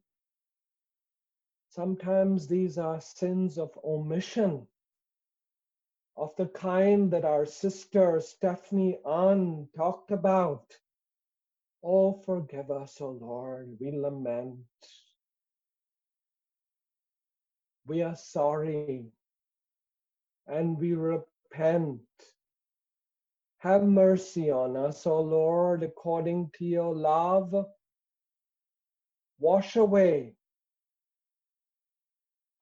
Sometimes 1.70 2.48
these 2.48 2.78
are 2.78 3.02
sins 3.02 3.58
of 3.58 3.78
omission, 3.84 4.68
of 6.16 6.36
the 6.38 6.48
kind 6.48 7.12
that 7.12 7.26
our 7.26 7.46
sister 7.46 8.20
Stephanie 8.22 8.98
Ahn 9.06 9.68
talked 9.76 10.12
about. 10.12 10.80
Oh, 11.84 12.14
forgive 12.14 12.72
us, 12.72 13.00
O 13.02 13.08
oh 13.08 13.12
Lord, 13.12 13.78
we 13.80 13.92
lament. 13.92 14.66
We 17.86 18.02
are 18.02 18.16
sorry 18.16 19.12
and 20.48 20.78
we 20.78 20.94
repent. 20.94 22.00
Have 23.60 23.84
mercy 23.84 24.52
on 24.52 24.78
us, 24.78 25.06
O 25.08 25.20
Lord, 25.20 25.84
according 25.84 26.52
to 26.58 26.66
your 26.66 26.96
love. 26.96 27.66
Wash 29.40 29.76
away 29.76 30.36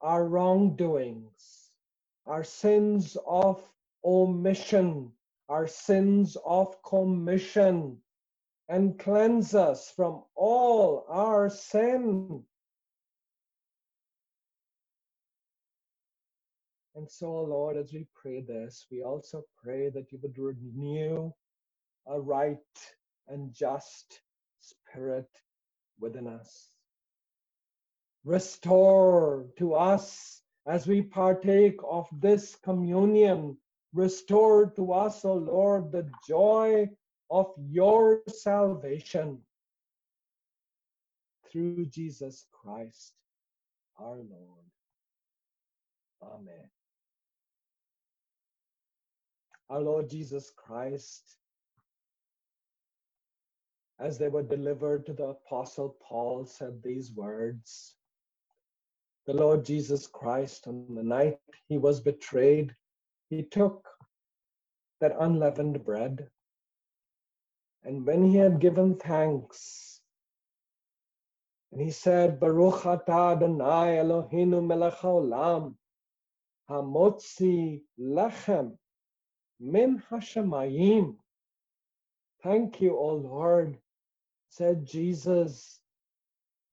our 0.02 0.26
wrongdoings, 0.26 1.72
our 2.26 2.44
sins 2.44 3.18
of 3.28 3.62
omission, 4.04 5.12
our 5.50 5.68
sins 5.68 6.38
of 6.46 6.82
commission, 6.84 7.98
and 8.70 8.98
cleanse 9.00 9.54
us 9.54 9.92
from 9.96 10.24
all 10.36 11.06
our 11.10 11.50
sin. 11.50 12.44
And 16.96 17.12
so, 17.12 17.30
Lord, 17.42 17.76
as 17.76 17.92
we 17.92 18.08
pray 18.16 18.42
this, 18.42 18.86
we 18.90 19.04
also 19.04 19.44
pray 19.62 19.90
that 19.90 20.12
you 20.12 20.20
would 20.22 20.38
renew 20.38 21.32
a 22.08 22.20
right 22.22 22.58
and 23.28 23.54
just 23.54 24.22
spirit 24.62 25.30
within 26.00 26.26
us. 26.26 26.70
Restore 28.24 29.46
to 29.58 29.74
us 29.74 30.42
as 30.68 30.88
we 30.88 31.02
partake 31.02 31.80
of 31.88 32.08
this 32.22 32.56
communion. 32.64 33.58
Restore 33.94 34.72
to 34.72 34.94
us, 34.94 35.26
O 35.26 35.34
Lord, 35.34 35.92
the 35.92 36.10
joy 36.28 36.90
of 37.30 37.54
your 37.58 38.22
salvation 38.28 39.40
through 41.52 41.86
Jesus 41.88 42.46
Christ 42.52 43.14
our 44.00 44.18
Lord. 44.18 44.66
Amen. 46.22 46.75
Our 49.70 49.82
Lord 49.82 50.10
Jesus 50.10 50.52
Christ, 50.56 51.38
as 54.00 54.18
they 54.18 54.30
were 54.30 54.44
delivered 54.44 55.06
to 55.06 55.14
the 55.14 55.30
Apostle 55.30 55.98
Paul, 56.02 56.46
said 56.46 56.82
these 56.82 57.12
words 57.12 57.96
The 59.26 59.34
Lord 59.34 59.66
Jesus 59.66 60.08
Christ, 60.08 60.68
on 60.68 60.94
the 60.94 61.04
night 61.04 61.40
he 61.68 61.78
was 61.78 62.00
betrayed, 62.00 62.76
he 63.30 63.44
took 63.44 63.88
that 65.02 65.16
unleavened 65.20 65.84
bread 65.84 66.30
and 67.86 68.04
when 68.04 68.24
he 68.24 68.36
had 68.36 68.60
given 68.60 68.96
thanks, 68.96 70.02
and 71.72 71.80
he 71.80 71.92
said, 71.92 72.40
Baruch 72.40 72.82
atah 72.82 73.36
Adonai 73.36 74.00
Eloheinu 74.02 74.66
melech 74.66 74.96
haolam, 74.96 75.76
hamotzi 76.68 77.84
lechem 78.00 78.76
min 79.60 80.04
hashemayim. 80.12 81.16
Thank 82.44 82.82
you, 82.82 82.98
O 82.98 83.16
Lord, 83.16 83.78
said 84.50 84.86
Jesus, 84.86 85.80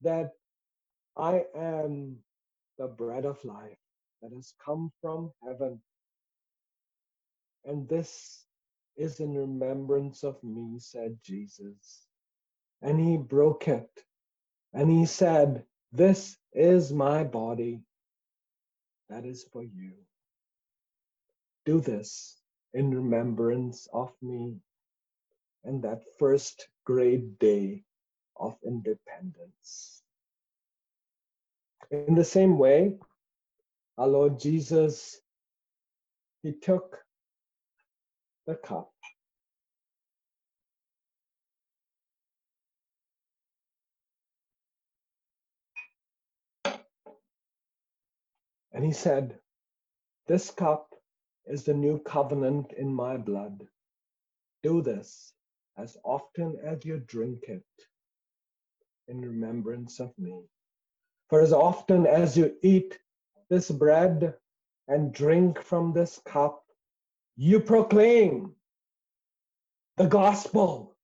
that 0.03 0.33
I 1.17 1.45
am 1.57 2.19
the 2.79 2.89
bread 2.89 3.25
of 3.25 3.45
life 3.45 3.79
that 4.23 4.33
has 4.33 4.55
come 4.65 4.93
from 5.01 5.33
heaven. 5.47 5.81
And 7.65 7.89
this 7.89 8.45
is 8.97 9.21
in 9.21 9.35
remembrance 9.35 10.25
of 10.25 10.43
me, 10.43 10.79
said 10.79 11.19
Jesus. 11.25 12.07
And 12.83 13.01
he 13.01 13.17
broke 13.17 13.69
it. 13.69 13.91
And 14.75 14.91
he 14.91 15.07
said, 15.07 15.65
This 15.93 16.37
is 16.53 16.93
my 16.93 17.25
body. 17.25 17.83
That 19.09 19.25
is 19.25 19.45
for 19.53 19.63
you. 19.63 19.93
Do 21.65 21.81
this 21.81 22.42
in 22.75 22.91
remembrance 22.95 23.89
of 23.93 24.13
me 24.23 24.57
and 25.65 25.83
that 25.83 26.03
first 26.19 26.69
great 26.85 27.39
day 27.39 27.83
of 28.37 28.57
independence. 28.65 30.03
In 31.91 32.15
the 32.15 32.25
same 32.25 32.59
way, 32.59 32.97
our 33.99 34.09
Lord 34.09 34.41
Jesus, 34.41 35.21
he 36.43 36.53
took 36.53 36.99
the 38.47 38.55
cup. 38.55 38.91
And 48.73 48.85
he 48.85 48.93
said, 48.93 49.39
This 50.27 50.51
cup 50.51 50.92
is 51.47 51.65
the 51.65 51.75
new 51.75 51.99
covenant 52.01 52.73
in 52.73 52.93
my 52.93 53.17
blood. 53.17 53.67
Do 54.63 54.83
this 54.83 55.33
as 55.77 55.97
often 56.05 56.59
as 56.63 56.85
you 56.85 57.03
drink 57.07 57.45
it 57.49 57.65
in 59.09 59.21
remembrance 59.21 60.01
of 60.01 60.13
me. 60.19 60.43
For 61.29 61.41
as 61.41 61.53
often 61.53 62.07
as 62.07 62.37
you 62.37 62.55
eat 62.63 62.99
this 63.49 63.71
bread 63.71 64.35
and 64.89 65.13
drink 65.13 65.63
from 65.63 65.93
this 65.93 66.21
cup, 66.25 66.65
you 67.37 67.61
proclaim 67.61 68.55
the 69.97 70.07
gospel, 70.07 70.97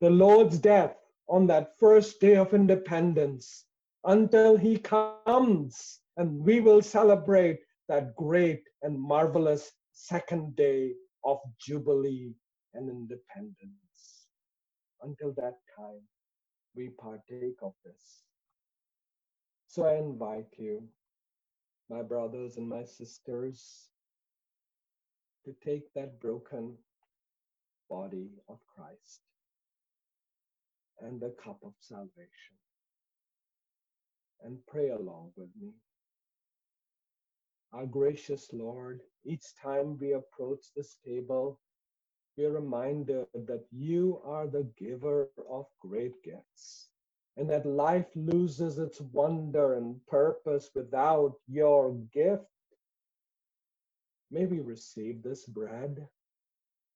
the 0.00 0.10
Lord's 0.10 0.58
death 0.58 0.96
on 1.28 1.46
that 1.48 1.78
first 1.78 2.20
day 2.20 2.36
of 2.36 2.54
independence 2.54 3.64
until 4.04 4.56
he 4.56 4.78
comes 4.78 6.00
and 6.16 6.44
we 6.44 6.60
will 6.60 6.82
celebrate 6.82 7.60
that 7.88 8.14
great 8.16 8.62
and 8.82 8.98
marvelous 9.00 9.72
second 9.92 10.54
day 10.56 10.92
of 11.24 11.38
jubilee 11.60 12.34
and 12.74 12.88
independence. 12.88 14.26
Until 15.02 15.32
that 15.36 15.56
time, 15.76 16.02
we 16.76 16.90
partake 17.00 17.56
of 17.62 17.72
this. 17.84 18.22
So 19.66 19.84
I 19.86 19.96
invite 19.96 20.48
you, 20.58 20.82
my 21.90 22.02
brothers 22.02 22.56
and 22.56 22.68
my 22.68 22.84
sisters, 22.84 23.88
to 25.44 25.54
take 25.64 25.92
that 25.94 26.20
broken 26.20 26.76
body 27.88 28.30
of 28.48 28.58
Christ 28.74 29.20
and 31.00 31.20
the 31.20 31.34
cup 31.42 31.58
of 31.64 31.72
salvation 31.80 32.56
and 34.42 34.58
pray 34.66 34.90
along 34.90 35.32
with 35.36 35.48
me. 35.60 35.72
Our 37.72 37.86
gracious 37.86 38.48
Lord, 38.52 39.02
each 39.24 39.54
time 39.62 39.98
we 39.98 40.12
approach 40.14 40.66
this 40.76 40.96
table, 41.04 41.60
we 42.36 42.44
are 42.46 42.52
reminded 42.52 43.26
that 43.34 43.64
you 43.72 44.20
are 44.24 44.46
the 44.46 44.70
giver 44.78 45.30
of 45.50 45.66
great 45.80 46.22
gifts 46.22 46.88
and 47.36 47.50
that 47.50 47.66
life 47.66 48.08
loses 48.14 48.78
its 48.78 49.00
wonder 49.00 49.74
and 49.74 50.04
purpose 50.06 50.70
without 50.74 51.34
your 51.48 51.94
gift 52.12 52.46
May 54.30 54.44
we 54.46 54.60
receive 54.60 55.22
this 55.22 55.46
bread 55.46 56.06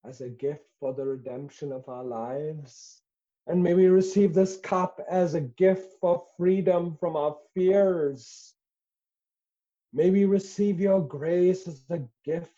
as 0.05 0.21
a 0.21 0.29
gift 0.29 0.67
for 0.81 0.93
the 0.93 1.07
redemption 1.07 1.73
of 1.73 1.89
our 1.89 2.05
lives. 2.05 3.03
And 3.47 3.63
may 3.63 3.75
we 3.75 3.87
receive 3.87 4.35
this 4.35 4.59
cup 4.59 5.01
as 5.09 5.35
a 5.35 5.41
gift 5.41 5.95
for 6.01 6.23
freedom 6.37 6.97
from 7.01 7.17
our 7.17 7.37
fears. 7.55 8.55
May 9.95 10.11
we 10.11 10.25
receive 10.25 10.81
your 10.81 11.07
grace 11.07 11.69
as 11.69 11.85
a 11.91 12.01
gift 12.25 12.51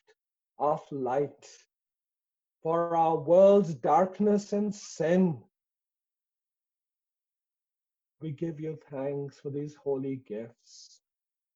of 0.58 0.80
light 0.92 1.48
for 2.62 2.96
our 2.96 3.16
world's 3.16 3.74
darkness 3.74 4.52
and 4.52 4.72
sin. 4.74 5.42
We 8.20 8.30
give 8.30 8.60
you 8.60 8.78
thanks 8.90 9.40
for 9.40 9.50
these 9.50 9.74
holy 9.74 10.22
gifts 10.26 11.00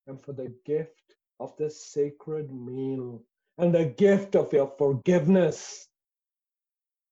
and 0.06 0.20
for 0.20 0.32
the 0.32 0.52
gift 0.66 1.14
of 1.38 1.56
this 1.56 1.86
sacred 1.92 2.52
meal 2.52 3.22
and 3.56 3.72
the 3.72 3.86
gift 3.86 4.34
of 4.34 4.52
your 4.52 4.72
forgiveness. 4.78 5.88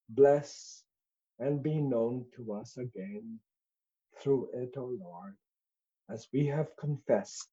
Bless 0.09 0.83
and 1.39 1.63
be 1.63 1.81
known 1.81 2.27
to 2.37 2.53
us 2.53 2.77
again 2.77 3.39
through 4.19 4.49
it, 4.55 4.75
O 4.77 4.97
Lord, 5.01 5.37
as 6.11 6.27
we 6.33 6.47
have 6.47 6.77
confessed 6.77 7.49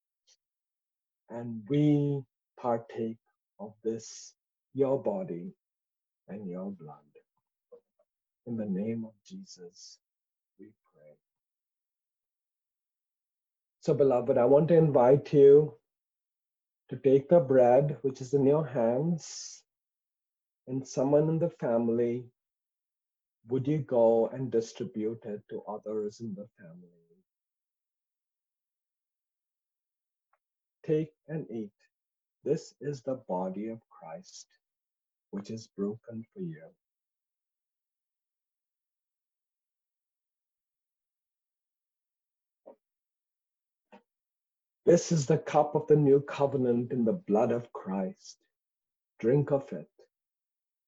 and 1.29 1.61
we 1.69 2.21
partake 2.59 3.17
of 3.59 3.73
this, 3.83 4.33
your 4.73 5.01
body 5.01 5.53
and 6.27 6.47
your 6.49 6.71
blood. 6.71 6.97
In 8.45 8.57
the 8.57 8.65
name 8.65 9.05
of 9.05 9.13
Jesus, 9.25 9.99
we 10.59 10.67
pray. 10.93 11.15
So, 13.81 13.93
beloved, 13.93 14.37
I 14.37 14.45
want 14.45 14.67
to 14.69 14.75
invite 14.75 15.33
you 15.33 15.73
to 16.89 16.97
take 16.97 17.29
the 17.29 17.39
bread 17.39 17.97
which 18.01 18.21
is 18.21 18.33
in 18.33 18.45
your 18.45 18.65
hands, 18.65 19.63
and 20.67 20.85
someone 20.87 21.29
in 21.29 21.39
the 21.39 21.49
family, 21.49 22.25
would 23.47 23.67
you 23.67 23.79
go 23.79 24.27
and 24.27 24.51
distribute 24.51 25.19
it 25.25 25.41
to 25.49 25.61
others 25.67 26.19
in 26.21 26.33
the 26.35 26.47
family? 26.57 27.02
Take 30.85 31.11
and 31.27 31.49
eat. 31.49 31.71
This 32.43 32.73
is 32.81 33.01
the 33.01 33.21
body 33.27 33.69
of 33.69 33.79
Christ, 33.89 34.47
which 35.31 35.49
is 35.49 35.67
broken 35.77 36.25
for 36.33 36.41
you. 36.41 36.63
This 44.85 45.13
is 45.13 45.25
the 45.25 45.37
cup 45.37 45.75
of 45.75 45.87
the 45.87 45.95
new 45.95 46.19
covenant 46.19 46.91
in 46.91 47.05
the 47.05 47.13
blood 47.13 47.53
of 47.53 47.71
Christ. 47.71 48.37
Drink 49.19 49.51
of 49.51 49.71
it 49.71 49.87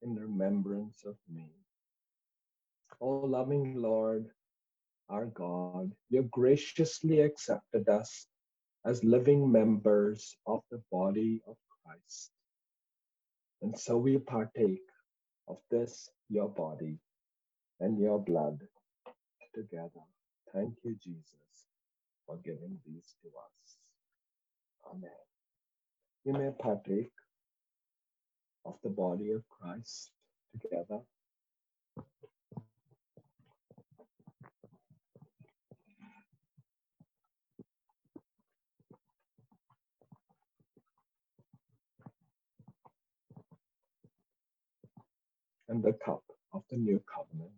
in 0.01 0.15
remembrance 0.15 1.05
of 1.05 1.15
me. 1.33 1.47
O 2.99 3.07
loving 3.07 3.81
Lord, 3.81 4.29
our 5.09 5.27
God, 5.27 5.93
you 6.09 6.23
graciously 6.23 7.21
accepted 7.21 7.87
us 7.87 8.27
as 8.85 9.03
living 9.03 9.51
members 9.51 10.37
of 10.45 10.61
the 10.71 10.81
body 10.91 11.41
of 11.47 11.55
Christ. 11.83 12.31
And 13.61 13.77
so 13.77 13.97
we 13.97 14.17
partake 14.17 14.87
of 15.47 15.57
this, 15.71 16.09
your 16.29 16.49
body 16.49 16.99
and 17.79 17.99
your 17.99 18.19
blood 18.19 18.59
together. 19.53 20.05
Thank 20.53 20.75
you, 20.83 20.95
Jesus, 21.03 21.67
for 22.25 22.37
giving 22.43 22.79
these 22.85 23.15
to 23.23 23.29
us. 23.29 23.77
Amen. 24.91 25.11
You 26.23 26.33
may 26.33 26.51
partake 26.59 27.11
of 28.65 28.75
the 28.83 28.89
body 28.89 29.31
of 29.31 29.43
Christ 29.49 30.11
together. 30.61 31.01
And 45.67 45.83
the 45.83 45.93
cup 45.93 46.23
of 46.53 46.63
the 46.69 46.77
new 46.77 47.01
covenant. 47.13 47.51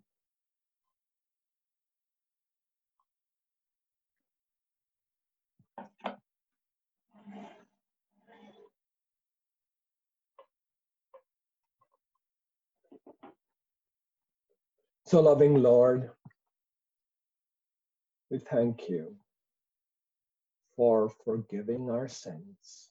So, 15.06 15.22
loving 15.22 15.62
Lord, 15.62 16.10
we 18.30 18.40
thank 18.40 18.90
you 18.90 19.16
for 20.76 21.10
forgiving 21.24 21.90
our 21.90 22.08
sins 22.08 22.90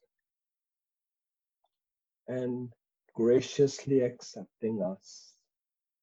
and 2.28 2.72
graciously 3.16 4.00
accepting 4.02 4.82
us 4.82 5.32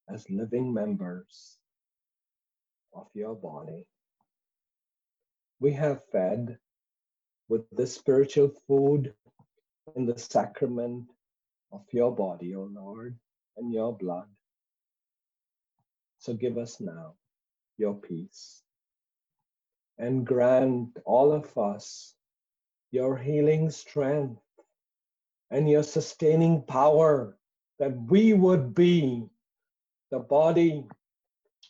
as 0.10 0.30
living 0.30 0.74
members 0.74 1.58
of 2.94 3.08
your 3.14 3.36
body. 3.36 3.86
We 5.60 5.72
have 5.74 6.04
fed 6.12 6.58
with 7.50 7.70
the 7.72 7.86
spiritual 7.88 8.50
food 8.68 9.14
in 9.96 10.06
the 10.06 10.18
sacrament 10.18 11.06
of 11.72 11.84
your 11.92 12.14
body, 12.16 12.56
O 12.56 12.64
Lord, 12.64 13.16
and 13.58 13.72
your 13.72 13.96
blood. 13.96 14.28
So 16.18 16.34
give 16.34 16.58
us 16.58 16.82
now 16.82 17.14
your 17.78 17.94
peace 17.94 18.64
and 20.00 20.26
grant 20.26 20.98
all 21.06 21.32
of 21.32 21.56
us 21.58 22.16
your 22.92 23.18
healing 23.18 23.70
strength 23.70 24.42
and 25.54 25.70
your 25.70 25.84
sustaining 25.84 26.64
power 26.64 27.38
that 27.78 27.96
we 28.10 28.34
would 28.34 28.74
be 28.74 29.24
the 30.10 30.18
body 30.18 30.84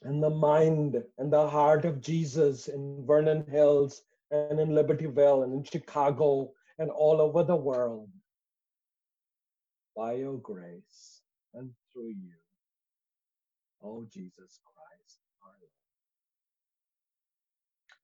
and 0.04 0.24
the 0.24 0.30
mind 0.30 1.04
and 1.18 1.32
the 1.32 1.50
heart 1.50 1.84
of 1.84 2.00
Jesus 2.00 2.70
in 2.70 3.04
Vernon 3.06 3.46
Hills 3.52 4.04
and 4.32 4.58
in 4.58 4.70
Libertyville 4.70 5.44
and 5.44 5.54
in 5.54 5.64
Chicago 5.66 6.52
and 6.80 6.90
all 6.90 7.20
over 7.20 7.44
the 7.44 7.56
world 7.56 8.10
by 9.98 10.14
your 10.14 10.38
grace 10.38 11.22
and 11.54 11.70
through 11.92 12.10
you. 12.10 12.40
O 13.84 14.08
Jesus 14.10 14.62
Christ, 14.64 15.20
our 15.44 15.52
Lord. 15.60 15.72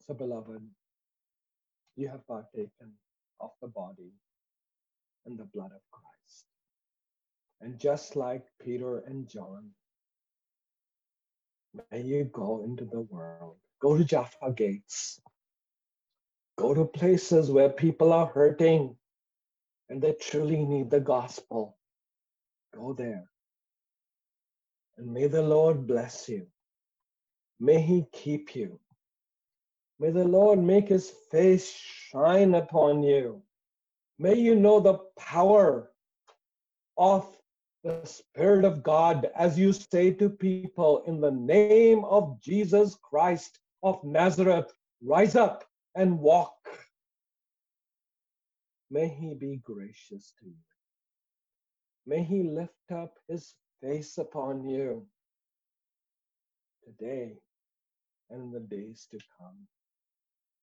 So, 0.05 0.13
beloved, 0.13 0.61
you 1.95 2.09
have 2.09 2.27
partaken 2.27 2.91
of 3.39 3.51
the 3.61 3.69
body 3.69 4.11
and 5.25 5.37
the 5.37 5.45
blood 5.45 5.71
of 5.71 5.81
Christ. 5.91 6.45
And 7.61 7.68
just 7.79 8.15
like 8.15 8.45
Peter 8.63 8.99
and 8.99 9.27
John, 9.29 9.69
may 11.91 12.01
you 12.01 12.25
go 12.25 12.63
into 12.63 12.85
the 12.85 13.01
world, 13.01 13.57
go 13.81 13.97
to 13.97 14.03
Jaffa 14.03 14.51
Gates, 14.55 15.21
go 16.57 16.73
to 16.73 16.85
places 16.85 17.51
where 17.51 17.69
people 17.69 18.13
are 18.13 18.27
hurting 18.27 18.95
and 19.89 20.01
they 20.01 20.13
truly 20.13 20.65
need 20.65 20.89
the 20.91 20.99
gospel. 20.99 21.77
Go 22.75 22.93
there 22.93 23.29
and 24.99 25.13
may 25.13 25.27
the 25.27 25.41
Lord 25.41 25.87
bless 25.87 26.27
you. 26.29 26.45
May 27.59 27.81
he 27.81 28.05
keep 28.11 28.55
you. 28.55 28.79
May 29.99 30.11
the 30.11 30.25
Lord 30.25 30.59
make 30.59 30.89
his 30.89 31.11
face 31.31 31.71
shine 31.71 32.53
upon 32.55 33.03
you. 33.03 33.41
May 34.19 34.35
you 34.35 34.55
know 34.55 34.79
the 34.79 34.99
power 35.17 35.91
of 36.97 37.25
the 37.83 38.01
Spirit 38.05 38.65
of 38.65 38.83
God 38.83 39.29
as 39.35 39.57
you 39.57 39.71
say 39.71 40.11
to 40.11 40.29
people, 40.29 41.03
in 41.07 41.21
the 41.21 41.31
name 41.31 42.03
of 42.05 42.41
Jesus 42.41 42.97
Christ 43.01 43.59
of 43.83 44.03
Nazareth, 44.03 44.71
rise 45.01 45.35
up 45.35 45.63
and 45.95 46.19
walk. 46.19 46.57
May 48.91 49.07
he 49.07 49.33
be 49.33 49.61
gracious 49.63 50.33
to 50.39 50.45
you. 50.45 50.55
May 52.05 52.23
he 52.23 52.43
lift 52.43 52.91
up 52.93 53.13
his 53.27 53.53
face 53.81 54.17
upon 54.17 54.65
you 54.65 55.05
today 56.83 57.37
and 58.29 58.43
in 58.43 58.51
the 58.51 58.59
days 58.59 59.07
to 59.11 59.19
come. 59.37 59.67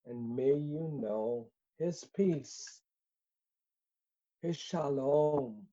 And 0.06 0.36
may 0.36 0.54
you 0.54 0.90
know 1.00 1.48
his 1.78 2.04
peace, 2.16 2.80
his 4.42 4.56
shalom, 4.56 5.66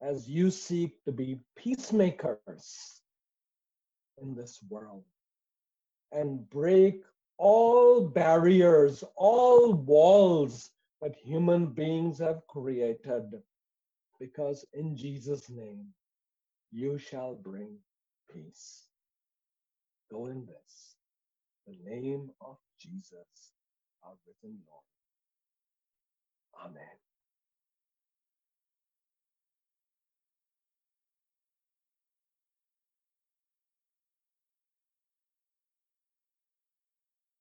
as 0.00 0.28
you 0.28 0.50
seek 0.50 1.02
to 1.04 1.12
be 1.12 1.40
peacemakers 1.56 3.00
in 4.20 4.34
this 4.34 4.60
world 4.68 5.04
and 6.12 6.48
break 6.50 7.02
all 7.38 8.00
barriers, 8.00 9.04
all 9.16 9.72
walls 9.74 10.70
that 11.00 11.14
human 11.16 11.66
beings 11.66 12.18
have 12.18 12.46
created. 12.48 13.24
Because 14.18 14.64
in 14.72 14.96
Jesus' 14.96 15.48
name, 15.48 15.86
you 16.72 16.98
shall 16.98 17.34
bring 17.34 17.76
peace. 18.32 18.88
Go 20.10 20.26
in 20.26 20.46
this, 20.46 20.96
the 21.66 21.76
name 21.88 22.30
of 22.40 22.56
Jesus, 22.80 23.52
our 24.02 24.14
risen 24.26 24.58
Lord. 24.66 24.82
Amen. 26.66 27.07